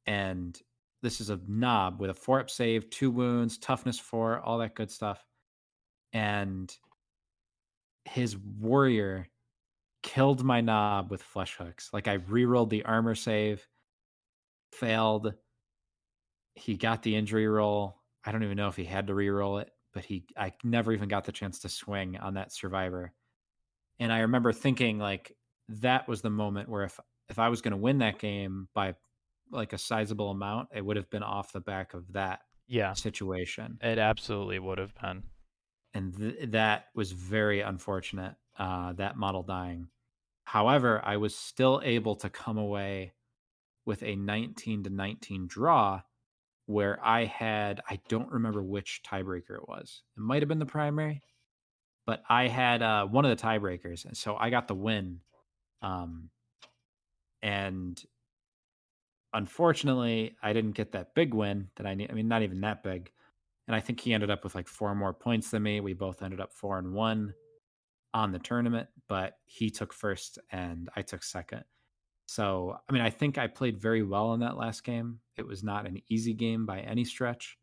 And 0.07 0.61
this 1.03 1.21
is 1.21 1.31
a 1.31 1.41
Nob 1.49 2.01
with 2.01 2.11
a 2.11 2.15
four 2.15 2.41
up 2.41 2.51
save 2.51 2.89
two 2.91 3.11
wounds 3.11 3.59
toughness 3.59 3.99
four 3.99 4.41
all 4.41 4.59
that 4.59 4.75
good 4.75 4.91
stuff 4.91 5.25
and 6.13 6.75
his 8.05 8.37
warrior 8.37 9.27
killed 10.03 10.45
my 10.45 10.61
Nob 10.61 11.11
with 11.11 11.23
flesh 11.23 11.57
hooks 11.57 11.91
like 11.93 12.09
i 12.09 12.19
rerolled 12.19 12.71
the 12.71 12.85
armor 12.85 13.15
save 13.15 13.67
failed 14.73 15.35
he 16.55 16.77
got 16.77 17.03
the 17.03 17.17
injury 17.17 17.49
roll. 17.49 17.97
I 18.25 18.33
don't 18.33 18.43
even 18.43 18.57
know 18.57 18.69
if 18.69 18.77
he 18.77 18.85
had 18.85 19.07
to 19.07 19.15
re-roll 19.15 19.59
it, 19.59 19.71
but 19.93 20.05
he 20.05 20.25
I 20.37 20.53
never 20.65 20.93
even 20.93 21.09
got 21.09 21.25
the 21.25 21.33
chance 21.33 21.59
to 21.61 21.69
swing 21.69 22.17
on 22.19 22.35
that 22.35 22.53
survivor. 22.53 23.13
And 23.99 24.13
I 24.13 24.21
remember 24.21 24.53
thinking 24.53 24.99
like 24.99 25.35
that 25.69 26.09
was 26.09 26.23
the 26.23 26.31
moment 26.31 26.69
where 26.69 26.85
if 26.85 26.99
if 27.29 27.39
I 27.39 27.49
was 27.49 27.63
going 27.63 27.73
to 27.73 27.79
win 27.79 27.99
that 27.99 28.19
game 28.19 28.69
by 28.75 28.95
like 29.53 29.73
a 29.73 29.79
sizable 29.79 30.31
amount, 30.31 30.71
it 30.75 30.85
would 30.85 30.97
have 30.97 31.11
been 31.11 31.23
off 31.23 31.53
the 31.53 31.61
back 31.61 31.95
of 31.95 32.13
that 32.13 32.41
yeah, 32.67 32.95
situation. 32.95 33.79
it 33.83 33.99
absolutely 33.99 34.59
would 34.59 34.79
have 34.79 34.95
been. 35.01 35.23
And 35.95 36.17
th- 36.17 36.51
that 36.51 36.87
was 36.95 37.13
very 37.13 37.61
unfortunate 37.61 38.35
uh 38.59 38.93
that 38.95 39.17
model 39.17 39.43
dying. 39.43 39.89
However, 40.45 41.01
I 41.05 41.17
was 41.19 41.35
still 41.35 41.81
able 41.85 42.17
to 42.17 42.29
come 42.31 42.59
away 42.59 43.13
with 43.85 44.03
a 44.03 44.17
19 44.17 44.85
to 44.85 44.91
19 44.91 45.47
draw 45.47 46.03
where 46.67 46.99
I 47.05 47.25
had 47.25 47.81
I 47.89 48.01
don't 48.09 48.31
remember 48.31 48.63
which 48.63 49.03
tiebreaker 49.07 49.57
it 49.57 49.69
was. 49.69 50.03
It 50.17 50.21
might 50.21 50.43
have 50.43 50.49
been 50.49 50.59
the 50.59 50.67
primary, 50.67 51.23
but 52.07 52.23
I 52.29 52.49
had 52.49 52.83
uh, 52.83 53.07
one 53.07 53.25
of 53.25 53.37
the 53.37 53.43
tiebreakers, 53.43 54.05
and 54.05 54.17
so 54.17 54.37
I 54.37 54.51
got 54.51 54.69
the 54.69 54.75
win. 54.75 55.21
Um, 55.83 56.31
and 57.43 58.03
unfortunately, 59.35 60.37
I 60.43 60.53
didn't 60.53 60.73
get 60.73 60.93
that 60.93 61.15
big 61.15 61.35
win 61.35 61.69
that 61.77 61.87
I 61.87 61.95
need. 61.95 62.11
I 62.11 62.15
mean, 62.15 62.29
not 62.29 62.43
even 62.43 62.61
that 62.63 62.83
big. 62.83 63.11
And 63.69 63.77
I 63.77 63.81
think 63.81 64.01
he 64.01 64.13
ended 64.13 64.31
up 64.31 64.45
with 64.45 64.55
like 64.55 64.69
four 64.69 64.95
more 64.95 65.13
points 65.13 65.51
than 65.51 65.63
me. 65.63 65.81
We 65.81 65.93
both 65.93 66.23
ended 66.23 66.41
up 66.41 66.53
four 66.53 66.79
and 66.79 66.93
one 66.93 67.35
on 68.15 68.33
the 68.33 68.39
tournament, 68.39 68.89
but 69.09 69.39
he 69.45 69.71
took 69.71 69.93
first 69.93 70.39
and 70.51 70.89
I 70.97 71.03
took 71.03 71.23
second. 71.23 71.65
So, 72.27 72.77
I 72.89 72.93
mean, 72.93 73.03
I 73.03 73.11
think 73.11 73.39
I 73.39 73.47
played 73.47 73.79
very 73.79 74.03
well 74.03 74.35
in 74.35 74.41
that 74.41 74.57
last 74.57 74.85
game. 74.85 75.21
It 75.37 75.47
was 75.47 75.63
not 75.63 75.87
an 75.87 76.01
easy 76.09 76.35
game 76.35 76.67
by 76.67 76.81
any 76.81 77.05
stretch. 77.05 77.59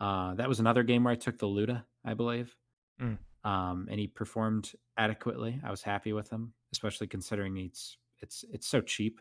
Uh, 0.00 0.34
that 0.34 0.48
was 0.48 0.60
another 0.60 0.82
game 0.82 1.04
where 1.04 1.12
I 1.12 1.16
took 1.16 1.38
the 1.38 1.46
Loota, 1.46 1.84
I 2.04 2.14
believe. 2.14 2.54
Mm. 3.00 3.18
Um, 3.44 3.88
and 3.90 4.00
he 4.00 4.06
performed 4.06 4.72
adequately. 4.96 5.60
I 5.64 5.70
was 5.70 5.82
happy 5.82 6.12
with 6.12 6.30
him, 6.30 6.52
especially 6.72 7.06
considering 7.06 7.56
it's 7.58 7.98
it's 8.20 8.44
it's 8.52 8.66
so 8.66 8.80
cheap. 8.80 9.20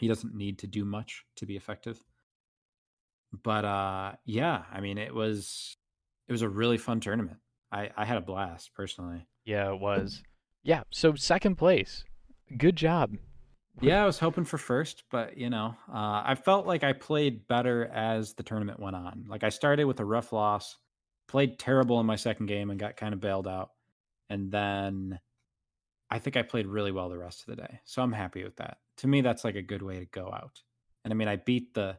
He 0.00 0.08
doesn't 0.08 0.34
need 0.34 0.58
to 0.60 0.66
do 0.66 0.84
much 0.84 1.24
to 1.36 1.46
be 1.46 1.56
effective. 1.56 2.02
But 3.42 3.64
uh, 3.64 4.12
yeah, 4.24 4.62
I 4.72 4.80
mean, 4.80 4.98
it 4.98 5.14
was 5.14 5.76
it 6.28 6.32
was 6.32 6.42
a 6.42 6.48
really 6.48 6.78
fun 6.78 7.00
tournament. 7.00 7.38
I 7.70 7.90
I 7.96 8.04
had 8.04 8.16
a 8.16 8.22
blast 8.22 8.72
personally. 8.74 9.26
Yeah, 9.44 9.72
it 9.72 9.80
was. 9.80 10.22
Yeah, 10.62 10.82
so 10.90 11.14
second 11.14 11.56
place. 11.56 12.04
Good 12.56 12.76
job. 12.76 13.16
Yeah, 13.80 14.02
I 14.02 14.06
was 14.06 14.18
hoping 14.18 14.44
for 14.44 14.58
first, 14.58 15.04
but 15.10 15.36
you 15.38 15.50
know, 15.50 15.76
uh, 15.88 16.22
I 16.24 16.34
felt 16.34 16.66
like 16.66 16.82
I 16.82 16.92
played 16.92 17.46
better 17.46 17.86
as 17.86 18.34
the 18.34 18.42
tournament 18.42 18.80
went 18.80 18.96
on. 18.96 19.26
Like 19.28 19.44
I 19.44 19.50
started 19.50 19.84
with 19.84 20.00
a 20.00 20.04
rough 20.04 20.32
loss, 20.32 20.76
played 21.28 21.58
terrible 21.58 22.00
in 22.00 22.06
my 22.06 22.16
second 22.16 22.46
game, 22.46 22.70
and 22.70 22.80
got 22.80 22.96
kind 22.96 23.14
of 23.14 23.20
bailed 23.20 23.46
out. 23.46 23.70
And 24.30 24.50
then 24.50 25.20
I 26.10 26.18
think 26.18 26.36
I 26.36 26.42
played 26.42 26.66
really 26.66 26.90
well 26.90 27.08
the 27.08 27.18
rest 27.18 27.40
of 27.40 27.46
the 27.46 27.62
day. 27.62 27.80
So 27.84 28.02
I'm 28.02 28.12
happy 28.12 28.42
with 28.42 28.56
that. 28.56 28.78
To 28.98 29.06
me, 29.06 29.20
that's 29.20 29.44
like 29.44 29.56
a 29.56 29.62
good 29.62 29.82
way 29.82 30.00
to 30.00 30.06
go 30.06 30.30
out. 30.32 30.62
And 31.04 31.12
I 31.12 31.16
mean, 31.16 31.28
I 31.28 31.36
beat 31.36 31.74
the 31.74 31.98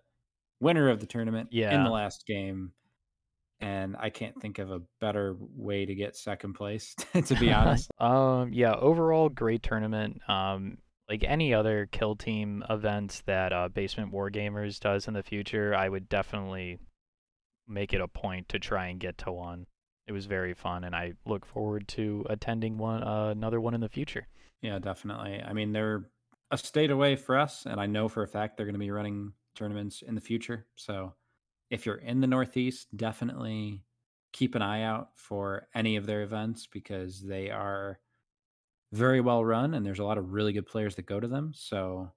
winner 0.60 0.90
of 0.90 1.00
the 1.00 1.06
tournament 1.06 1.50
yeah. 1.52 1.74
in 1.74 1.84
the 1.84 1.90
last 1.90 2.26
game. 2.26 2.74
And 3.62 3.98
I 4.00 4.10
can't 4.10 4.40
think 4.42 4.58
of 4.60 4.72
a 4.72 4.82
better 5.02 5.36
way 5.38 5.86
to 5.86 5.94
get 5.94 6.16
second 6.16 6.54
place, 6.54 6.96
to 7.26 7.36
be 7.36 7.52
honest. 7.54 7.90
um, 8.00 8.54
yeah, 8.54 8.74
overall 8.74 9.28
great 9.28 9.64
tournament. 9.64 10.22
Um, 10.30 10.78
like 11.10 11.24
any 11.24 11.54
other 11.54 11.90
kill 11.92 12.16
team 12.16 12.64
events 12.70 13.24
that 13.26 13.52
uh, 13.52 13.68
Basement 13.68 14.14
Wargamers 14.14 14.80
does 14.80 15.08
in 15.08 15.14
the 15.14 15.24
future, 15.24 15.76
I 15.76 15.90
would 15.90 16.08
definitely 16.08 16.78
make 17.68 17.94
it 17.94 18.02
a 18.02 18.08
point 18.08 18.50
to 18.50 18.60
try 18.60 18.88
and 18.88 19.00
get 19.00 19.18
to 19.20 19.32
one. 19.32 19.66
It 20.08 20.12
was 20.12 20.26
very 20.26 20.54
fun, 20.54 20.84
and 20.84 20.96
I 20.96 21.14
look 21.26 21.46
forward 21.46 21.88
to 21.90 22.26
attending 22.30 22.78
one 22.78 23.04
uh, 23.04 23.30
another 23.30 23.60
one 23.60 23.74
in 23.74 23.82
the 23.82 23.90
future. 23.90 24.28
Yeah, 24.62 24.80
definitely. 24.80 25.42
I 25.42 25.54
mean, 25.54 25.72
they're 25.72 26.04
a 26.52 26.58
state 26.58 26.92
away 26.92 27.16
for 27.16 27.38
us, 27.38 27.66
and 27.66 27.80
I 27.80 27.86
know 27.86 28.08
for 28.08 28.24
a 28.24 28.28
fact 28.28 28.58
they're 28.58 28.66
going 28.66 28.74
to 28.74 28.80
be 28.80 28.92
running 28.92 29.34
tournaments 29.56 30.02
in 30.02 30.16
the 30.16 30.22
future. 30.22 30.66
So 30.76 31.14
if 31.70 31.86
you're 31.86 31.96
in 31.96 32.22
the 32.22 32.28
Northeast, 32.28 32.88
definitely 32.96 33.84
keep 34.32 34.56
an 34.56 34.62
eye 34.62 34.84
out 34.84 35.10
for 35.16 35.68
any 35.74 35.96
of 35.96 36.06
their 36.06 36.22
events 36.22 36.68
because 36.72 37.22
they 37.22 37.50
are 37.50 38.00
very 38.92 39.22
well 39.22 39.44
run 39.44 39.74
and 39.74 39.86
there's 39.86 40.00
a 40.00 40.04
lot 40.04 40.18
of 40.18 40.34
really 40.34 40.54
good 40.54 40.66
players 40.66 40.96
that 40.96 41.06
go 41.06 41.20
to 41.20 41.28
them. 41.28 41.52
So, 41.56 42.12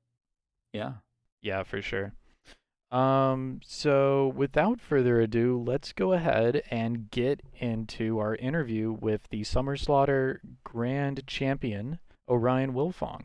yeah. 0.72 0.94
Yeah, 1.42 1.62
for 1.64 1.82
sure. 1.82 2.14
Um, 2.90 3.60
so 3.64 4.32
without 4.36 4.80
further 4.80 5.20
ado, 5.20 5.62
let's 5.66 5.92
go 5.92 6.12
ahead 6.12 6.62
and 6.70 7.10
get 7.10 7.40
into 7.58 8.18
our 8.18 8.36
interview 8.36 8.92
with 8.92 9.22
the 9.30 9.44
Summer 9.44 9.76
Slaughter 9.76 10.42
Grand 10.62 11.26
Champion, 11.26 11.98
Orion 12.28 12.74
Wilfong. 12.74 13.24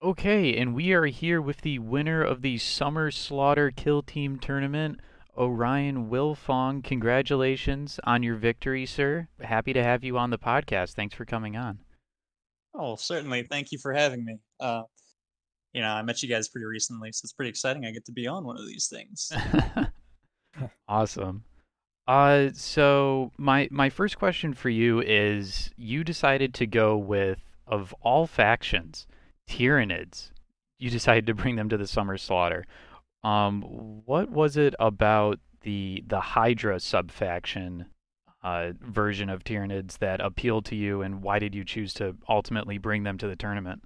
Okay, 0.00 0.56
and 0.56 0.76
we 0.76 0.92
are 0.92 1.06
here 1.06 1.42
with 1.42 1.62
the 1.62 1.80
winner 1.80 2.22
of 2.22 2.40
the 2.40 2.56
Summer 2.58 3.10
Slaughter 3.10 3.72
Kill 3.72 4.00
Team 4.00 4.38
Tournament, 4.38 5.00
Orion 5.36 6.08
Wilfong. 6.08 6.84
Congratulations 6.84 7.98
on 8.04 8.22
your 8.22 8.36
victory, 8.36 8.86
sir. 8.86 9.26
Happy 9.40 9.72
to 9.72 9.82
have 9.82 10.04
you 10.04 10.16
on 10.16 10.30
the 10.30 10.38
podcast. 10.38 10.92
Thanks 10.92 11.16
for 11.16 11.24
coming 11.24 11.56
on. 11.56 11.80
Oh, 12.72 12.94
certainly. 12.94 13.42
Thank 13.42 13.72
you 13.72 13.78
for 13.78 13.92
having 13.92 14.24
me. 14.24 14.36
Uh, 14.60 14.82
you 15.72 15.80
know, 15.80 15.88
I 15.88 16.02
met 16.02 16.22
you 16.22 16.28
guys 16.28 16.48
pretty 16.48 16.66
recently, 16.66 17.10
so 17.10 17.24
it's 17.24 17.32
pretty 17.32 17.50
exciting. 17.50 17.84
I 17.84 17.90
get 17.90 18.04
to 18.04 18.12
be 18.12 18.28
on 18.28 18.44
one 18.44 18.56
of 18.56 18.68
these 18.68 18.86
things. 18.86 19.32
awesome. 20.88 21.42
Uh, 22.06 22.50
so 22.54 23.32
my 23.36 23.66
my 23.72 23.90
first 23.90 24.16
question 24.16 24.54
for 24.54 24.70
you 24.70 25.00
is: 25.00 25.72
You 25.76 26.04
decided 26.04 26.54
to 26.54 26.66
go 26.68 26.96
with 26.96 27.40
of 27.66 27.92
all 28.00 28.28
factions, 28.28 29.08
Tyranids. 29.48 30.30
You 30.78 30.90
decided 30.90 31.26
to 31.26 31.34
bring 31.34 31.56
them 31.56 31.68
to 31.70 31.76
the 31.76 31.86
Summer 31.86 32.16
Slaughter. 32.16 32.64
Um, 33.24 33.62
what 34.04 34.30
was 34.30 34.56
it 34.56 34.74
about 34.78 35.40
the 35.62 36.04
the 36.06 36.20
Hydra 36.20 36.78
subfaction 36.78 37.86
uh, 38.42 38.72
version 38.80 39.28
of 39.28 39.42
Tyranids 39.42 39.98
that 39.98 40.20
appealed 40.20 40.64
to 40.66 40.76
you, 40.76 41.02
and 41.02 41.22
why 41.22 41.38
did 41.38 41.54
you 41.54 41.64
choose 41.64 41.92
to 41.94 42.16
ultimately 42.28 42.78
bring 42.78 43.02
them 43.02 43.18
to 43.18 43.26
the 43.26 43.36
tournament? 43.36 43.82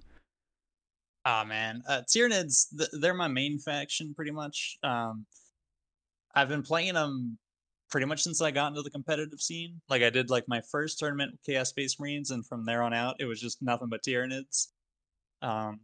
Ah, 1.25 1.41
oh, 1.41 1.45
man, 1.45 1.81
uh, 1.87 2.01
Tyranids, 2.01 2.65
th- 2.77 2.89
they're 2.99 3.13
my 3.13 3.29
main 3.29 3.57
faction 3.57 4.13
pretty 4.13 4.31
much. 4.31 4.77
Um, 4.83 5.25
I've 6.35 6.49
been 6.49 6.63
playing 6.63 6.95
them 6.95 7.37
pretty 7.89 8.05
much 8.05 8.21
since 8.21 8.41
I 8.41 8.51
got 8.51 8.69
into 8.69 8.81
the 8.81 8.89
competitive 8.89 9.39
scene. 9.39 9.79
Like 9.89 10.01
I 10.01 10.09
did 10.09 10.29
like 10.29 10.45
my 10.47 10.61
first 10.71 10.99
tournament 10.99 11.31
with 11.31 11.43
Chaos 11.43 11.69
Space 11.69 11.99
Marines, 11.99 12.31
and 12.31 12.45
from 12.45 12.65
there 12.65 12.83
on 12.83 12.93
out, 12.93 13.15
it 13.19 13.25
was 13.25 13.39
just 13.39 13.61
nothing 13.61 13.87
but 13.89 14.03
Tyranids. 14.03 14.72
Um, 15.43 15.81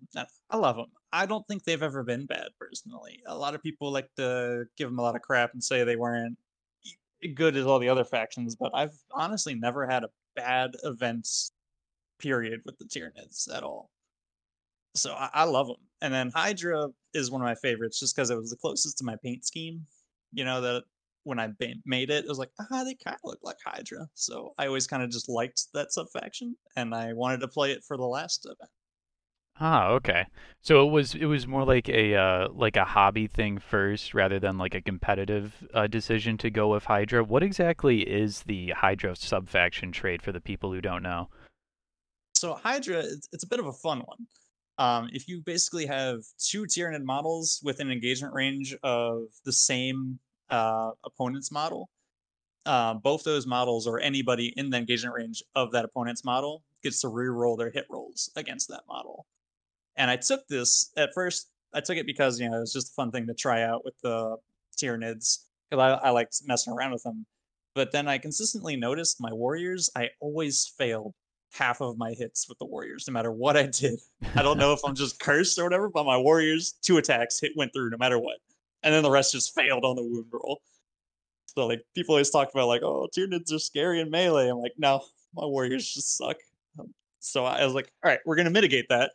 I 0.49 0.57
love 0.57 0.77
them. 0.77 0.85
I 1.11 1.25
don't 1.25 1.45
think 1.47 1.63
they've 1.63 1.83
ever 1.83 2.01
been 2.03 2.25
bad 2.25 2.47
personally. 2.59 3.19
A 3.27 3.37
lot 3.37 3.55
of 3.55 3.61
people 3.61 3.91
like 3.91 4.09
to 4.15 4.63
give 4.77 4.87
them 4.87 4.99
a 4.99 5.01
lot 5.01 5.15
of 5.17 5.21
crap 5.21 5.53
and 5.53 5.63
say 5.63 5.83
they 5.83 5.97
weren't 5.97 6.37
good 7.35 7.57
as 7.57 7.65
all 7.65 7.79
the 7.79 7.89
other 7.89 8.05
factions, 8.05 8.55
but 8.55 8.71
I've 8.73 8.97
honestly 9.11 9.55
never 9.55 9.85
had 9.85 10.05
a 10.05 10.09
bad 10.35 10.71
events 10.83 11.51
period 12.19 12.61
with 12.65 12.77
the 12.77 12.85
Tyranids 12.85 13.53
at 13.53 13.63
all. 13.63 13.89
So 14.95 15.11
I, 15.13 15.29
I 15.33 15.43
love 15.43 15.67
them. 15.67 15.75
And 16.01 16.13
then 16.13 16.31
Hydra 16.33 16.87
is 17.13 17.29
one 17.29 17.41
of 17.41 17.45
my 17.45 17.55
favorites 17.55 17.99
just 17.99 18.15
because 18.15 18.29
it 18.29 18.37
was 18.37 18.51
the 18.51 18.57
closest 18.57 18.97
to 18.99 19.03
my 19.03 19.17
paint 19.21 19.45
scheme. 19.45 19.85
You 20.31 20.45
know, 20.45 20.61
that 20.61 20.83
when 21.23 21.39
I 21.39 21.49
made 21.85 22.09
it, 22.09 22.23
it 22.23 22.29
was 22.29 22.39
like, 22.39 22.51
ah, 22.59 22.83
they 22.83 22.95
kind 22.95 23.15
of 23.15 23.21
look 23.23 23.39
like 23.43 23.57
Hydra. 23.65 24.07
So 24.13 24.53
I 24.57 24.67
always 24.67 24.87
kind 24.87 25.03
of 25.03 25.09
just 25.09 25.27
liked 25.27 25.63
that 25.73 25.91
sub 25.91 26.07
faction, 26.11 26.55
and 26.75 26.95
I 26.95 27.13
wanted 27.13 27.41
to 27.41 27.47
play 27.47 27.71
it 27.71 27.83
for 27.83 27.97
the 27.97 28.05
last 28.05 28.45
event. 28.45 28.69
Ah, 29.61 29.89
okay. 29.89 30.25
So 30.61 30.87
it 30.87 30.91
was 30.91 31.15
it 31.15 31.25
was 31.25 31.45
more 31.45 31.65
like 31.65 31.89
a 31.89 32.15
uh, 32.15 32.47
like 32.53 32.77
a 32.77 32.85
hobby 32.85 33.27
thing 33.27 33.59
first, 33.59 34.13
rather 34.13 34.39
than 34.39 34.57
like 34.57 34.73
a 34.73 34.81
competitive 34.81 35.53
uh, 35.73 35.87
decision 35.87 36.37
to 36.37 36.49
go 36.49 36.69
with 36.69 36.85
Hydra. 36.85 37.23
What 37.25 37.43
exactly 37.43 38.01
is 38.01 38.43
the 38.43 38.69
Hydra 38.69 39.15
subfaction 39.17 39.91
trait 39.91 40.21
for 40.21 40.31
the 40.31 40.39
people 40.39 40.71
who 40.71 40.79
don't 40.79 41.03
know? 41.03 41.27
So 42.35 42.53
Hydra, 42.53 42.99
it's, 42.99 43.27
it's 43.33 43.43
a 43.43 43.47
bit 43.47 43.59
of 43.59 43.67
a 43.67 43.73
fun 43.73 43.99
one. 43.99 44.27
Um, 44.77 45.09
if 45.11 45.27
you 45.27 45.41
basically 45.45 45.85
have 45.87 46.19
two 46.37 46.63
Tyranid 46.63 47.03
models 47.03 47.59
with 47.61 47.81
an 47.81 47.91
engagement 47.91 48.33
range 48.33 48.73
of 48.81 49.23
the 49.43 49.51
same 49.51 50.19
uh, 50.49 50.91
opponent's 51.03 51.51
model, 51.51 51.89
uh, 52.65 52.93
both 52.93 53.25
those 53.25 53.45
models 53.45 53.87
or 53.87 53.99
anybody 53.99 54.53
in 54.55 54.69
the 54.69 54.77
engagement 54.77 55.15
range 55.15 55.43
of 55.53 55.73
that 55.73 55.83
opponent's 55.83 56.23
model 56.23 56.63
gets 56.81 57.01
to 57.01 57.07
reroll 57.07 57.57
their 57.57 57.71
hit 57.71 57.87
rolls 57.89 58.31
against 58.37 58.69
that 58.69 58.83
model. 58.87 59.25
And 59.99 60.09
I 60.09 60.15
took 60.15 60.47
this 60.47 60.91
at 60.97 61.09
first. 61.13 61.49
I 61.73 61.81
took 61.81 61.97
it 61.97 62.07
because 62.07 62.39
you 62.39 62.49
know 62.49 62.57
it 62.57 62.61
was 62.61 62.73
just 62.73 62.91
a 62.91 62.93
fun 62.93 63.11
thing 63.11 63.27
to 63.27 63.33
try 63.35 63.63
out 63.63 63.85
with 63.85 63.93
the 64.01 64.37
Tyranids 64.81 65.43
because 65.69 65.81
I, 65.83 66.07
I 66.07 66.09
liked 66.09 66.41
messing 66.45 66.73
around 66.73 66.93
with 66.93 67.03
them. 67.03 67.25
But 67.75 67.91
then 67.91 68.07
I 68.07 68.17
consistently 68.17 68.75
noticed 68.75 69.21
my 69.21 69.31
warriors. 69.31 69.89
I 69.95 70.09
always 70.21 70.73
failed 70.77 71.13
half 71.51 71.81
of 71.81 71.97
my 71.97 72.13
hits 72.13 72.47
with 72.47 72.57
the 72.59 72.65
warriors, 72.65 73.05
no 73.07 73.13
matter 73.13 73.31
what 73.31 73.57
I 73.57 73.67
did. 73.67 73.99
I 74.35 74.41
don't 74.41 74.57
know 74.57 74.73
if 74.73 74.79
I'm 74.85 74.95
just 74.95 75.19
cursed 75.19 75.59
or 75.59 75.65
whatever, 75.65 75.89
but 75.89 76.05
my 76.05 76.17
warriors 76.17 76.75
two 76.81 76.97
attacks 76.97 77.39
hit 77.39 77.51
went 77.55 77.73
through 77.73 77.89
no 77.89 77.97
matter 77.97 78.17
what, 78.17 78.37
and 78.83 78.93
then 78.93 79.03
the 79.03 79.11
rest 79.11 79.33
just 79.33 79.53
failed 79.53 79.83
on 79.83 79.97
the 79.97 80.03
wound 80.03 80.27
roll. 80.31 80.61
So 81.45 81.67
like 81.67 81.81
people 81.93 82.13
always 82.13 82.29
talk 82.29 82.49
about 82.53 82.67
like, 82.67 82.83
oh, 82.83 83.09
Tyranids 83.15 83.53
are 83.53 83.59
scary 83.59 83.99
in 83.99 84.09
melee. 84.09 84.47
I'm 84.47 84.59
like, 84.59 84.75
no, 84.77 85.03
my 85.35 85.45
warriors 85.45 85.93
just 85.93 86.17
suck. 86.17 86.37
So 87.19 87.43
I 87.43 87.65
was 87.65 87.73
like, 87.73 87.91
all 88.03 88.09
right, 88.09 88.19
we're 88.25 88.37
gonna 88.37 88.49
mitigate 88.49 88.87
that 88.89 89.11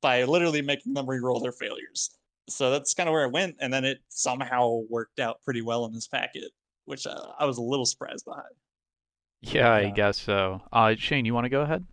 by 0.00 0.24
literally 0.24 0.62
making 0.62 0.94
them 0.94 1.08
re-roll 1.08 1.40
their 1.40 1.52
failures. 1.52 2.10
So 2.48 2.70
that's 2.70 2.94
kind 2.94 3.08
of 3.08 3.12
where 3.12 3.24
it 3.24 3.32
went, 3.32 3.56
and 3.60 3.72
then 3.72 3.84
it 3.84 3.98
somehow 4.08 4.80
worked 4.88 5.20
out 5.20 5.42
pretty 5.44 5.62
well 5.62 5.84
in 5.84 5.92
this 5.92 6.08
packet, 6.08 6.50
which 6.84 7.06
uh, 7.06 7.26
I 7.38 7.46
was 7.46 7.58
a 7.58 7.62
little 7.62 7.86
surprised 7.86 8.24
by. 8.24 8.40
Yeah, 9.42 9.72
I 9.72 9.90
guess 9.90 10.18
so. 10.18 10.60
Uh, 10.72 10.94
Shane, 10.96 11.24
you 11.24 11.32
want 11.32 11.44
to 11.44 11.50
go 11.50 11.62
ahead? 11.62 11.84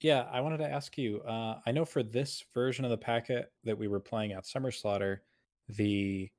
Yeah, 0.00 0.26
I 0.30 0.40
wanted 0.40 0.58
to 0.58 0.70
ask 0.70 0.98
you. 0.98 1.20
Uh, 1.20 1.60
I 1.66 1.72
know 1.72 1.84
for 1.84 2.02
this 2.02 2.44
version 2.52 2.84
of 2.84 2.90
the 2.90 2.98
packet 2.98 3.50
that 3.64 3.78
we 3.78 3.88
were 3.88 4.00
playing 4.00 4.32
at 4.32 4.46
Summer 4.46 4.70
Slaughter, 4.70 5.22
the 5.68 6.30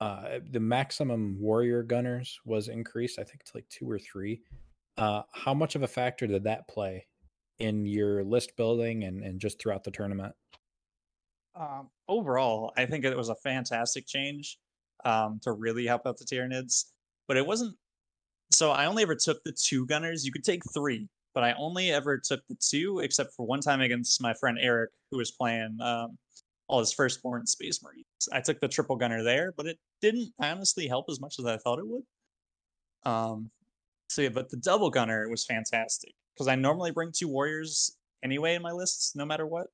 uh, 0.00 0.40
the 0.50 0.58
maximum 0.58 1.36
warrior 1.38 1.84
gunners 1.84 2.40
was 2.44 2.66
increased. 2.66 3.20
I 3.20 3.24
think 3.24 3.44
to 3.44 3.52
like 3.54 3.68
two 3.68 3.88
or 3.88 3.98
three. 3.98 4.40
Uh, 4.96 5.22
how 5.32 5.54
much 5.54 5.76
of 5.76 5.84
a 5.84 5.88
factor 5.88 6.26
did 6.26 6.42
that 6.44 6.66
play 6.66 7.06
in 7.58 7.86
your 7.86 8.24
list 8.24 8.56
building 8.56 9.04
and, 9.04 9.22
and 9.22 9.40
just 9.40 9.60
throughout 9.60 9.84
the 9.84 9.90
tournament? 9.90 10.34
Um, 11.54 11.90
overall, 12.08 12.72
I 12.76 12.86
think 12.86 13.04
it 13.04 13.16
was 13.16 13.28
a 13.28 13.34
fantastic 13.36 14.06
change 14.06 14.58
um, 15.04 15.40
to 15.42 15.52
really 15.52 15.86
help 15.86 16.06
out 16.06 16.18
the 16.18 16.24
Tyranids. 16.24 16.86
But 17.28 17.36
it 17.36 17.46
wasn't. 17.46 17.76
So 18.50 18.70
I 18.70 18.86
only 18.86 19.02
ever 19.02 19.14
took 19.14 19.42
the 19.44 19.52
two 19.52 19.86
gunners. 19.86 20.24
You 20.24 20.32
could 20.32 20.44
take 20.44 20.62
three, 20.74 21.08
but 21.34 21.44
I 21.44 21.52
only 21.54 21.90
ever 21.90 22.18
took 22.18 22.40
the 22.48 22.56
two, 22.60 23.00
except 23.00 23.34
for 23.34 23.46
one 23.46 23.60
time 23.60 23.80
against 23.80 24.20
my 24.20 24.34
friend 24.34 24.58
Eric, 24.60 24.90
who 25.10 25.18
was 25.18 25.30
playing 25.30 25.78
um, 25.80 26.18
all 26.68 26.80
his 26.80 26.92
firstborn 26.92 27.46
Space 27.46 27.82
Marines. 27.82 28.04
I 28.32 28.40
took 28.40 28.60
the 28.60 28.68
triple 28.68 28.96
gunner 28.96 29.22
there, 29.22 29.52
but 29.56 29.66
it 29.66 29.78
didn't 30.00 30.32
honestly 30.40 30.86
help 30.86 31.06
as 31.10 31.20
much 31.20 31.36
as 31.38 31.46
I 31.46 31.56
thought 31.58 31.78
it 31.78 31.86
would. 31.86 32.02
Um, 33.04 33.50
so 34.08 34.22
yeah, 34.22 34.28
but 34.28 34.50
the 34.50 34.58
double 34.58 34.90
gunner 34.90 35.28
was 35.28 35.44
fantastic 35.44 36.12
because 36.34 36.48
I 36.48 36.54
normally 36.54 36.90
bring 36.90 37.12
two 37.12 37.28
warriors 37.28 37.96
anyway 38.22 38.54
in 38.54 38.62
my 38.62 38.72
lists, 38.72 39.14
no 39.14 39.24
matter 39.24 39.46
what. 39.46 39.66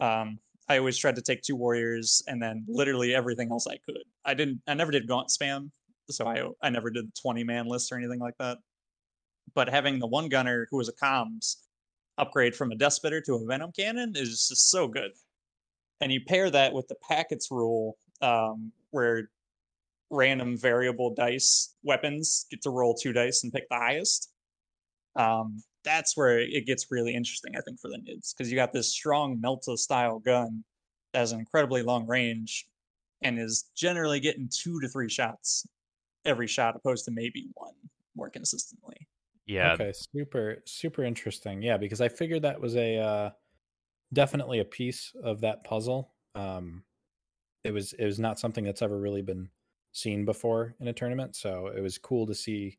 Um, 0.00 0.38
I 0.68 0.78
always 0.78 0.98
tried 0.98 1.16
to 1.16 1.22
take 1.22 1.42
two 1.42 1.56
warriors 1.56 2.22
and 2.26 2.42
then 2.42 2.64
literally 2.68 3.14
everything 3.14 3.50
else 3.50 3.66
I 3.66 3.78
could. 3.86 4.02
I 4.24 4.34
didn't. 4.34 4.60
I 4.66 4.74
never 4.74 4.90
did 4.90 5.06
gaunt 5.06 5.28
spam, 5.28 5.70
so 6.10 6.26
I 6.26 6.48
I 6.66 6.70
never 6.70 6.90
did 6.90 7.14
twenty 7.14 7.44
man 7.44 7.66
list 7.66 7.92
or 7.92 7.96
anything 7.96 8.18
like 8.18 8.36
that. 8.38 8.58
But 9.54 9.68
having 9.68 9.98
the 9.98 10.06
one 10.06 10.28
gunner 10.28 10.66
who 10.70 10.76
was 10.76 10.88
a 10.88 10.92
comms 10.92 11.56
upgrade 12.18 12.54
from 12.54 12.72
a 12.72 12.74
death 12.74 13.00
to 13.00 13.34
a 13.34 13.46
venom 13.46 13.72
cannon 13.72 14.12
is 14.16 14.48
just 14.48 14.70
so 14.70 14.88
good. 14.88 15.12
And 16.00 16.10
you 16.10 16.20
pair 16.26 16.50
that 16.50 16.72
with 16.72 16.88
the 16.88 16.96
packets 17.08 17.50
rule, 17.50 17.96
um, 18.20 18.72
where 18.90 19.30
random 20.10 20.56
variable 20.56 21.14
dice 21.14 21.74
weapons 21.82 22.46
get 22.50 22.62
to 22.62 22.70
roll 22.70 22.94
two 22.94 23.12
dice 23.12 23.44
and 23.44 23.52
pick 23.52 23.68
the 23.68 23.76
highest. 23.76 24.30
Um, 25.16 25.62
that's 25.86 26.16
where 26.16 26.40
it 26.40 26.66
gets 26.66 26.90
really 26.90 27.14
interesting, 27.14 27.54
I 27.56 27.60
think, 27.60 27.80
for 27.80 27.88
the 27.88 27.96
Nids, 27.96 28.34
because 28.36 28.50
you 28.50 28.56
got 28.56 28.72
this 28.72 28.92
strong 28.92 29.40
Melta 29.42 29.78
style 29.78 30.18
gun 30.18 30.64
that 31.12 31.20
has 31.20 31.32
an 31.32 31.38
incredibly 31.38 31.82
long 31.82 32.06
range 32.06 32.66
and 33.22 33.38
is 33.38 33.70
generally 33.74 34.20
getting 34.20 34.50
two 34.52 34.80
to 34.80 34.88
three 34.88 35.08
shots 35.08 35.66
every 36.26 36.48
shot, 36.48 36.74
opposed 36.76 37.04
to 37.06 37.12
maybe 37.12 37.46
one 37.54 37.72
more 38.16 38.28
consistently. 38.28 38.96
Yeah. 39.46 39.72
Okay. 39.74 39.92
Super, 39.94 40.62
super 40.66 41.04
interesting. 41.04 41.62
Yeah, 41.62 41.76
because 41.76 42.00
I 42.00 42.08
figured 42.08 42.42
that 42.42 42.60
was 42.60 42.74
a 42.74 42.98
uh, 42.98 43.30
definitely 44.12 44.58
a 44.58 44.64
piece 44.64 45.14
of 45.22 45.40
that 45.42 45.62
puzzle. 45.62 46.12
Um, 46.34 46.82
it 47.62 47.72
was 47.72 47.92
it 47.92 48.04
was 48.04 48.18
not 48.18 48.40
something 48.40 48.64
that's 48.64 48.82
ever 48.82 48.98
really 48.98 49.22
been 49.22 49.48
seen 49.92 50.24
before 50.24 50.74
in 50.80 50.88
a 50.88 50.92
tournament, 50.92 51.36
so 51.36 51.68
it 51.68 51.80
was 51.80 51.96
cool 51.96 52.26
to 52.26 52.34
see 52.34 52.78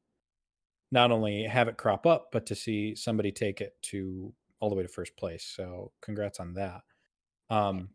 not 0.92 1.12
only 1.12 1.44
have 1.44 1.68
it 1.68 1.78
crop 1.78 2.06
up, 2.06 2.30
but 2.32 2.46
to 2.48 2.56
see 2.56 2.96
somebody 2.96 3.32
take 3.32 3.62
it 3.62 3.74
to 3.84 4.34
all 4.60 4.70
the 4.70 4.76
way 4.76 4.84
to 4.84 4.90
first 4.90 5.16
place. 5.18 5.44
So 5.44 5.92
congrats 6.02 6.40
on 6.40 6.54
that. 6.54 6.82
Um, 7.50 7.90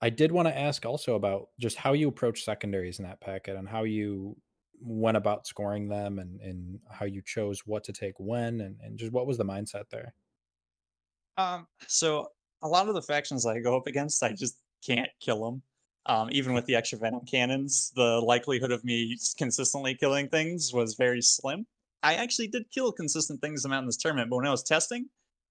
I 0.00 0.10
did 0.10 0.32
want 0.32 0.48
to 0.48 0.56
ask 0.56 0.86
also 0.86 1.16
about 1.16 1.48
just 1.58 1.76
how 1.76 1.92
you 1.92 2.08
approach 2.08 2.44
secondaries 2.44 2.98
in 2.98 3.04
that 3.04 3.20
packet 3.20 3.56
and 3.56 3.68
how 3.68 3.84
you 3.84 4.36
went 4.80 5.16
about 5.16 5.46
scoring 5.46 5.88
them 5.88 6.18
and, 6.18 6.40
and 6.40 6.78
how 6.90 7.04
you 7.04 7.20
chose 7.20 7.62
what 7.66 7.84
to 7.84 7.92
take 7.92 8.14
when 8.18 8.60
and, 8.60 8.76
and 8.82 8.98
just 8.98 9.12
what 9.12 9.26
was 9.26 9.36
the 9.36 9.44
mindset 9.44 9.88
there? 9.90 10.14
Um, 11.36 11.66
so 11.86 12.28
a 12.62 12.68
lot 12.68 12.88
of 12.88 12.94
the 12.94 13.02
factions 13.02 13.44
I 13.44 13.60
go 13.60 13.76
up 13.76 13.86
against, 13.86 14.22
I 14.22 14.32
just 14.32 14.58
can't 14.86 15.10
kill 15.20 15.44
them. 15.44 15.62
Um, 16.06 16.28
even 16.32 16.54
with 16.54 16.64
the 16.66 16.74
extra 16.74 16.98
venom 16.98 17.26
cannons, 17.26 17.92
the 17.94 18.20
likelihood 18.20 18.72
of 18.72 18.84
me 18.84 19.18
consistently 19.36 19.94
killing 19.94 20.28
things 20.28 20.72
was 20.72 20.94
very 20.94 21.20
slim. 21.20 21.66
I 22.02 22.14
actually 22.14 22.48
did 22.48 22.64
kill 22.72 22.92
consistent 22.92 23.40
things 23.40 23.64
amount 23.64 23.84
in 23.84 23.86
this 23.86 23.96
tournament, 23.96 24.30
but 24.30 24.36
when 24.36 24.46
I 24.46 24.50
was 24.50 24.62
testing, 24.62 25.08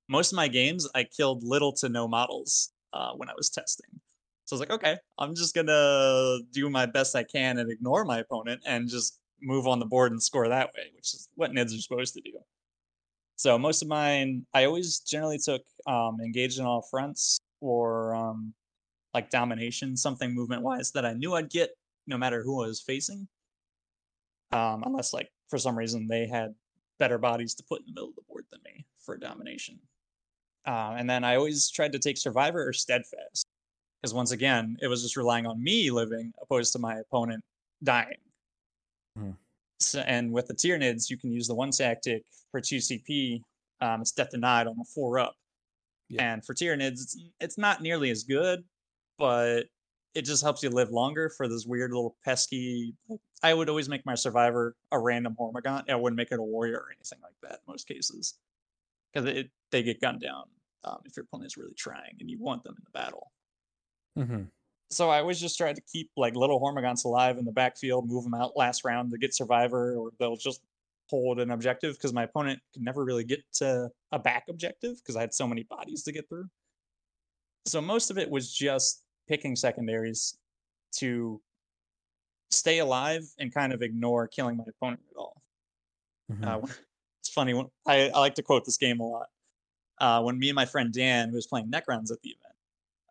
most 0.08 0.32
of 0.32 0.38
my 0.38 0.48
games 0.48 0.88
I 0.96 1.04
killed 1.04 1.44
little 1.44 1.74
to 1.74 1.90
no 1.90 2.08
models 2.08 2.72
uh, 2.94 3.12
when 3.14 3.30
I 3.30 3.34
was 3.36 3.50
testing. 3.50 3.88
So 4.46 4.56
I 4.56 4.60
was 4.60 4.60
like, 4.62 4.72
okay, 4.72 4.98
I'm 5.20 5.36
just 5.36 5.54
gonna 5.54 6.40
do 6.52 6.70
my 6.70 6.86
best 6.86 7.16
I 7.16 7.24
can 7.24 7.58
and 7.60 7.70
ignore 7.70 8.06
my 8.06 8.20
opponent 8.20 8.62
and 8.66 8.88
just 8.88 9.20
move 9.42 9.68
on 9.68 9.80
the 9.80 9.86
board 9.86 10.12
and 10.12 10.24
score 10.24 10.48
that 10.48 10.72
way, 10.76 10.84
which 10.96 11.14
is 11.14 11.28
what 11.36 11.52
NIDs 11.52 11.78
are 11.78 11.82
supposed 11.82 12.14
to 12.14 12.22
do. 12.22 12.32
So 13.36 13.58
most 13.58 13.82
of 13.82 13.88
mine, 13.88 14.46
I 14.54 14.66
always 14.66 15.00
generally 15.00 15.38
took 15.38 15.62
um, 15.86 16.18
engaged 16.24 16.60
in 16.60 16.66
all 16.66 16.82
fronts 16.82 17.40
or 17.60 18.16
um, 18.16 18.54
like 19.14 19.30
domination, 19.30 19.96
something 19.98 20.34
movement 20.34 20.64
wise 20.64 20.92
that 20.94 21.06
I 21.06 21.14
knew 21.14 21.36
I'd 21.36 21.50
get 21.50 21.72
no 22.08 22.18
matter 22.18 22.42
who 22.42 22.64
I 22.64 22.68
was 22.68 22.82
facing. 22.82 23.28
Um, 24.54 24.84
unless 24.86 25.14
like 25.14 25.30
for 25.50 25.58
some 25.58 25.78
reason 25.78 26.08
they 26.08 26.28
had 26.28 26.54
better 27.00 27.18
bodies 27.18 27.54
to 27.56 27.64
put 27.64 27.82
in 27.82 27.86
the 27.88 27.92
middle 27.94 28.10
of 28.10 28.16
the 28.16 28.22
board 28.28 28.46
than 28.52 28.60
me 28.66 28.86
for 29.00 29.18
domination. 29.18 29.80
Uh, 30.66 30.96
and 30.98 31.10
then 31.10 31.24
I 31.24 31.36
always 31.36 31.70
tried 31.70 31.94
to 31.94 32.00
take 32.00 32.18
survivor 32.18 32.68
or 32.68 32.74
steadfast 32.74 33.46
because 34.02 34.14
once 34.14 34.32
again 34.32 34.78
it 34.82 34.88
was 34.88 35.02
just 35.02 35.16
relying 35.16 35.46
on 35.46 35.64
me 35.64 35.92
living 35.92 36.34
opposed 36.42 36.74
to 36.74 36.80
my 36.80 36.98
opponent 36.98 37.44
dying. 37.84 38.18
Hmm. 39.18 39.32
So, 39.80 40.00
and 40.02 40.32
with 40.32 40.48
the 40.48 40.54
Tyranids, 40.54 41.10
you 41.10 41.18
can 41.18 41.32
use 41.32 41.48
the 41.48 41.56
one 41.56 41.72
tactic 41.72 42.24
for 42.52 42.60
2 42.60 42.78
CP. 42.78 43.42
Um, 43.80 44.02
it's 44.02 44.12
death 44.12 44.32
denied 44.32 44.68
on 44.68 44.76
a 44.80 44.84
four 44.84 45.20
up. 45.20 45.36
Yeah. 46.10 46.34
And 46.34 46.46
for 46.46 46.54
Tyranids, 46.54 47.02
it's, 47.02 47.18
it's 47.40 47.58
not 47.58 47.82
nearly 47.82 48.10
as 48.10 48.24
good, 48.24 48.64
but 49.20 49.66
it 50.14 50.24
just 50.24 50.44
helps 50.44 50.64
you 50.64 50.70
live 50.70 50.90
longer 50.90 51.30
for 51.30 51.48
this 51.48 51.66
weird 51.66 51.92
little 51.92 52.18
pesky. 52.24 52.96
I 53.44 53.54
would 53.54 53.70
always 53.70 53.90
make 53.90 54.06
my 54.06 54.16
survivor 54.16 54.76
a 54.92 55.00
random 55.00 55.36
Hormagaunt. 55.40 55.90
I 55.90 55.96
wouldn't 55.96 56.18
make 56.18 56.32
it 56.32 56.40
a 56.40 56.44
warrior 56.44 56.78
or 56.78 56.88
anything 56.92 57.20
like 57.22 57.36
that 57.44 57.60
in 57.60 57.72
most 57.72 57.88
cases, 57.88 58.36
because 59.14 59.30
it 59.30 59.50
they 59.72 59.84
get 59.84 60.02
gunned 60.02 60.22
down 60.22 60.46
um, 60.84 61.00
if 61.06 61.16
your 61.16 61.26
opponent 61.26 61.48
is 61.48 61.58
really 61.58 61.74
trying 61.76 62.16
and 62.20 62.30
you 62.30 62.40
want 62.40 62.64
them 62.64 62.76
in 62.78 62.84
the 62.84 62.92
battle. 62.92 63.32
hmm 64.16 64.44
So 64.90 65.10
I 65.10 65.20
always 65.20 65.40
just 65.40 65.58
try 65.58 65.74
to 65.74 65.82
keep 65.82 66.10
like 66.18 66.36
little 66.36 66.60
Hormagaunts 66.60 67.06
alive 67.06 67.38
in 67.38 67.46
the 67.46 67.52
backfield, 67.52 68.08
move 68.08 68.24
them 68.24 68.34
out 68.34 68.56
last 68.56 68.84
round 68.86 69.12
to 69.12 69.18
get 69.18 69.36
survivor, 69.36 69.96
or 69.96 70.12
they'll 70.20 70.38
just 70.38 70.62
hold 71.10 71.40
an 71.40 71.52
objective 71.52 71.96
because 71.96 72.14
my 72.14 72.24
opponent 72.24 72.60
could 72.74 72.82
never 72.82 73.06
really 73.06 73.24
get 73.24 73.42
to 73.54 73.90
a 74.12 74.20
back 74.20 74.46
objective 74.50 74.98
because 74.98 75.16
I 75.16 75.22
had 75.22 75.34
so 75.34 75.48
many 75.48 75.64
bodies 75.64 76.04
to 76.04 76.12
get 76.12 76.28
through. 76.28 76.50
So 77.66 77.82
most 77.82 78.10
of 78.12 78.18
it 78.18 78.30
was 78.30 78.54
just 78.54 79.04
picking 79.28 79.56
secondaries 79.56 80.38
to 80.94 81.42
stay 82.50 82.80
alive 82.80 83.24
and 83.40 83.54
kind 83.54 83.74
of 83.74 83.82
ignore 83.82 84.28
killing 84.28 84.58
my 84.58 84.64
opponent 84.68 85.02
at 85.12 85.18
all. 85.18 85.42
Mhm. 86.32 86.64
Uh, 86.64 86.68
it's 87.20 87.30
funny. 87.30 87.54
When, 87.54 87.68
I, 87.86 88.10
I 88.10 88.20
like 88.20 88.36
to 88.36 88.44
quote 88.44 88.66
this 88.66 88.78
game 88.78 89.00
a 89.00 89.08
lot. 89.08 89.28
Uh, 90.00 90.22
when 90.22 90.38
me 90.38 90.50
and 90.50 90.56
my 90.56 90.66
friend 90.66 90.94
Dan, 90.94 91.30
who 91.30 91.36
was 91.36 91.48
playing 91.48 91.72
Necrons 91.72 92.12
at 92.12 92.22
the 92.22 92.30
event, 92.30 92.56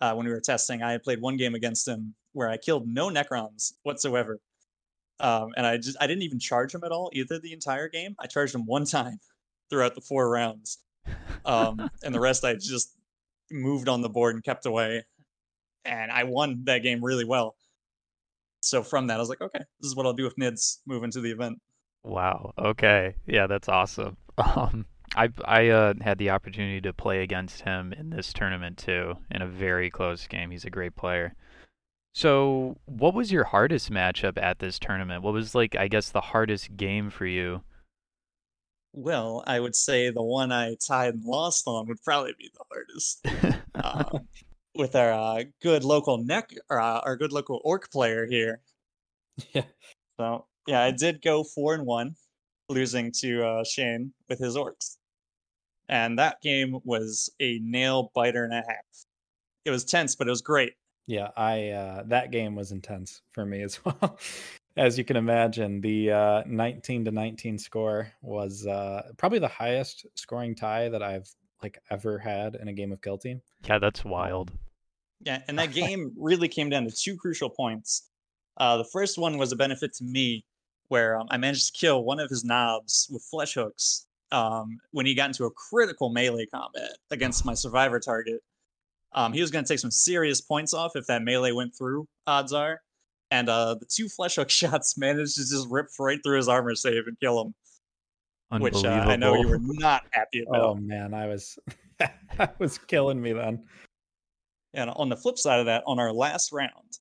uh, 0.01 0.15
when 0.15 0.27
we 0.27 0.33
were 0.33 0.41
testing, 0.41 0.83
I 0.83 0.93
had 0.93 1.03
played 1.03 1.21
one 1.21 1.37
game 1.37 1.55
against 1.55 1.87
him 1.87 2.15
where 2.33 2.49
I 2.49 2.57
killed 2.57 2.87
no 2.87 3.09
Necrons 3.09 3.73
whatsoever, 3.83 4.39
um, 5.21 5.53
and 5.57 5.67
I 5.67 5.79
just 5.79 5.97
I 6.01 6.07
didn't 6.07 6.23
even 6.23 6.39
charge 6.39 6.75
him 6.75 6.85
at 6.85 6.93
all 6.93 7.11
either 7.13 7.39
the 7.39 7.53
entire 7.53 7.89
game. 7.89 8.15
I 8.19 8.27
charged 8.27 8.55
him 8.55 8.67
one 8.67 8.85
time 8.85 9.19
throughout 9.71 9.95
the 9.95 10.01
four 10.01 10.31
rounds, 10.31 10.79
um, 11.45 11.91
and 12.05 12.15
the 12.15 12.21
rest 12.21 12.45
I 12.45 12.55
just 12.55 12.95
moved 13.51 13.89
on 13.89 14.03
the 14.03 14.09
board 14.09 14.35
and 14.35 14.45
kept 14.45 14.67
away, 14.67 15.05
and 15.87 16.11
I 16.11 16.25
won 16.25 16.63
that 16.65 16.83
game 16.83 17.05
really 17.05 17.25
well. 17.25 17.57
So 18.61 18.83
from 18.83 19.07
that, 19.07 19.17
I 19.17 19.19
was 19.19 19.29
like, 19.29 19.41
okay, 19.41 19.61
this 19.81 19.89
is 19.89 19.97
what 19.97 20.07
I'll 20.07 20.13
do 20.13 20.25
with 20.25 20.37
Nids 20.37 20.79
moving 20.87 21.11
to 21.13 21.21
the 21.21 21.31
event. 21.31 21.59
Wow. 22.03 22.53
Okay. 22.59 23.15
Yeah, 23.27 23.47
that's 23.47 23.69
awesome. 23.69 24.17
Um, 24.39 24.85
I 25.15 25.31
I 25.47 25.69
uh, 25.69 25.95
had 26.03 26.19
the 26.19 26.29
opportunity 26.29 26.83
to 26.83 26.93
play 26.93 27.23
against 27.23 27.63
him 27.63 27.95
in 27.95 28.11
this 28.11 28.35
tournament 28.35 28.77
too, 28.77 29.15
in 29.31 29.41
a 29.41 29.47
very 29.47 29.89
close 29.89 30.27
game. 30.27 30.51
He's 30.51 30.67
a 30.67 30.71
great 30.71 30.95
player. 30.95 31.35
So, 32.15 32.77
what 32.87 33.15
was 33.15 33.33
your 33.33 33.45
hardest 33.45 33.91
matchup 33.91 34.37
at 34.37 34.59
this 34.59 34.79
tournament? 34.79 35.23
What 35.23 35.35
was 35.35 35.55
like, 35.55 35.77
I 35.77 35.89
guess, 35.89 36.11
the 36.11 36.21
hardest 36.21 36.77
game 36.77 37.09
for 37.09 37.27
you? 37.27 37.63
Well, 38.95 39.45
I 39.47 39.61
would 39.61 39.77
say 39.77 40.09
the 40.09 40.23
one 40.23 40.51
I 40.51 40.77
tied 40.77 41.15
and 41.15 41.25
lost 41.25 41.65
on 41.67 41.87
would 41.89 42.03
probably 42.03 42.33
be 42.39 42.51
the 42.55 42.65
hardest. 42.71 43.63
um, 43.85 44.29
with 44.77 44.95
our 44.95 45.13
uh, 45.13 45.45
good 45.63 45.85
local 45.85 46.19
neck, 46.19 46.53
or, 46.71 46.81
uh, 46.81 47.01
our 47.01 47.17
good 47.17 47.33
local 47.33 47.61
orc 47.65 47.91
player 47.91 48.27
here. 48.27 48.61
Yeah. 49.53 49.65
So 50.19 50.47
yeah, 50.67 50.83
I 50.83 50.91
did 50.93 51.23
go 51.23 51.45
four 51.45 51.75
and 51.75 51.85
one, 51.85 52.17
losing 52.69 53.13
to 53.21 53.45
uh, 53.45 53.65
Shane 53.65 54.13
with 54.29 54.39
his 54.39 54.57
orcs, 54.57 54.97
and 55.89 56.19
that 56.19 56.41
game 56.41 56.79
was 56.85 57.31
a 57.41 57.59
nail 57.63 58.11
biter 58.15 58.45
and 58.45 58.53
a 58.53 58.57
half. 58.57 59.05
It 59.65 59.71
was 59.71 59.85
tense, 59.85 60.15
but 60.15 60.27
it 60.27 60.31
was 60.31 60.43
great. 60.43 60.73
Yeah, 61.07 61.29
I 61.37 61.69
uh, 61.71 62.03
that 62.07 62.33
game 62.33 62.55
was 62.55 62.73
intense 62.73 63.23
for 63.33 63.45
me 63.45 63.63
as 63.63 63.79
well. 63.85 64.19
As 64.77 64.99
you 64.99 65.05
can 65.05 65.17
imagine, 65.17 65.81
the 65.81 66.11
uh, 66.11 66.43
19 66.47 67.07
to 67.07 67.11
19 67.11 67.59
score 67.59 68.13
was 68.21 68.67
uh, 68.67 69.11
probably 69.17 69.39
the 69.39 69.49
highest 69.49 70.05
scoring 70.15 70.55
tie 70.55 70.89
that 70.91 71.03
I've 71.03 71.29
like 71.63 71.79
ever 71.91 72.19
had 72.19 72.57
in 72.57 72.69
a 72.69 72.73
game 72.73 72.93
of 72.93 73.01
Kill 73.01 73.17
Team. 73.17 73.41
Yeah, 73.67 73.79
that's 73.79 74.05
wild. 74.05 74.53
Yeah, 75.21 75.43
and 75.49 75.59
that 75.59 75.73
game 75.73 76.13
really 76.17 76.49
came 76.49 76.71
down 76.71 76.85
to 76.85 76.91
two 76.91 77.17
crucial 77.17 77.51
points. 77.51 78.11
Uh, 78.57 78.79
the 78.79 78.85
first 78.85 79.19
one 79.19 79.39
was 79.39 79.53
a 79.53 79.57
benefit 79.57 79.93
to 79.95 80.05
me, 80.05 80.45
where 80.89 81.19
um, 81.19 81.27
I 81.31 81.37
managed 81.37 81.75
to 81.75 81.79
kill 81.79 82.05
one 82.05 82.21
of 82.21 82.31
his 82.31 82.45
Nobs 82.45 83.09
with 83.13 83.23
flesh 83.23 83.55
hooks 83.55 84.07
um, 84.33 84.79
when 84.93 85.07
he 85.07 85.15
got 85.15 85.29
into 85.29 85.45
a 85.45 85.51
critical 85.51 86.11
melee 86.11 86.47
combat 86.47 86.93
against 87.11 87.45
my 87.45 87.55
survivor 87.55 88.01
target. 88.01 88.41
Um, 89.13 89.33
he 89.33 89.41
was 89.41 89.51
going 89.51 89.65
to 89.65 89.69
take 89.69 89.79
some 89.79 89.91
serious 89.91 90.41
points 90.41 90.75
off 90.75 90.93
if 90.95 91.07
that 91.07 91.23
melee 91.23 91.53
went 91.53 91.75
through. 91.77 92.07
Odds 92.27 92.53
are, 92.53 92.81
and 93.31 93.49
uh, 93.49 93.75
the 93.75 93.87
two 93.87 94.09
flesh 94.09 94.37
hook 94.37 94.51
shots 94.51 94.99
managed 94.99 95.37
to 95.37 95.43
just 95.43 95.69
rip 95.71 95.89
right 95.99 96.19
through 96.23 96.37
his 96.37 96.49
armor 96.49 96.75
save 96.75 97.07
and 97.07 97.19
kill 97.21 97.41
him, 97.41 98.61
which 98.61 98.85
uh, 98.85 98.89
I 98.89 99.17
know 99.17 99.35
you 99.35 99.49
were 99.49 99.61
not 99.61 100.05
happy 100.11 100.45
about. 100.47 100.63
Oh 100.63 100.75
man, 100.75 101.15
I 101.15 101.27
was 101.27 101.59
that 101.99 102.59
was 102.59 102.79
killing 102.79 103.21
me 103.21 103.33
then. 103.33 103.65
And 104.77 104.91
on 104.91 105.09
the 105.09 105.17
flip 105.17 105.39
side 105.39 105.59
of 105.59 105.67
that, 105.67 105.83
on 105.87 105.99
our 105.99 106.13
last 106.13 106.53
round, 106.53 106.99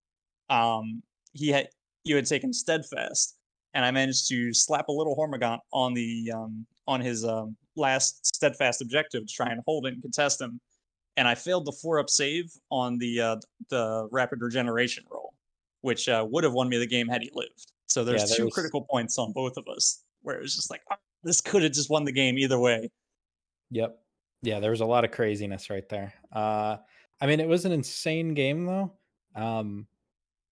um, 0.50 1.04
he 1.34 1.50
had 1.50 1.68
you 2.06 2.16
had 2.16 2.26
taken 2.26 2.54
steadfast, 2.54 3.36
and 3.74 3.84
I 3.84 3.92
managed 3.92 4.30
to 4.30 4.54
slap 4.54 4.88
a 4.88 4.92
little 4.92 5.16
Hormagaunt 5.16 5.60
on 5.74 5.94
the 5.94 6.32
um, 6.34 6.66
on 6.88 7.02
his 7.02 7.26
um, 7.26 7.56
last 7.76 8.26
steadfast 8.26 8.82
objective 8.82 9.28
to 9.28 9.34
try 9.34 9.48
and 9.52 9.62
hold 9.68 9.86
it 9.86 9.94
and 9.94 10.02
contest 10.02 10.40
him. 10.42 10.60
And 11.18 11.28
I 11.28 11.36
failed 11.36 11.66
the 11.66 11.72
four 11.74 12.00
up 12.00 12.10
save 12.10 12.46
on 12.72 12.98
the 12.98 13.20
uh, 13.22 13.36
the 13.70 14.08
rapid 14.12 14.42
regeneration 14.42 15.04
roll, 15.12 15.34
which 15.82 16.08
uh, 16.08 16.26
would 16.30 16.46
have 16.46 16.54
won 16.54 16.70
me 16.70 16.78
the 16.78 16.88
game 16.88 17.08
had 17.10 17.22
he 17.22 17.30
lived. 17.34 17.72
So 17.88 18.06
there's 18.06 18.22
Yeah, 18.30 18.36
two 18.38 18.44
there's- 18.44 18.54
critical 18.54 18.84
points 18.90 19.18
on 19.20 19.34
both 19.34 19.58
of 19.58 19.68
us 19.68 20.02
where 20.22 20.38
it 20.38 20.42
was 20.42 20.56
just 20.56 20.72
like 20.72 20.82
"Ah, 20.90 20.98
this 21.24 21.42
could 21.42 21.62
have 21.64 21.74
just 21.74 21.90
won 21.90 22.06
the 22.06 22.12
game 22.14 22.38
either 22.38 22.58
way. 22.58 22.90
Yep. 23.72 24.00
Yeah, 24.44 24.60
there 24.60 24.72
was 24.72 24.82
a 24.82 24.86
lot 24.86 25.04
of 25.04 25.12
craziness 25.12 25.70
right 25.70 25.88
there. 25.90 26.14
Uh 26.32 26.78
I 27.22 27.28
mean 27.28 27.40
it 27.40 27.48
was 27.48 27.66
an 27.66 27.72
insane 27.72 28.34
game 28.34 28.66
though. 28.66 28.94
Um 29.36 29.88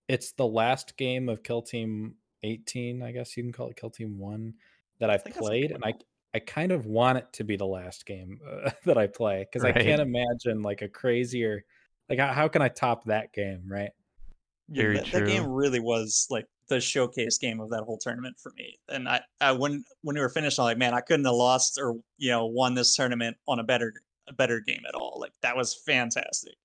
it's 0.07 0.33
the 0.33 0.47
last 0.47 0.97
game 0.97 1.29
of 1.29 1.43
Kill 1.43 1.61
Team 1.61 2.15
18, 2.43 3.01
I 3.01 3.11
guess 3.11 3.37
you 3.37 3.43
can 3.43 3.53
call 3.53 3.69
it 3.69 3.77
Kill 3.77 3.89
Team 3.89 4.17
1 4.17 4.53
that 4.99 5.09
I've 5.09 5.23
think 5.23 5.35
that's 5.35 5.43
what 5.43 5.49
played 5.49 5.71
and 5.71 5.83
I 5.83 5.93
I 6.35 6.39
kind 6.39 6.71
of 6.71 6.87
want 6.87 7.19
it 7.19 7.31
to 7.33 7.43
be 7.43 7.57
the 7.57 7.65
last 7.65 8.05
game 8.05 8.39
uh, 8.47 8.71
that 8.85 8.97
I 8.97 9.07
play 9.07 9.47
cuz 9.51 9.63
I 9.63 9.71
can't 9.71 10.01
imagine 10.01 10.61
like 10.61 10.81
a 10.81 10.89
crazier 10.89 11.63
like 12.09 12.19
how, 12.19 12.33
how 12.33 12.47
can 12.47 12.61
I 12.61 12.69
top 12.69 13.05
that 13.05 13.33
game, 13.33 13.63
right? 13.67 13.91
Yeah, 14.69 14.83
Very 14.83 14.95
that, 14.95 15.11
that 15.11 15.25
game 15.27 15.47
really 15.47 15.79
was 15.79 16.27
like 16.29 16.45
the 16.67 16.79
showcase 16.79 17.37
game 17.37 17.59
of 17.59 17.69
that 17.71 17.83
whole 17.83 17.97
tournament 17.97 18.37
for 18.39 18.51
me. 18.57 18.79
And 18.89 19.07
I, 19.07 19.21
I 19.41 19.51
when 19.51 19.83
when 20.01 20.15
we 20.15 20.21
were 20.21 20.29
finished, 20.29 20.59
I'm 20.59 20.63
like, 20.63 20.77
man, 20.77 20.93
I 20.93 21.01
couldn't 21.01 21.25
have 21.25 21.35
lost 21.35 21.77
or 21.79 21.95
you 22.17 22.31
know 22.31 22.45
won 22.45 22.73
this 22.73 22.95
tournament 22.95 23.37
on 23.47 23.59
a 23.59 23.63
better 23.63 23.93
a 24.33 24.35
better 24.35 24.59
game 24.59 24.81
at 24.87 24.95
all. 24.95 25.17
Like 25.19 25.33
that 25.41 25.55
was 25.55 25.75
fantastic. 25.75 26.55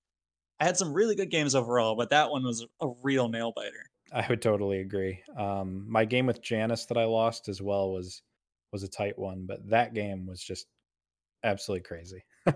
I 0.59 0.65
had 0.65 0.75
some 0.77 0.93
really 0.93 1.15
good 1.15 1.29
games 1.31 1.55
overall, 1.55 1.95
but 1.95 2.09
that 2.09 2.29
one 2.31 2.43
was 2.43 2.65
a 2.81 2.87
real 3.01 3.29
nail 3.29 3.53
biter. 3.55 3.85
I 4.11 4.25
would 4.27 4.41
totally 4.41 4.79
agree. 4.81 5.21
Um, 5.37 5.85
my 5.89 6.03
game 6.05 6.25
with 6.25 6.41
Janice 6.41 6.85
that 6.87 6.97
I 6.97 7.05
lost 7.05 7.47
as 7.47 7.61
well 7.61 7.91
was 7.91 8.21
was 8.71 8.83
a 8.83 8.87
tight 8.87 9.17
one, 9.17 9.45
but 9.47 9.67
that 9.69 9.93
game 9.93 10.25
was 10.27 10.41
just 10.43 10.67
absolutely 11.43 11.83
crazy. 11.83 12.23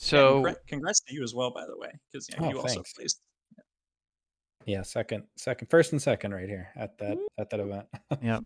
So, 0.00 0.42
congr- 0.44 0.56
congrats 0.68 1.00
to 1.00 1.12
you 1.14 1.24
as 1.24 1.34
well, 1.34 1.50
by 1.50 1.66
the 1.66 1.76
way, 1.76 1.90
because 2.12 2.28
you, 2.28 2.38
know, 2.38 2.46
Oh, 2.46 2.50
you 2.50 2.60
also 2.60 2.84
placed. 2.94 3.20
Yeah, 4.64 4.82
second, 4.82 5.24
second, 5.36 5.70
first 5.70 5.90
and 5.90 6.00
second 6.00 6.32
right 6.32 6.48
here 6.48 6.68
at 6.76 6.96
that 6.98 7.18
at 7.36 7.50
that 7.50 7.58
event, 7.58 7.86
yeah. 8.22 8.38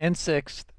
And 0.00 0.14
sixth. 0.14 0.70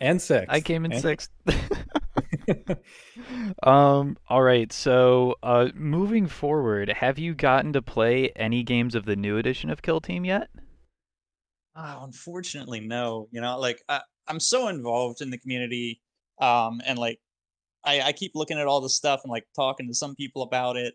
and 0.00 0.22
sixth. 0.22 0.46
I 0.48 0.60
came 0.60 0.84
in 0.84 0.92
and- 0.92 1.02
sixth. 1.02 1.30
um. 3.62 4.16
All 4.28 4.42
right. 4.42 4.72
So, 4.72 5.36
uh, 5.42 5.68
moving 5.74 6.26
forward, 6.26 6.88
have 6.88 7.18
you 7.18 7.34
gotten 7.34 7.72
to 7.72 7.82
play 7.82 8.30
any 8.36 8.62
games 8.62 8.94
of 8.94 9.04
the 9.04 9.16
new 9.16 9.36
edition 9.36 9.70
of 9.70 9.82
Kill 9.82 10.00
Team 10.00 10.24
yet? 10.24 10.48
Oh, 11.76 12.00
unfortunately, 12.04 12.80
no. 12.80 13.28
You 13.30 13.40
know, 13.40 13.58
like 13.58 13.82
I, 13.88 14.00
I'm 14.28 14.40
so 14.40 14.68
involved 14.68 15.20
in 15.20 15.30
the 15.30 15.38
community, 15.38 16.00
um, 16.40 16.80
and 16.84 16.98
like 16.98 17.20
I, 17.84 18.00
I 18.02 18.12
keep 18.12 18.32
looking 18.34 18.58
at 18.58 18.66
all 18.66 18.80
the 18.80 18.88
stuff 18.88 19.20
and 19.24 19.30
like 19.30 19.46
talking 19.54 19.88
to 19.88 19.94
some 19.94 20.14
people 20.14 20.42
about 20.42 20.76
it. 20.76 20.94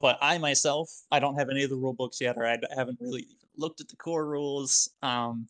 But 0.00 0.18
I 0.20 0.38
myself, 0.38 0.90
I 1.10 1.20
don't 1.20 1.36
have 1.38 1.48
any 1.48 1.64
of 1.64 1.70
the 1.70 1.76
rule 1.76 1.94
books 1.94 2.20
yet, 2.20 2.36
or 2.36 2.46
I 2.46 2.58
haven't 2.76 2.98
really 3.00 3.26
looked 3.56 3.80
at 3.80 3.88
the 3.88 3.96
core 3.96 4.26
rules. 4.26 4.90
Um, 5.02 5.48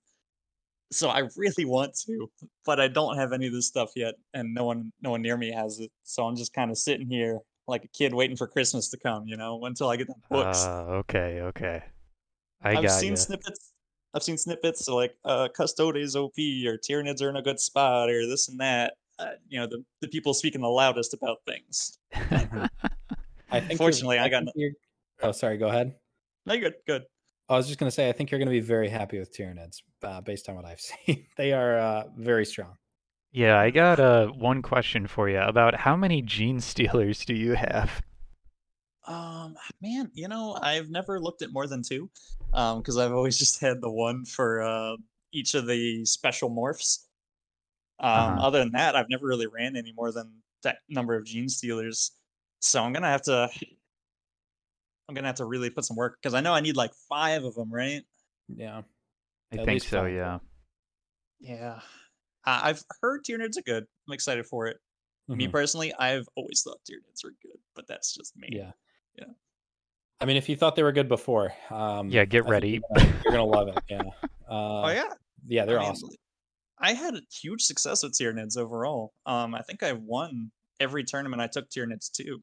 so 0.91 1.09
I 1.09 1.23
really 1.37 1.65
want 1.65 1.95
to, 2.07 2.31
but 2.65 2.81
I 2.81 2.89
don't 2.89 3.17
have 3.17 3.33
any 3.33 3.47
of 3.47 3.53
this 3.53 3.67
stuff 3.67 3.91
yet, 3.97 4.15
and 4.35 4.55
no 4.55 4.65
one, 4.65 4.93
no 5.03 5.11
one 5.11 5.23
near 5.23 5.37
me 5.37 5.51
has 5.53 5.81
it. 5.81 5.91
So 6.05 6.25
I'm 6.27 6.37
just 6.37 6.53
kind 6.53 6.71
of 6.71 6.79
sitting 6.79 7.09
here 7.09 7.39
like 7.69 7.85
a 7.85 7.89
kid 7.89 8.15
waiting 8.15 8.37
for 8.37 8.47
Christmas 8.47 8.89
to 8.91 8.97
come, 8.99 9.27
you 9.27 9.37
know, 9.37 9.65
until 9.65 9.89
I 9.89 9.97
get 9.97 10.07
the 10.07 10.15
books. 10.31 10.65
Uh, 10.65 10.85
okay. 11.01 11.41
Okay. 11.43 11.83
I 12.63 12.71
I've 12.77 12.83
got 12.85 12.91
seen 12.93 13.11
you. 13.11 13.17
snippets. 13.17 13.73
I've 14.15 14.23
seen 14.23 14.39
snippets 14.39 14.89
like 14.89 15.15
uh, 15.25 15.49
Custodes 15.55 16.17
OP 16.17 16.39
or 16.39 16.79
Tyranids 16.79 17.21
are 17.23 17.29
in 17.29 17.37
a 17.37 17.43
good 17.43 17.61
spot 17.61 18.09
or 18.09 18.27
this 18.27 18.49
and 18.49 18.59
that. 18.61 18.95
Uh, 19.19 19.31
you 19.49 19.59
know, 19.59 19.67
the, 19.67 19.83
the 20.01 20.09
people 20.09 20.33
speaking 20.35 20.61
the 20.61 20.69
loudest 20.69 21.13
about 21.15 21.39
things. 21.47 21.99
I 22.15 23.61
think. 23.61 23.79
Fortunately, 23.79 24.19
I 24.19 24.29
got 24.29 24.45
think 24.45 24.53
you're- 24.57 24.75
Oh, 25.23 25.33
sorry. 25.33 25.57
Go 25.57 25.69
ahead. 25.69 25.95
No, 26.45 26.59
good, 26.59 26.75
good. 26.87 27.05
I 27.49 27.57
was 27.57 27.67
just 27.67 27.79
going 27.79 27.89
to 27.89 27.95
say, 27.95 28.09
I 28.09 28.13
think 28.13 28.31
you're 28.31 28.39
going 28.39 28.49
to 28.49 28.53
be 28.53 28.61
very 28.61 28.89
happy 28.89 29.19
with 29.19 29.33
Tyranids, 29.37 29.83
uh, 30.03 30.21
based 30.21 30.49
on 30.49 30.57
what 30.57 30.65
I've 30.65 30.81
seen. 31.07 31.27
they 31.37 31.53
are 31.53 31.79
uh, 31.79 32.05
very 32.17 32.45
strong. 32.45 32.77
Yeah, 33.31 33.57
I 33.61 33.71
got 33.71 34.01
uh 34.01 34.27
one 34.29 34.63
question 34.63 35.07
for 35.07 35.29
you 35.29 35.39
about 35.39 35.77
how 35.77 35.95
many 35.95 36.23
gene 36.23 36.61
stealers 36.61 37.25
do 37.25 37.35
you 37.35 37.53
have? 37.53 38.03
Um, 39.07 39.57
man, 39.81 40.11
you 40.15 40.27
know, 40.29 40.59
I've 40.61 40.91
never 40.91 41.21
looked 41.21 41.43
at 41.43 41.53
more 41.53 41.67
than 41.67 41.83
two, 41.83 42.11
um, 42.53 42.81
because 42.81 42.99
I've 42.99 43.13
always 43.13 43.39
just 43.45 43.61
had 43.61 43.81
the 43.81 43.91
one 43.91 44.25
for 44.25 44.63
uh 44.63 44.97
each 45.33 45.55
of 45.55 45.67
the 45.67 46.05
special 46.07 46.51
morphs. 46.51 47.01
Um, 48.01 48.39
Uh-huh. 48.39 48.39
other 48.39 48.59
than 48.61 48.73
that, 48.73 48.97
I've 48.97 49.09
never 49.11 49.27
really 49.27 49.47
ran 49.47 49.77
any 49.77 49.93
more 49.93 50.13
than 50.13 50.43
that 50.63 50.79
number 50.89 51.15
of 51.15 51.25
Genestealers. 51.25 52.11
So 52.61 52.83
I'm 52.83 52.93
gonna 52.93 53.09
have 53.09 53.23
to, 53.23 53.51
I'm 55.09 55.15
gonna 55.15 55.27
have 55.29 55.37
to 55.37 55.45
really 55.45 55.71
put 55.71 55.85
some 55.85 55.97
work 55.97 56.19
because 56.21 56.35
I 56.35 56.41
know 56.41 56.53
I 56.53 56.61
need 56.61 56.77
like 56.77 56.93
five 57.09 57.45
of 57.45 57.55
them, 57.55 57.73
right? 57.73 58.03
Yeah. 58.49 58.83
I 59.53 59.57
At 59.59 59.65
think 59.65 59.83
so. 59.83 60.03
five, 60.03 60.13
Yeah. 60.13 60.39
Yeah, 61.39 61.81
I- 62.45 62.71
I've 62.71 62.83
heard 63.03 63.25
tier 63.25 63.39
Tyranids 63.39 63.59
are 63.59 63.63
good. 63.63 63.87
I'm 64.09 64.15
excited 64.15 64.47
for 64.47 64.67
it. 64.67 64.79
Me 65.29 65.47
Mhm. 65.47 65.53
personally, 65.53 65.93
I've 65.95 66.27
always 66.35 66.63
thought 66.63 66.81
tier 66.85 67.01
Tyranids 67.01 67.25
were 67.25 67.35
good, 67.43 67.59
but 67.75 67.87
that's 67.87 68.15
just 68.15 68.37
me. 68.37 68.49
Yeah. 68.53 68.73
Yeah. 69.17 69.27
I 70.21 70.25
mean, 70.25 70.37
if 70.39 70.49
you 70.49 70.57
thought 70.57 70.77
they 70.77 70.83
were 70.83 70.93
good 70.93 71.09
before, 71.09 71.53
um, 71.71 72.09
Yeah, 72.11 72.25
get 72.25 72.47
I 72.47 72.49
ready. 72.49 72.71
You're 72.71 72.81
gonna, 72.95 73.21
you're 73.25 73.33
gonna 73.33 73.45
love 73.45 73.69
it. 73.69 73.79
Yeah. 73.89 74.03
Uh, 74.49 74.83
Oh 74.83 74.89
yeah, 74.91 75.13
Yeah, 75.49 75.65
they're 75.65 75.79
I 75.79 75.83
mean, 75.83 75.91
awesome. 75.91 76.11
I 76.79 76.93
had 76.93 77.17
a 77.17 77.21
huge 77.33 77.63
success 77.63 78.03
with 78.05 78.17
tier 78.17 78.33
Tyranids 78.33 78.57
overall. 78.57 79.13
Um, 79.27 79.55
I 79.57 79.63
think 79.63 79.83
I 79.83 79.93
won 79.93 80.53
every 80.79 81.03
tournament 81.03 81.43
I 81.43 81.49
took 81.49 81.69
tier 81.69 81.85
Tyranids 81.87 82.11
to, 82.13 82.41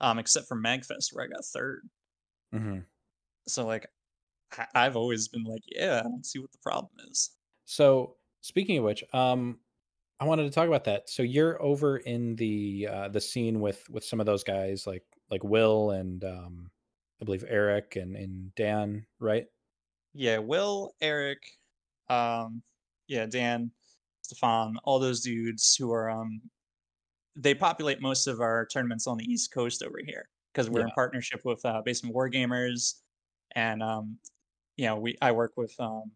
um, 0.00 0.18
except 0.18 0.48
for 0.48 0.60
Magfest 0.60 1.12
where 1.12 1.24
I 1.24 1.28
got 1.28 1.44
third. 1.44 1.88
hmm 2.52 2.78
So 3.48 3.66
like, 3.66 3.86
I- 4.58 4.68
I've 4.74 4.96
always 4.96 5.28
been 5.28 5.44
like, 5.44 5.62
yeah, 5.66 6.00
I 6.00 6.02
don't 6.02 6.26
see 6.26 6.38
what 6.38 6.52
the 6.52 6.58
problem 6.58 6.92
is. 7.10 7.30
So 7.64 8.16
speaking 8.40 8.78
of 8.78 8.84
which, 8.84 9.04
um, 9.12 9.60
I 10.18 10.24
wanted 10.26 10.44
to 10.44 10.50
talk 10.50 10.68
about 10.68 10.84
that. 10.84 11.08
So 11.08 11.22
you're 11.22 11.60
over 11.62 11.98
in 11.98 12.36
the 12.36 12.88
uh, 12.90 13.08
the 13.08 13.20
scene 13.20 13.60
with 13.60 13.88
with 13.88 14.04
some 14.04 14.20
of 14.20 14.26
those 14.26 14.44
guys, 14.44 14.86
like 14.86 15.04
like 15.30 15.42
Will 15.44 15.92
and 15.92 16.22
um, 16.24 16.70
I 17.22 17.24
believe 17.24 17.44
Eric 17.48 17.96
and 17.96 18.16
and 18.16 18.54
Dan, 18.54 19.06
right? 19.18 19.46
Yeah, 20.12 20.38
Will, 20.38 20.94
Eric, 21.00 21.38
um, 22.08 22.62
yeah, 23.06 23.26
Dan, 23.26 23.70
Stefan, 24.22 24.76
all 24.84 24.98
those 24.98 25.20
dudes 25.22 25.76
who 25.76 25.92
are 25.92 26.10
um, 26.10 26.40
they 27.40 27.54
populate 27.54 28.00
most 28.00 28.26
of 28.26 28.40
our 28.40 28.66
tournaments 28.66 29.06
on 29.06 29.16
the 29.16 29.24
East 29.24 29.52
Coast 29.52 29.82
over 29.82 29.98
here 30.04 30.28
because 30.52 30.68
we're 30.68 30.82
in 30.82 30.90
partnership 30.90 31.40
with 31.44 31.64
uh, 31.64 31.80
Basement 31.84 32.14
War 32.14 32.28
Gamers, 32.30 32.94
and 33.54 33.82
um, 33.82 34.18
you 34.76 34.86
know, 34.86 34.96
we 34.96 35.16
I 35.22 35.32
work 35.32 35.52
with 35.56 35.74
um, 35.78 36.10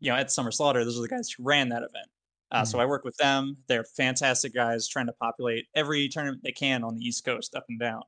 you 0.00 0.10
know, 0.10 0.16
at 0.16 0.30
Summer 0.30 0.50
Slaughter. 0.50 0.84
Those 0.84 0.98
are 0.98 1.02
the 1.02 1.08
guys 1.08 1.30
who 1.30 1.42
ran 1.42 1.68
that 1.70 1.78
event. 1.82 2.06
Uh, 2.50 2.64
So 2.64 2.78
I 2.78 2.86
work 2.86 3.04
with 3.04 3.16
them. 3.16 3.56
They're 3.66 3.84
fantastic 3.84 4.54
guys 4.54 4.88
trying 4.88 5.06
to 5.06 5.12
populate 5.20 5.66
every 5.74 6.08
tournament 6.08 6.42
they 6.42 6.52
can 6.52 6.82
on 6.82 6.94
the 6.94 7.04
East 7.04 7.24
Coast, 7.24 7.54
up 7.54 7.64
and 7.68 7.78
down. 7.78 8.02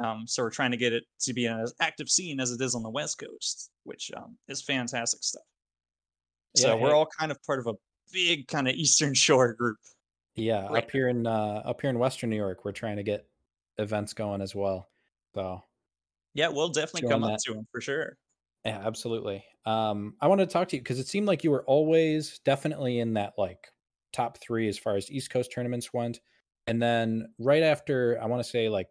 Um, 0.00 0.26
so 0.26 0.42
we're 0.42 0.50
trying 0.50 0.70
to 0.70 0.76
get 0.76 0.92
it 0.92 1.04
to 1.22 1.32
be 1.32 1.46
an 1.46 1.58
as 1.60 1.74
active 1.80 2.08
scene 2.08 2.38
as 2.40 2.52
it 2.52 2.60
is 2.60 2.74
on 2.74 2.82
the 2.82 2.90
West 2.90 3.18
Coast, 3.18 3.70
which 3.84 4.12
um, 4.16 4.36
is 4.48 4.62
fantastic 4.62 5.24
stuff. 5.24 5.42
So 6.56 6.68
Yeah, 6.68 6.74
we're 6.74 6.88
hey- 6.88 6.94
all 6.94 7.08
kind 7.18 7.32
of 7.32 7.42
part 7.42 7.58
of 7.58 7.66
a 7.66 7.74
big 8.12 8.46
kind 8.46 8.68
of 8.68 8.74
Eastern 8.74 9.14
Shore 9.24 9.54
group. 9.54 9.78
Yeah, 10.36 10.64
up 10.64 10.90
here 10.90 11.08
in 11.08 11.26
uh, 11.26 11.62
up 11.64 11.80
here 11.80 11.90
in 11.90 11.98
Western 11.98 12.30
New 12.30 12.36
York, 12.36 12.64
we're 12.64 12.72
trying 12.72 12.96
to 12.96 13.02
get 13.02 13.28
events 13.78 14.14
going 14.14 14.40
as 14.40 14.54
well. 14.54 14.90
So 15.34 15.62
Yeah, 16.34 16.48
we'll 16.48 16.68
definitely 16.70 17.04
come 17.04 17.24
up 17.24 17.36
to 17.44 17.54
them 17.54 17.66
for 17.72 17.80
sure. 17.80 18.18
Yeah, 18.64 18.82
absolutely. 18.84 19.44
Um, 19.64 20.16
I 20.20 20.28
wanted 20.28 20.48
to 20.48 20.52
talk 20.52 20.68
to 20.68 20.76
you 20.76 20.82
because 20.82 20.98
it 20.98 21.06
seemed 21.08 21.26
like 21.26 21.44
you 21.44 21.50
were 21.50 21.64
always 21.64 22.38
definitely 22.40 22.98
in 22.98 23.14
that 23.14 23.34
like 23.38 23.68
top 24.12 24.38
three 24.38 24.68
as 24.68 24.78
far 24.78 24.96
as 24.96 25.10
East 25.10 25.30
Coast 25.30 25.52
tournaments 25.52 25.92
went. 25.92 26.20
And 26.66 26.80
then 26.80 27.32
right 27.38 27.62
after, 27.62 28.20
I 28.20 28.26
want 28.26 28.42
to 28.42 28.48
say 28.48 28.68
like 28.68 28.88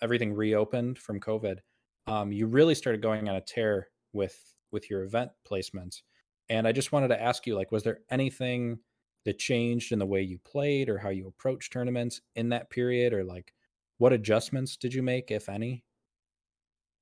everything 0.00 0.34
reopened 0.34 0.98
from 0.98 1.20
COVID, 1.20 1.58
um, 2.06 2.32
you 2.32 2.46
really 2.46 2.74
started 2.74 3.02
going 3.02 3.28
on 3.28 3.36
a 3.36 3.40
tear 3.40 3.88
with 4.12 4.54
with 4.70 4.90
your 4.90 5.04
event 5.04 5.32
placements. 5.48 6.02
And 6.48 6.66
I 6.66 6.72
just 6.72 6.92
wanted 6.92 7.08
to 7.08 7.22
ask 7.22 7.46
you, 7.46 7.54
like, 7.56 7.72
was 7.72 7.82
there 7.84 8.00
anything 8.10 8.80
that 9.24 9.38
changed 9.38 9.92
in 9.92 9.98
the 9.98 10.06
way 10.06 10.22
you 10.22 10.38
played 10.38 10.88
or 10.88 10.98
how 10.98 11.08
you 11.10 11.26
approached 11.26 11.72
tournaments 11.72 12.20
in 12.34 12.48
that 12.50 12.70
period, 12.70 13.12
or 13.12 13.24
like 13.24 13.52
what 13.98 14.12
adjustments 14.12 14.76
did 14.76 14.92
you 14.92 15.02
make, 15.02 15.30
if 15.30 15.48
any? 15.48 15.84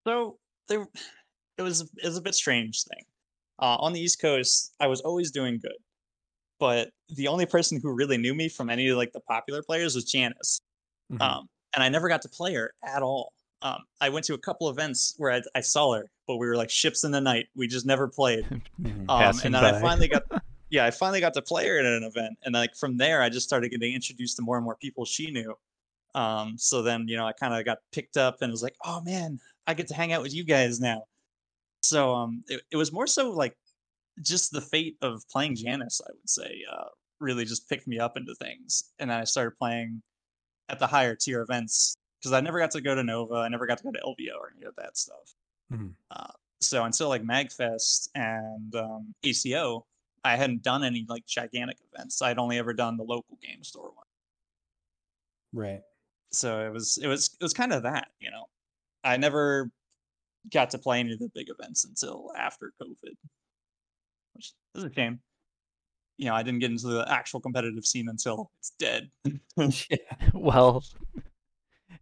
So 0.06 0.38
there, 0.68 0.86
it 1.58 1.62
was 1.62 1.80
it 1.80 2.06
was 2.06 2.16
a 2.16 2.22
bit 2.22 2.34
strange 2.34 2.84
thing. 2.84 3.04
Uh, 3.58 3.76
on 3.78 3.92
the 3.92 4.00
East 4.00 4.20
Coast, 4.20 4.74
I 4.80 4.86
was 4.86 5.00
always 5.02 5.30
doing 5.30 5.58
good, 5.60 5.76
but 6.58 6.90
the 7.10 7.28
only 7.28 7.44
person 7.44 7.78
who 7.82 7.92
really 7.92 8.16
knew 8.16 8.34
me 8.34 8.48
from 8.48 8.70
any 8.70 8.88
of 8.88 8.96
like 8.96 9.12
the 9.12 9.20
popular 9.20 9.62
players 9.62 9.94
was 9.94 10.04
Janice. 10.04 10.60
Mhm. 11.12 11.20
Um, 11.20 11.48
and 11.74 11.82
I 11.82 11.88
never 11.88 12.08
got 12.08 12.22
to 12.22 12.28
play 12.28 12.54
her 12.54 12.72
at 12.84 13.02
all. 13.02 13.32
Um, 13.62 13.82
I 14.00 14.08
went 14.08 14.24
to 14.26 14.34
a 14.34 14.38
couple 14.38 14.70
events 14.70 15.14
where 15.18 15.32
I, 15.32 15.42
I 15.54 15.60
saw 15.60 15.94
her, 15.94 16.10
but 16.26 16.36
we 16.36 16.46
were 16.46 16.56
like 16.56 16.70
ships 16.70 17.04
in 17.04 17.10
the 17.10 17.20
night. 17.20 17.48
We 17.54 17.68
just 17.68 17.86
never 17.86 18.08
played. 18.08 18.46
Um, 19.08 19.38
and 19.44 19.54
then 19.54 19.64
I 19.64 19.80
finally 19.80 20.08
got, 20.08 20.22
yeah, 20.70 20.84
I 20.84 20.90
finally 20.90 21.20
got 21.20 21.34
to 21.34 21.42
play 21.42 21.66
her 21.66 21.78
at 21.78 21.84
an 21.84 22.04
event, 22.04 22.38
and 22.44 22.54
like 22.54 22.76
from 22.76 22.96
there, 22.96 23.22
I 23.22 23.28
just 23.28 23.46
started 23.46 23.70
getting 23.70 23.92
introduced 23.92 24.36
to 24.36 24.42
more 24.42 24.56
and 24.56 24.64
more 24.64 24.76
people 24.76 25.04
she 25.04 25.30
knew. 25.30 25.54
Um, 26.14 26.54
so 26.56 26.82
then 26.82 27.06
you 27.08 27.16
know, 27.16 27.26
I 27.26 27.32
kind 27.32 27.54
of 27.54 27.64
got 27.64 27.78
picked 27.92 28.16
up 28.16 28.38
and 28.40 28.50
was 28.50 28.62
like, 28.62 28.76
oh 28.84 29.00
man, 29.02 29.38
I 29.66 29.74
get 29.74 29.88
to 29.88 29.94
hang 29.94 30.12
out 30.12 30.22
with 30.22 30.34
you 30.34 30.44
guys 30.44 30.80
now. 30.80 31.04
So 31.82 32.14
um, 32.14 32.44
it, 32.48 32.62
it 32.70 32.76
was 32.76 32.92
more 32.92 33.06
so 33.06 33.30
like 33.30 33.56
just 34.22 34.52
the 34.52 34.60
fate 34.60 34.96
of 35.02 35.22
playing 35.30 35.56
Janice, 35.56 36.00
I 36.06 36.12
would 36.12 36.28
say, 36.30 36.62
uh, 36.72 36.88
really 37.20 37.44
just 37.44 37.68
picked 37.68 37.88
me 37.88 37.98
up 37.98 38.16
into 38.16 38.34
things, 38.36 38.92
and 38.98 39.10
then 39.10 39.18
I 39.18 39.24
started 39.24 39.58
playing 39.58 40.02
at 40.68 40.78
the 40.78 40.86
higher 40.86 41.16
tier 41.16 41.42
events 41.42 41.96
because 42.20 42.32
I 42.32 42.40
never 42.40 42.60
got 42.60 42.70
to 42.72 42.80
go 42.80 42.94
to 42.94 43.02
Nova, 43.02 43.34
I 43.36 43.48
never 43.48 43.66
got 43.66 43.78
to 43.78 43.84
go 43.84 43.90
to 43.90 43.98
LVO 43.98 44.36
or 44.38 44.52
any 44.56 44.66
of 44.66 44.76
that 44.76 44.96
stuff. 44.96 45.34
Mhm. 45.72 45.94
Uh, 46.10 46.32
so 46.60 46.84
until 46.84 47.08
like 47.08 47.22
Magfest 47.22 48.10
and 48.14 48.74
um, 48.76 49.14
ACO, 49.24 49.86
I 50.24 50.36
hadn't 50.36 50.62
done 50.62 50.84
any 50.84 51.06
like 51.08 51.26
gigantic 51.26 51.78
events. 51.92 52.20
I'd 52.22 52.38
only 52.38 52.58
ever 52.58 52.72
done 52.72 52.96
the 52.96 53.04
local 53.04 53.38
game 53.42 53.64
store 53.64 53.90
one. 53.94 54.04
Right. 55.52 55.80
So 56.32 56.60
it 56.66 56.72
was 56.72 56.98
it 57.02 57.06
was 57.06 57.36
it 57.40 57.44
was 57.44 57.52
kind 57.52 57.72
of 57.72 57.82
that, 57.84 58.08
you 58.20 58.30
know. 58.30 58.44
I 59.02 59.16
never 59.16 59.70
got 60.52 60.70
to 60.70 60.78
play 60.78 61.00
any 61.00 61.12
of 61.12 61.18
the 61.18 61.30
big 61.34 61.48
events 61.48 61.84
until 61.84 62.32
after 62.36 62.72
COVID, 62.82 63.14
which 64.34 64.52
is 64.74 64.84
a 64.84 64.92
shame. 64.92 65.20
You 66.18 66.26
know, 66.26 66.34
I 66.34 66.42
didn't 66.42 66.60
get 66.60 66.70
into 66.70 66.88
the 66.88 67.10
actual 67.10 67.40
competitive 67.40 67.86
scene 67.86 68.08
until 68.08 68.50
it's 68.58 68.72
dead. 68.78 69.10
yeah. 69.56 69.96
Well, 70.34 70.84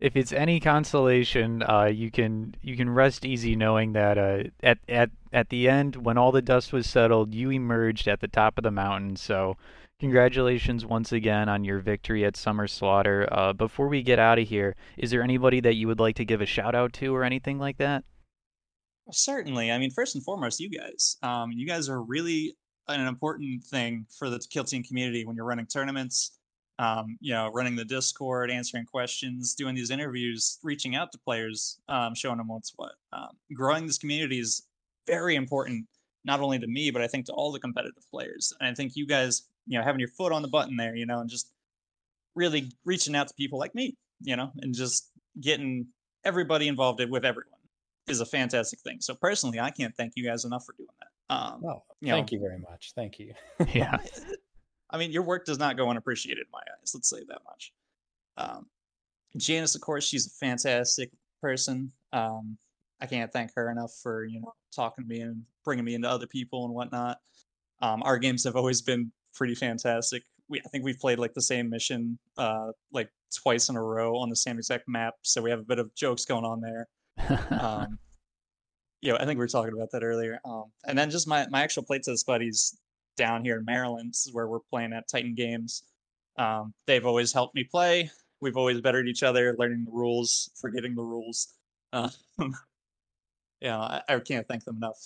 if 0.00 0.16
it's 0.16 0.32
any 0.32 0.60
consolation, 0.60 1.62
uh, 1.62 1.84
you 1.84 2.10
can 2.10 2.54
you 2.62 2.76
can 2.76 2.90
rest 2.90 3.24
easy 3.24 3.56
knowing 3.56 3.92
that 3.92 4.18
uh, 4.18 4.44
at 4.62 4.78
at 4.88 5.10
at 5.32 5.48
the 5.50 5.68
end, 5.68 5.96
when 5.96 6.18
all 6.18 6.32
the 6.32 6.42
dust 6.42 6.72
was 6.72 6.86
settled, 6.88 7.34
you 7.34 7.50
emerged 7.50 8.08
at 8.08 8.20
the 8.20 8.28
top 8.28 8.58
of 8.58 8.64
the 8.64 8.70
mountain. 8.70 9.16
So, 9.16 9.56
congratulations 10.00 10.86
once 10.86 11.12
again 11.12 11.48
on 11.48 11.64
your 11.64 11.78
victory 11.80 12.24
at 12.24 12.36
Summer 12.36 12.66
Slaughter. 12.66 13.28
Uh, 13.32 13.52
before 13.52 13.88
we 13.88 14.02
get 14.02 14.18
out 14.18 14.38
of 14.38 14.48
here, 14.48 14.76
is 14.96 15.10
there 15.10 15.22
anybody 15.22 15.60
that 15.60 15.74
you 15.74 15.86
would 15.88 16.00
like 16.00 16.16
to 16.16 16.24
give 16.24 16.40
a 16.40 16.46
shout 16.46 16.74
out 16.74 16.92
to 16.94 17.14
or 17.14 17.24
anything 17.24 17.58
like 17.58 17.78
that? 17.78 18.04
Certainly. 19.10 19.72
I 19.72 19.78
mean, 19.78 19.90
first 19.90 20.14
and 20.14 20.24
foremost, 20.24 20.60
you 20.60 20.70
guys. 20.70 21.16
Um, 21.22 21.50
you 21.52 21.66
guys 21.66 21.88
are 21.88 22.02
really 22.02 22.56
an 22.88 23.06
important 23.06 23.64
thing 23.64 24.06
for 24.18 24.30
the 24.30 24.38
kill 24.50 24.64
team 24.64 24.82
community 24.82 25.24
when 25.24 25.36
you're 25.36 25.44
running 25.46 25.66
tournaments. 25.66 26.38
um, 26.78 27.18
you 27.20 27.32
know, 27.32 27.50
running 27.52 27.74
the 27.76 27.84
Discord, 27.84 28.50
answering 28.50 28.84
questions, 28.84 29.54
doing 29.54 29.74
these 29.74 29.90
interviews, 29.90 30.58
reaching 30.62 30.94
out 30.94 31.10
to 31.12 31.18
players, 31.18 31.78
um, 31.88 32.14
showing 32.14 32.38
them 32.38 32.48
what's 32.48 32.72
what. 32.76 32.92
Um, 33.12 33.30
growing 33.52 33.86
this 33.86 33.98
community 33.98 34.38
is 34.38 34.62
very 35.08 35.34
important, 35.34 35.86
not 36.24 36.40
only 36.40 36.58
to 36.58 36.66
me, 36.66 36.90
but 36.90 37.02
I 37.02 37.08
think 37.08 37.26
to 37.26 37.32
all 37.32 37.50
the 37.50 37.58
competitive 37.58 38.04
players. 38.10 38.52
And 38.60 38.68
I 38.68 38.74
think 38.74 38.92
you 38.94 39.06
guys, 39.06 39.42
you 39.66 39.78
know, 39.78 39.84
having 39.84 39.98
your 39.98 40.10
foot 40.10 40.32
on 40.32 40.42
the 40.42 40.48
button 40.48 40.76
there, 40.76 40.94
you 40.94 41.06
know, 41.06 41.20
and 41.20 41.28
just 41.28 41.50
really 42.34 42.70
reaching 42.84 43.16
out 43.16 43.26
to 43.28 43.34
people 43.34 43.58
like 43.58 43.74
me, 43.74 43.96
you 44.20 44.36
know, 44.36 44.52
and 44.60 44.74
just 44.74 45.10
getting 45.40 45.86
everybody 46.24 46.68
involved 46.68 47.00
with 47.10 47.24
everyone 47.24 47.58
is 48.06 48.20
a 48.20 48.26
fantastic 48.26 48.80
thing. 48.80 48.98
So 49.00 49.14
personally, 49.14 49.58
I 49.60 49.70
can't 49.70 49.94
thank 49.96 50.12
you 50.16 50.24
guys 50.24 50.44
enough 50.44 50.64
for 50.64 50.74
doing 50.76 50.88
that. 51.00 51.34
Um, 51.34 51.62
Oh, 51.64 51.82
you 52.00 52.12
thank 52.12 52.30
know, 52.30 52.36
you 52.36 52.40
very 52.40 52.58
much. 52.58 52.92
Thank 52.94 53.18
you. 53.18 53.34
Yeah. 53.74 53.96
I 54.90 54.96
mean, 54.96 55.10
your 55.12 55.22
work 55.22 55.44
does 55.44 55.58
not 55.58 55.76
go 55.76 55.90
unappreciated 55.90 56.46
in 56.46 56.50
my 56.52 56.60
eyes. 56.60 56.92
Let's 56.94 57.10
say 57.10 57.20
that 57.28 57.40
much. 57.44 57.72
Um, 58.38 58.66
Janice, 59.36 59.74
of 59.74 59.82
course, 59.82 60.06
she's 60.06 60.26
a 60.26 60.30
fantastic 60.30 61.10
person. 61.42 61.92
Um, 62.12 62.56
I 63.00 63.06
can't 63.06 63.32
thank 63.32 63.54
her 63.54 63.70
enough 63.70 63.92
for 64.02 64.24
you 64.24 64.40
know 64.40 64.52
talking 64.74 65.04
to 65.04 65.08
me 65.08 65.20
and 65.20 65.42
bringing 65.64 65.84
me 65.84 65.94
into 65.94 66.08
other 66.08 66.26
people 66.26 66.64
and 66.64 66.74
whatnot. 66.74 67.18
Um, 67.80 68.02
our 68.02 68.18
games 68.18 68.44
have 68.44 68.56
always 68.56 68.82
been 68.82 69.12
pretty 69.34 69.54
fantastic. 69.54 70.22
We, 70.48 70.60
I 70.60 70.68
think 70.68 70.84
we've 70.84 70.98
played 70.98 71.18
like 71.18 71.34
the 71.34 71.42
same 71.42 71.68
mission 71.68 72.18
uh, 72.36 72.72
like 72.92 73.10
twice 73.34 73.68
in 73.68 73.76
a 73.76 73.82
row 73.82 74.16
on 74.16 74.30
the 74.30 74.36
same 74.36 74.56
exact 74.58 74.88
map, 74.88 75.14
so 75.22 75.42
we 75.42 75.50
have 75.50 75.60
a 75.60 75.64
bit 75.64 75.78
of 75.78 75.94
jokes 75.94 76.24
going 76.24 76.44
on 76.44 76.60
there. 76.60 76.88
Um, 77.50 77.98
yeah, 79.00 79.14
I 79.14 79.24
think 79.24 79.38
we 79.38 79.44
were 79.44 79.48
talking 79.48 79.74
about 79.74 79.90
that 79.92 80.02
earlier. 80.02 80.40
Um, 80.44 80.64
and 80.86 80.98
then 80.98 81.10
just 81.10 81.28
my, 81.28 81.46
my 81.50 81.62
actual 81.62 81.84
playtest 81.84 82.26
buddies 82.26 82.76
down 83.16 83.44
here 83.44 83.58
in 83.58 83.64
Maryland, 83.64 84.10
this 84.12 84.26
is 84.26 84.34
where 84.34 84.48
we're 84.48 84.60
playing 84.70 84.92
at 84.92 85.08
Titan 85.08 85.34
Games. 85.34 85.84
Um, 86.36 86.74
they've 86.86 87.06
always 87.06 87.32
helped 87.32 87.54
me 87.54 87.64
play. 87.64 88.10
We've 88.40 88.56
always 88.56 88.80
bettered 88.80 89.08
each 89.08 89.22
other, 89.22 89.54
learning 89.58 89.84
the 89.84 89.92
rules, 89.92 90.50
forgetting 90.60 90.94
the 90.94 91.02
rules. 91.02 91.54
Uh, 91.92 92.10
yeah, 93.60 93.78
I, 93.78 94.02
I 94.08 94.18
can't 94.20 94.46
thank 94.46 94.64
them 94.64 94.76
enough 94.76 94.98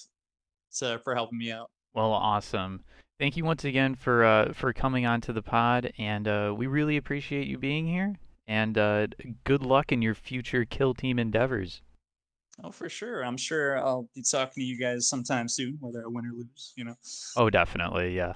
so, 0.70 0.98
for 0.98 1.14
helping 1.14 1.38
me 1.38 1.52
out. 1.52 1.70
Well, 1.94 2.12
awesome. 2.12 2.82
Thank 3.18 3.36
you 3.36 3.44
once 3.44 3.64
again 3.64 3.94
for 3.94 4.24
uh, 4.24 4.52
for 4.52 4.72
coming 4.72 5.06
onto 5.06 5.32
the 5.32 5.42
pod, 5.42 5.92
and 5.98 6.26
uh, 6.26 6.54
we 6.56 6.66
really 6.66 6.96
appreciate 6.96 7.46
you 7.46 7.58
being 7.58 7.86
here. 7.86 8.16
And 8.48 8.76
uh, 8.76 9.06
good 9.44 9.62
luck 9.62 9.92
in 9.92 10.02
your 10.02 10.14
future 10.14 10.64
kill 10.64 10.94
team 10.94 11.18
endeavors. 11.18 11.82
Oh, 12.62 12.70
for 12.70 12.88
sure. 12.88 13.24
I'm 13.24 13.36
sure 13.36 13.78
I'll 13.78 14.08
be 14.14 14.22
talking 14.22 14.62
to 14.62 14.64
you 14.66 14.78
guys 14.78 15.08
sometime 15.08 15.48
soon, 15.48 15.78
whether 15.80 16.02
I 16.04 16.08
win 16.08 16.26
or 16.26 16.32
lose. 16.32 16.72
You 16.76 16.84
know. 16.84 16.96
Oh, 17.36 17.50
definitely, 17.50 18.16
yeah. 18.16 18.34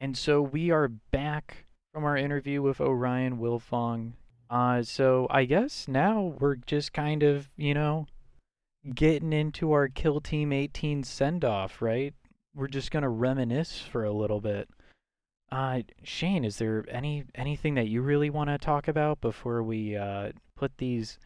And 0.00 0.16
so 0.16 0.42
we 0.42 0.70
are 0.70 0.88
back 0.88 1.64
from 1.92 2.04
our 2.04 2.16
interview 2.16 2.62
with 2.62 2.80
Orion 2.80 3.38
Wilfong. 3.38 4.12
Uh, 4.48 4.82
so 4.82 5.26
I 5.30 5.44
guess 5.44 5.86
now 5.88 6.34
we're 6.38 6.56
just 6.56 6.92
kind 6.92 7.22
of, 7.22 7.48
you 7.56 7.74
know, 7.74 8.06
getting 8.94 9.32
into 9.32 9.72
our 9.72 9.88
Kill 9.88 10.20
Team 10.20 10.52
18 10.52 11.02
send 11.02 11.44
off, 11.44 11.82
right? 11.82 12.14
We're 12.54 12.68
just 12.68 12.90
gonna 12.90 13.10
reminisce 13.10 13.80
for 13.80 14.04
a 14.04 14.12
little 14.12 14.40
bit. 14.40 14.68
Uh, 15.52 15.80
Shane, 16.02 16.44
is 16.44 16.58
there 16.58 16.84
any 16.88 17.24
anything 17.34 17.74
that 17.74 17.88
you 17.88 18.02
really 18.02 18.30
want 18.30 18.50
to 18.50 18.58
talk 18.58 18.88
about 18.88 19.20
before 19.20 19.62
we 19.62 19.96
uh, 19.96 20.30
put 20.56 20.78
these 20.78 21.18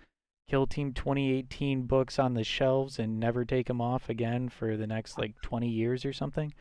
Kill 0.49 0.67
Team 0.67 0.93
2018 0.93 1.83
books 1.83 2.19
on 2.19 2.35
the 2.35 2.45
shelves 2.45 2.99
and 2.99 3.19
never 3.19 3.45
take 3.45 3.67
them 3.67 3.81
off 3.81 4.09
again 4.09 4.49
for 4.49 4.77
the 4.77 4.87
next 4.87 5.19
like 5.19 5.41
20 5.43 5.69
years 5.69 6.05
or 6.05 6.13
something? 6.13 6.53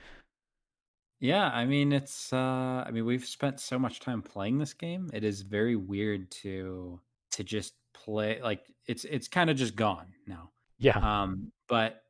Yeah, 1.19 1.49
I 1.49 1.65
mean 1.65 1.93
it's 1.93 2.33
uh 2.33 2.83
I 2.85 2.91
mean 2.91 3.05
we've 3.05 3.25
spent 3.25 3.59
so 3.59 3.79
much 3.79 3.99
time 3.99 4.21
playing 4.21 4.57
this 4.57 4.73
game. 4.73 5.09
It 5.13 5.23
is 5.23 5.41
very 5.41 5.75
weird 5.75 6.31
to 6.43 6.99
to 7.31 7.43
just 7.43 7.73
play 7.93 8.41
like 8.41 8.61
it's 8.87 9.05
it's 9.05 9.27
kind 9.27 9.49
of 9.49 9.55
just 9.55 9.75
gone 9.75 10.07
now. 10.27 10.52
Yeah. 10.83 10.97
Um 10.97 11.51
but 11.69 12.03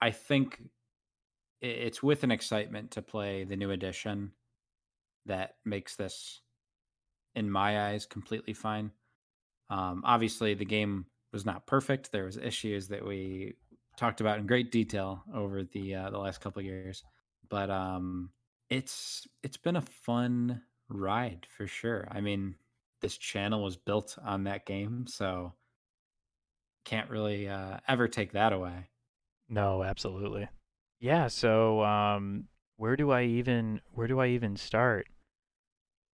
I 0.00 0.10
think 0.12 0.62
it's 1.60 2.02
with 2.02 2.24
an 2.24 2.30
excitement 2.30 2.92
to 2.92 3.02
play 3.02 3.44
the 3.44 3.56
new 3.56 3.70
edition 3.70 4.32
that 5.26 5.56
makes 5.64 5.96
this 5.96 6.42
in 7.34 7.50
my 7.50 7.88
eyes 7.90 8.06
completely 8.06 8.54
fine. 8.54 8.92
Um 9.70 10.02
obviously 10.06 10.54
the 10.54 10.64
game 10.66 11.06
was 11.32 11.46
not 11.46 11.66
perfect. 11.66 12.12
There 12.12 12.26
was 12.26 12.38
issues 12.38 12.88
that 12.88 13.04
we 13.06 13.54
talked 13.98 14.20
about 14.22 14.38
in 14.38 14.46
great 14.46 14.72
detail 14.72 15.24
over 15.34 15.64
the 15.64 15.94
uh, 15.96 16.10
the 16.10 16.18
last 16.18 16.40
couple 16.40 16.60
of 16.60 16.66
years 16.66 17.04
but 17.50 17.70
um 17.70 18.30
it's 18.70 19.26
it's 19.42 19.58
been 19.58 19.76
a 19.76 19.82
fun 19.82 20.62
ride 20.88 21.46
for 21.56 21.66
sure 21.66 22.08
i 22.10 22.20
mean 22.20 22.56
this 23.02 23.18
channel 23.18 23.62
was 23.62 23.76
built 23.76 24.16
on 24.24 24.44
that 24.44 24.66
game 24.66 25.06
so 25.08 25.54
can't 26.84 27.10
really 27.10 27.48
uh 27.48 27.78
ever 27.88 28.08
take 28.08 28.32
that 28.32 28.52
away 28.52 28.88
No, 29.48 29.82
absolutely. 29.82 30.48
Yeah, 31.00 31.28
so 31.28 31.82
um 31.84 32.48
where 32.76 32.96
do 32.96 33.10
I 33.10 33.24
even 33.24 33.80
where 33.92 34.06
do 34.06 34.20
I 34.20 34.28
even 34.28 34.56
start? 34.56 35.08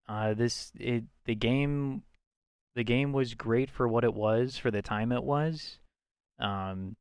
Uh 0.08 0.34
this 0.34 0.72
it 0.78 1.04
the 1.24 1.34
game 1.34 2.02
the 2.74 2.84
game 2.84 3.12
was 3.12 3.34
great 3.34 3.70
for 3.70 3.88
what 3.88 4.04
it 4.04 4.14
was 4.14 4.56
for 4.56 4.70
the 4.70 4.82
time 4.82 5.12
it 5.12 5.24
was. 5.24 5.78
Um 6.38 6.96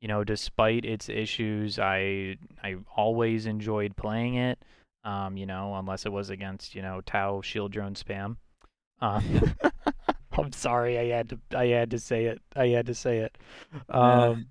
you 0.00 0.06
know, 0.08 0.22
despite 0.22 0.84
its 0.84 1.08
issues, 1.08 1.78
I 1.78 2.36
I 2.62 2.76
always 2.96 3.46
enjoyed 3.46 3.96
playing 3.96 4.36
it. 4.36 4.64
Um, 5.04 5.36
you 5.36 5.46
know, 5.46 5.74
unless 5.74 6.06
it 6.06 6.12
was 6.12 6.30
against, 6.30 6.74
you 6.74 6.82
know, 6.82 7.00
Tau 7.00 7.40
shield 7.40 7.72
drone 7.72 7.94
spam. 7.94 8.36
Um, 9.00 9.24
I'm 10.44 10.52
sorry, 10.52 10.98
I 10.98 11.16
had 11.16 11.30
to 11.30 11.38
I 11.56 11.66
had 11.66 11.90
to 11.90 11.98
say 11.98 12.26
it. 12.26 12.40
I 12.54 12.68
had 12.68 12.86
to 12.86 12.94
say 12.94 13.18
it. 13.18 13.36
Um 13.88 14.48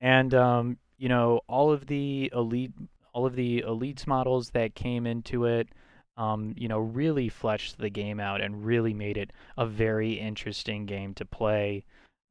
and 0.00 0.34
um, 0.34 0.78
you 0.98 1.08
know 1.08 1.40
all 1.48 1.72
of 1.72 1.86
the 1.86 2.30
elite 2.34 2.72
all 3.12 3.26
of 3.26 3.34
the 3.34 3.64
elites 3.66 4.06
models 4.06 4.50
that 4.50 4.74
came 4.74 5.06
into 5.06 5.44
it 5.44 5.68
um, 6.16 6.54
you 6.56 6.68
know 6.68 6.78
really 6.78 7.28
fleshed 7.28 7.78
the 7.78 7.90
game 7.90 8.20
out 8.20 8.40
and 8.40 8.64
really 8.64 8.94
made 8.94 9.16
it 9.16 9.32
a 9.56 9.66
very 9.66 10.12
interesting 10.12 10.86
game 10.86 11.14
to 11.14 11.24
play 11.24 11.84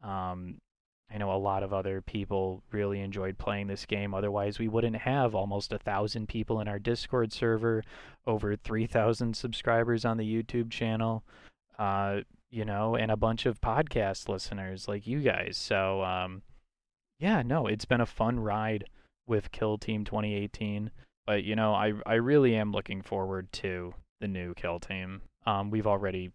um, 0.04 0.60
i 1.14 1.18
know 1.18 1.34
a 1.34 1.38
lot 1.38 1.64
of 1.64 1.74
other 1.74 2.02
people 2.02 2.64
really 2.72 3.02
enjoyed 3.02 3.38
playing 3.38 3.68
this 3.68 3.86
game 3.86 4.14
otherwise 4.14 4.60
we 4.60 4.68
wouldn't 4.68 4.96
have 4.96 5.36
almost 5.36 5.74
a 5.74 5.80
thousand 5.80 6.28
people 6.28 6.60
in 6.62 6.68
our 6.68 6.80
discord 6.80 7.32
server 7.32 7.84
over 8.28 8.56
3000 8.56 9.36
subscribers 9.36 10.06
on 10.06 10.18
the 10.18 10.44
youtube 10.44 10.70
channel 10.70 11.24
uh, 11.78 12.20
you 12.52 12.66
know 12.66 12.96
and 12.96 13.12
a 13.12 13.18
bunch 13.18 13.46
of 13.46 13.62
podcast 13.62 14.28
listeners 14.28 14.88
like 14.88 15.06
you 15.06 15.22
guys 15.22 15.56
so 15.58 16.04
um, 16.04 16.42
yeah, 17.20 17.42
no, 17.42 17.68
it's 17.68 17.86
been 17.86 18.02
a 18.02 18.06
fun 18.06 18.40
ride 18.40 18.86
with 19.28 19.52
Kill 19.52 19.78
Team 19.78 20.06
2018, 20.06 20.90
but 21.28 21.44
you 21.44 21.56
know, 21.56 21.74
I 21.74 21.94
I 22.06 22.16
really 22.16 22.56
am 22.56 22.72
looking 22.72 23.02
forward 23.02 23.52
to 23.54 23.94
the 24.22 24.28
new 24.28 24.54
Kill 24.54 24.80
Team. 24.80 25.22
Um, 25.46 25.70
we've 25.70 25.88
already 25.88 26.32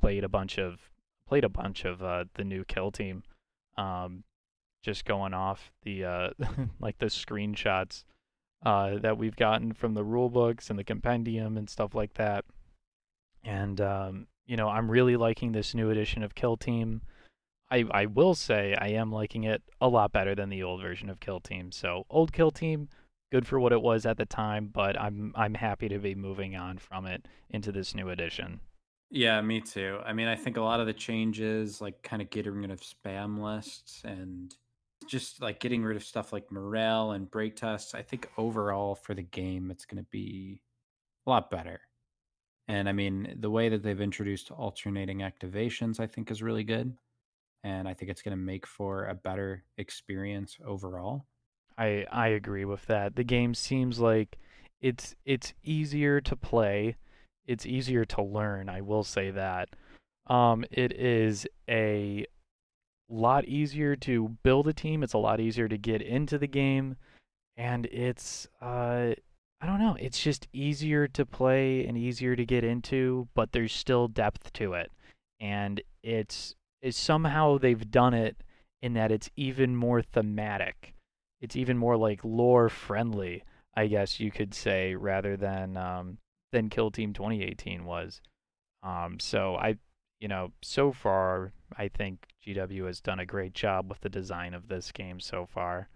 played 0.00 0.24
a 0.24 0.28
bunch 0.28 0.58
of 0.58 0.90
played 1.28 1.44
a 1.44 1.48
bunch 1.48 1.84
of 1.84 2.02
uh, 2.02 2.24
the 2.34 2.44
new 2.44 2.64
Kill 2.64 2.92
Team. 2.92 3.24
Um, 3.76 4.24
just 4.84 5.04
going 5.04 5.34
off 5.34 5.72
the 5.82 6.04
uh, 6.04 6.30
like 6.80 6.98
the 6.98 7.06
screenshots 7.06 8.04
uh, 8.64 8.98
that 8.98 9.18
we've 9.18 9.36
gotten 9.36 9.72
from 9.72 9.94
the 9.94 10.04
rule 10.04 10.30
books 10.30 10.70
and 10.70 10.78
the 10.78 10.84
compendium 10.84 11.56
and 11.56 11.68
stuff 11.68 11.94
like 11.94 12.14
that. 12.14 12.44
And 13.44 13.80
um, 13.80 14.26
you 14.48 14.56
know, 14.56 14.68
I'm 14.68 14.90
really 14.90 15.16
liking 15.16 15.52
this 15.52 15.74
new 15.74 15.90
edition 15.90 16.24
of 16.24 16.34
Kill 16.34 16.56
Team. 16.56 17.02
I, 17.70 17.84
I 17.90 18.06
will 18.06 18.34
say 18.34 18.74
I 18.80 18.88
am 18.88 19.12
liking 19.12 19.44
it 19.44 19.62
a 19.80 19.88
lot 19.88 20.10
better 20.10 20.34
than 20.34 20.48
the 20.48 20.62
old 20.62 20.80
version 20.82 21.08
of 21.10 21.20
Kill 21.20 21.38
Team. 21.38 21.70
So 21.70 22.04
old 22.10 22.32
Kill 22.32 22.50
Team, 22.50 22.88
good 23.30 23.46
for 23.46 23.60
what 23.60 23.72
it 23.72 23.82
was 23.82 24.06
at 24.06 24.16
the 24.16 24.24
time, 24.26 24.70
but 24.72 24.98
I'm 25.00 25.32
I'm 25.36 25.54
happy 25.54 25.88
to 25.90 25.98
be 25.98 26.14
moving 26.14 26.56
on 26.56 26.78
from 26.78 27.06
it 27.06 27.28
into 27.50 27.70
this 27.70 27.94
new 27.94 28.08
edition. 28.08 28.60
yeah 29.10 29.40
me 29.40 29.58
too 29.60 29.98
i 30.04 30.12
mean 30.12 30.28
i 30.28 30.36
think 30.36 30.56
a 30.58 30.60
lot 30.60 30.80
of 30.80 30.86
the 30.86 30.92
changes 30.92 31.80
like 31.80 32.02
kind 32.02 32.20
of 32.20 32.28
getting 32.28 32.52
rid 32.52 32.70
of 32.70 32.80
spam 32.80 33.40
lists 33.40 34.02
and 34.04 34.54
just 35.06 35.40
like 35.40 35.60
getting 35.60 35.82
rid 35.82 35.96
of 35.96 36.04
stuff 36.04 36.30
like 36.30 36.52
morale 36.52 37.12
and 37.12 37.30
break 37.30 37.56
tests 37.56 37.94
i 37.94 38.02
think 38.02 38.28
overall 38.36 38.94
for 38.94 39.14
the 39.14 39.22
game 39.22 39.70
it's 39.70 39.86
going 39.86 40.02
to 40.02 40.10
be 40.10 40.60
a 41.26 41.30
lot 41.30 41.50
better 41.50 41.80
and 42.68 42.88
i 42.88 42.92
mean 42.92 43.36
the 43.40 43.50
way 43.50 43.68
that 43.68 43.82
they've 43.82 44.00
introduced 44.00 44.50
alternating 44.50 45.18
activations 45.18 45.98
i 46.00 46.06
think 46.06 46.30
is 46.30 46.42
really 46.42 46.64
good 46.64 46.96
and 47.64 47.88
i 47.88 47.94
think 47.94 48.10
it's 48.10 48.22
going 48.22 48.36
to 48.36 48.42
make 48.42 48.66
for 48.66 49.06
a 49.06 49.14
better 49.14 49.64
experience 49.78 50.56
overall 50.64 51.24
I 51.78 52.04
I 52.10 52.28
agree 52.28 52.64
with 52.64 52.84
that. 52.86 53.14
The 53.16 53.24
game 53.24 53.54
seems 53.54 54.00
like 54.00 54.38
it's 54.82 55.14
it's 55.24 55.54
easier 55.62 56.20
to 56.20 56.36
play. 56.36 56.96
It's 57.46 57.64
easier 57.64 58.04
to 58.06 58.22
learn, 58.22 58.68
I 58.68 58.80
will 58.82 59.04
say 59.04 59.30
that. 59.30 59.70
Um 60.26 60.64
it 60.70 60.92
is 60.92 61.46
a 61.70 62.26
lot 63.08 63.46
easier 63.46 63.96
to 63.96 64.36
build 64.42 64.68
a 64.68 64.72
team. 64.72 65.02
It's 65.02 65.14
a 65.14 65.18
lot 65.18 65.40
easier 65.40 65.68
to 65.68 65.78
get 65.78 66.02
into 66.02 66.36
the 66.36 66.48
game 66.48 66.96
and 67.56 67.86
it's 67.86 68.48
uh 68.60 69.14
I 69.60 69.66
don't 69.66 69.80
know. 69.80 69.96
It's 69.98 70.22
just 70.22 70.46
easier 70.52 71.08
to 71.08 71.26
play 71.26 71.86
and 71.86 71.98
easier 71.98 72.36
to 72.36 72.46
get 72.46 72.62
into, 72.62 73.28
but 73.34 73.52
there's 73.52 73.72
still 73.72 74.06
depth 74.06 74.52
to 74.54 74.74
it. 74.74 74.92
And 75.40 75.80
it's, 76.02 76.54
it's 76.80 76.98
somehow 76.98 77.58
they've 77.58 77.90
done 77.90 78.14
it 78.14 78.36
in 78.82 78.94
that 78.94 79.10
it's 79.10 79.30
even 79.36 79.74
more 79.74 80.02
thematic. 80.02 80.94
It's 81.40 81.56
even 81.56 81.78
more 81.78 81.96
like 81.96 82.24
lore 82.24 82.68
friendly, 82.68 83.42
I 83.74 83.86
guess 83.86 84.20
you 84.20 84.30
could 84.30 84.54
say, 84.54 84.94
rather 84.94 85.36
than 85.36 85.76
um, 85.76 86.18
than 86.52 86.70
Kill 86.70 86.90
Team 86.90 87.12
2018 87.12 87.84
was. 87.84 88.20
Um, 88.82 89.18
so 89.20 89.56
I, 89.56 89.76
you 90.20 90.28
know, 90.28 90.52
so 90.62 90.92
far 90.92 91.52
I 91.76 91.88
think 91.88 92.26
GW 92.46 92.86
has 92.86 93.00
done 93.00 93.20
a 93.20 93.26
great 93.26 93.54
job 93.54 93.88
with 93.88 94.00
the 94.00 94.08
design 94.08 94.54
of 94.54 94.68
this 94.68 94.90
game 94.92 95.20
so 95.20 95.46
far, 95.46 95.88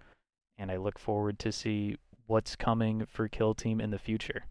and 0.58 0.70
I 0.70 0.76
look 0.76 0.98
forward 0.98 1.38
to 1.40 1.52
see 1.52 1.96
what's 2.26 2.56
coming 2.56 3.06
for 3.06 3.28
Kill 3.28 3.54
Team 3.54 3.80
in 3.80 3.90
the 3.90 3.98
future. 3.98 4.44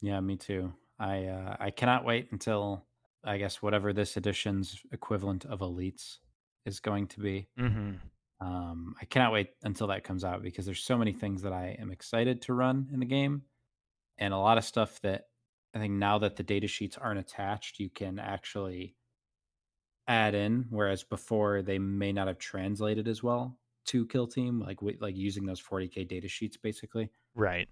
Yeah, 0.00 0.20
me 0.20 0.36
too. 0.36 0.72
I 0.98 1.26
uh, 1.26 1.56
I 1.58 1.70
cannot 1.70 2.04
wait 2.04 2.28
until 2.32 2.84
I 3.24 3.38
guess 3.38 3.62
whatever 3.62 3.92
this 3.92 4.16
edition's 4.16 4.80
equivalent 4.92 5.44
of 5.44 5.60
elites 5.60 6.18
is 6.64 6.80
going 6.80 7.08
to 7.08 7.20
be. 7.20 7.48
Mm-hmm. 7.58 7.94
Um, 8.46 8.94
I 9.00 9.04
cannot 9.06 9.32
wait 9.32 9.50
until 9.62 9.86
that 9.88 10.04
comes 10.04 10.24
out 10.24 10.42
because 10.42 10.66
there's 10.66 10.82
so 10.82 10.98
many 10.98 11.12
things 11.12 11.42
that 11.42 11.52
I 11.52 11.76
am 11.80 11.90
excited 11.90 12.42
to 12.42 12.54
run 12.54 12.88
in 12.92 13.00
the 13.00 13.06
game, 13.06 13.42
and 14.18 14.32
a 14.32 14.38
lot 14.38 14.58
of 14.58 14.64
stuff 14.64 15.00
that 15.02 15.24
I 15.74 15.78
think 15.78 15.94
now 15.94 16.18
that 16.18 16.36
the 16.36 16.42
data 16.42 16.66
sheets 16.66 16.98
aren't 16.98 17.20
attached, 17.20 17.78
you 17.78 17.90
can 17.90 18.18
actually 18.18 18.96
add 20.08 20.34
in. 20.34 20.66
Whereas 20.70 21.02
before, 21.02 21.62
they 21.62 21.78
may 21.78 22.12
not 22.12 22.28
have 22.28 22.38
translated 22.38 23.08
as 23.08 23.22
well 23.22 23.58
to 23.86 24.06
Kill 24.06 24.26
Team, 24.26 24.60
like 24.60 24.78
like 25.00 25.16
using 25.16 25.46
those 25.46 25.62
40k 25.62 26.08
data 26.08 26.28
sheets, 26.28 26.56
basically. 26.56 27.10
Right. 27.34 27.68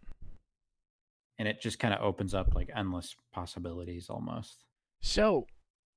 And 1.39 1.49
it 1.49 1.61
just 1.61 1.79
kind 1.79 1.93
of 1.93 2.01
opens 2.01 2.35
up 2.35 2.55
like 2.55 2.71
endless 2.75 3.17
possibilities 3.33 4.09
almost. 4.09 4.65
So, 5.03 5.47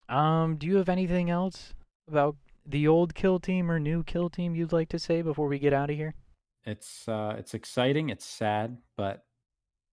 um, 0.10 0.58
do 0.58 0.68
you 0.68 0.78
have 0.78 0.90
anything 0.90 1.30
else 1.30 1.74
about 2.08 2.36
the 2.66 2.88
old 2.88 3.16
kill 3.16 3.40
team 3.40 3.72
or 3.72 3.80
new 3.80 4.04
kill 4.04 4.30
team 4.30 4.56
you'd 4.56 4.74
like 4.74 4.90
to 4.90 5.00
say 5.00 5.22
before 5.22 5.48
we 5.48 5.60
get 5.60 5.74
out 5.74 5.90
of 5.90 5.96
here? 5.96 6.14
It's 6.66 7.08
uh 7.08 7.36
it's 7.38 7.54
exciting, 7.54 8.10
it's 8.10 8.26
sad, 8.26 8.78
but 8.98 9.24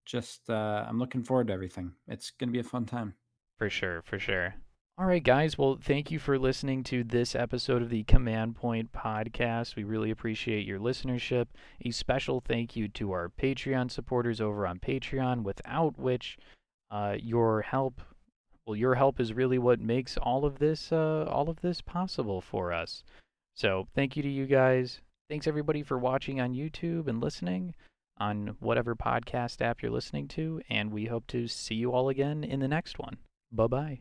just 0.05 0.51
uh 0.51 0.85
I'm 0.89 0.99
looking 0.99 1.23
forward 1.23 1.49
to 1.49 1.53
everything. 1.53 1.93
It's 2.09 2.31
going 2.31 2.49
to 2.49 2.53
be 2.53 2.59
a 2.59 2.65
fun 2.65 2.85
time. 2.85 3.15
For 3.59 3.71
sure, 3.71 4.03
for 4.05 4.19
sure. 4.19 4.55
All 4.97 5.07
right, 5.07 5.25
guys. 5.25 5.59
Well, 5.59 5.77
thank 5.83 6.13
you 6.13 6.21
for 6.21 6.39
listening 6.39 6.85
to 6.85 7.03
this 7.03 7.35
episode 7.35 7.83
of 7.83 7.91
the 7.91 8.05
Command 8.05 8.55
Point 8.55 8.93
podcast. 8.93 9.75
We 9.75 9.83
really 9.83 10.13
appreciate 10.13 10.65
your 10.65 10.79
listenership. 10.79 11.47
A 11.85 11.91
special 11.91 12.41
thank 12.41 12.77
you 12.77 12.87
to 12.87 13.11
our 13.11 13.29
Patreon 13.29 13.91
supporters 13.91 14.41
over 14.41 14.69
on 14.69 14.79
Patreon, 14.79 15.43
without 15.43 15.99
which 15.99 16.39
uh, 16.93 17.17
your 17.21 17.63
help, 17.63 18.03
well, 18.67 18.77
your 18.77 18.95
help 18.95 19.19
is 19.19 19.33
really 19.33 19.59
what 19.59 19.81
makes 19.81 20.17
all 20.17 20.45
of 20.45 20.61
this, 20.61 20.93
uh, 20.93 21.25
all 21.29 21.51
of 21.51 21.61
this 21.61 21.81
possible 21.81 22.41
for 22.41 22.73
us. 22.73 23.03
So, 23.57 23.89
thank 23.97 24.17
you 24.17 24.23
to 24.23 24.31
you 24.31 24.47
guys. 24.47 25.01
Thanks 25.29 25.49
everybody 25.49 25.83
for 25.83 25.99
watching 25.99 26.41
on 26.41 26.55
YouTube 26.55 27.09
and 27.09 27.21
listening 27.21 27.75
on 28.19 28.55
whatever 28.61 28.95
podcast 28.95 29.61
app 29.61 29.83
you're 29.83 29.91
listening 29.91 30.29
to, 30.29 30.63
and 30.71 30.93
we 30.93 31.07
hope 31.07 31.27
to 31.29 31.49
see 31.49 31.75
you 31.75 31.91
all 31.91 32.09
again 32.09 32.45
in 32.45 32.61
the 32.61 32.69
next 32.69 33.01
one. 33.01 33.17
Bye 33.51 33.67
bye. 33.67 33.99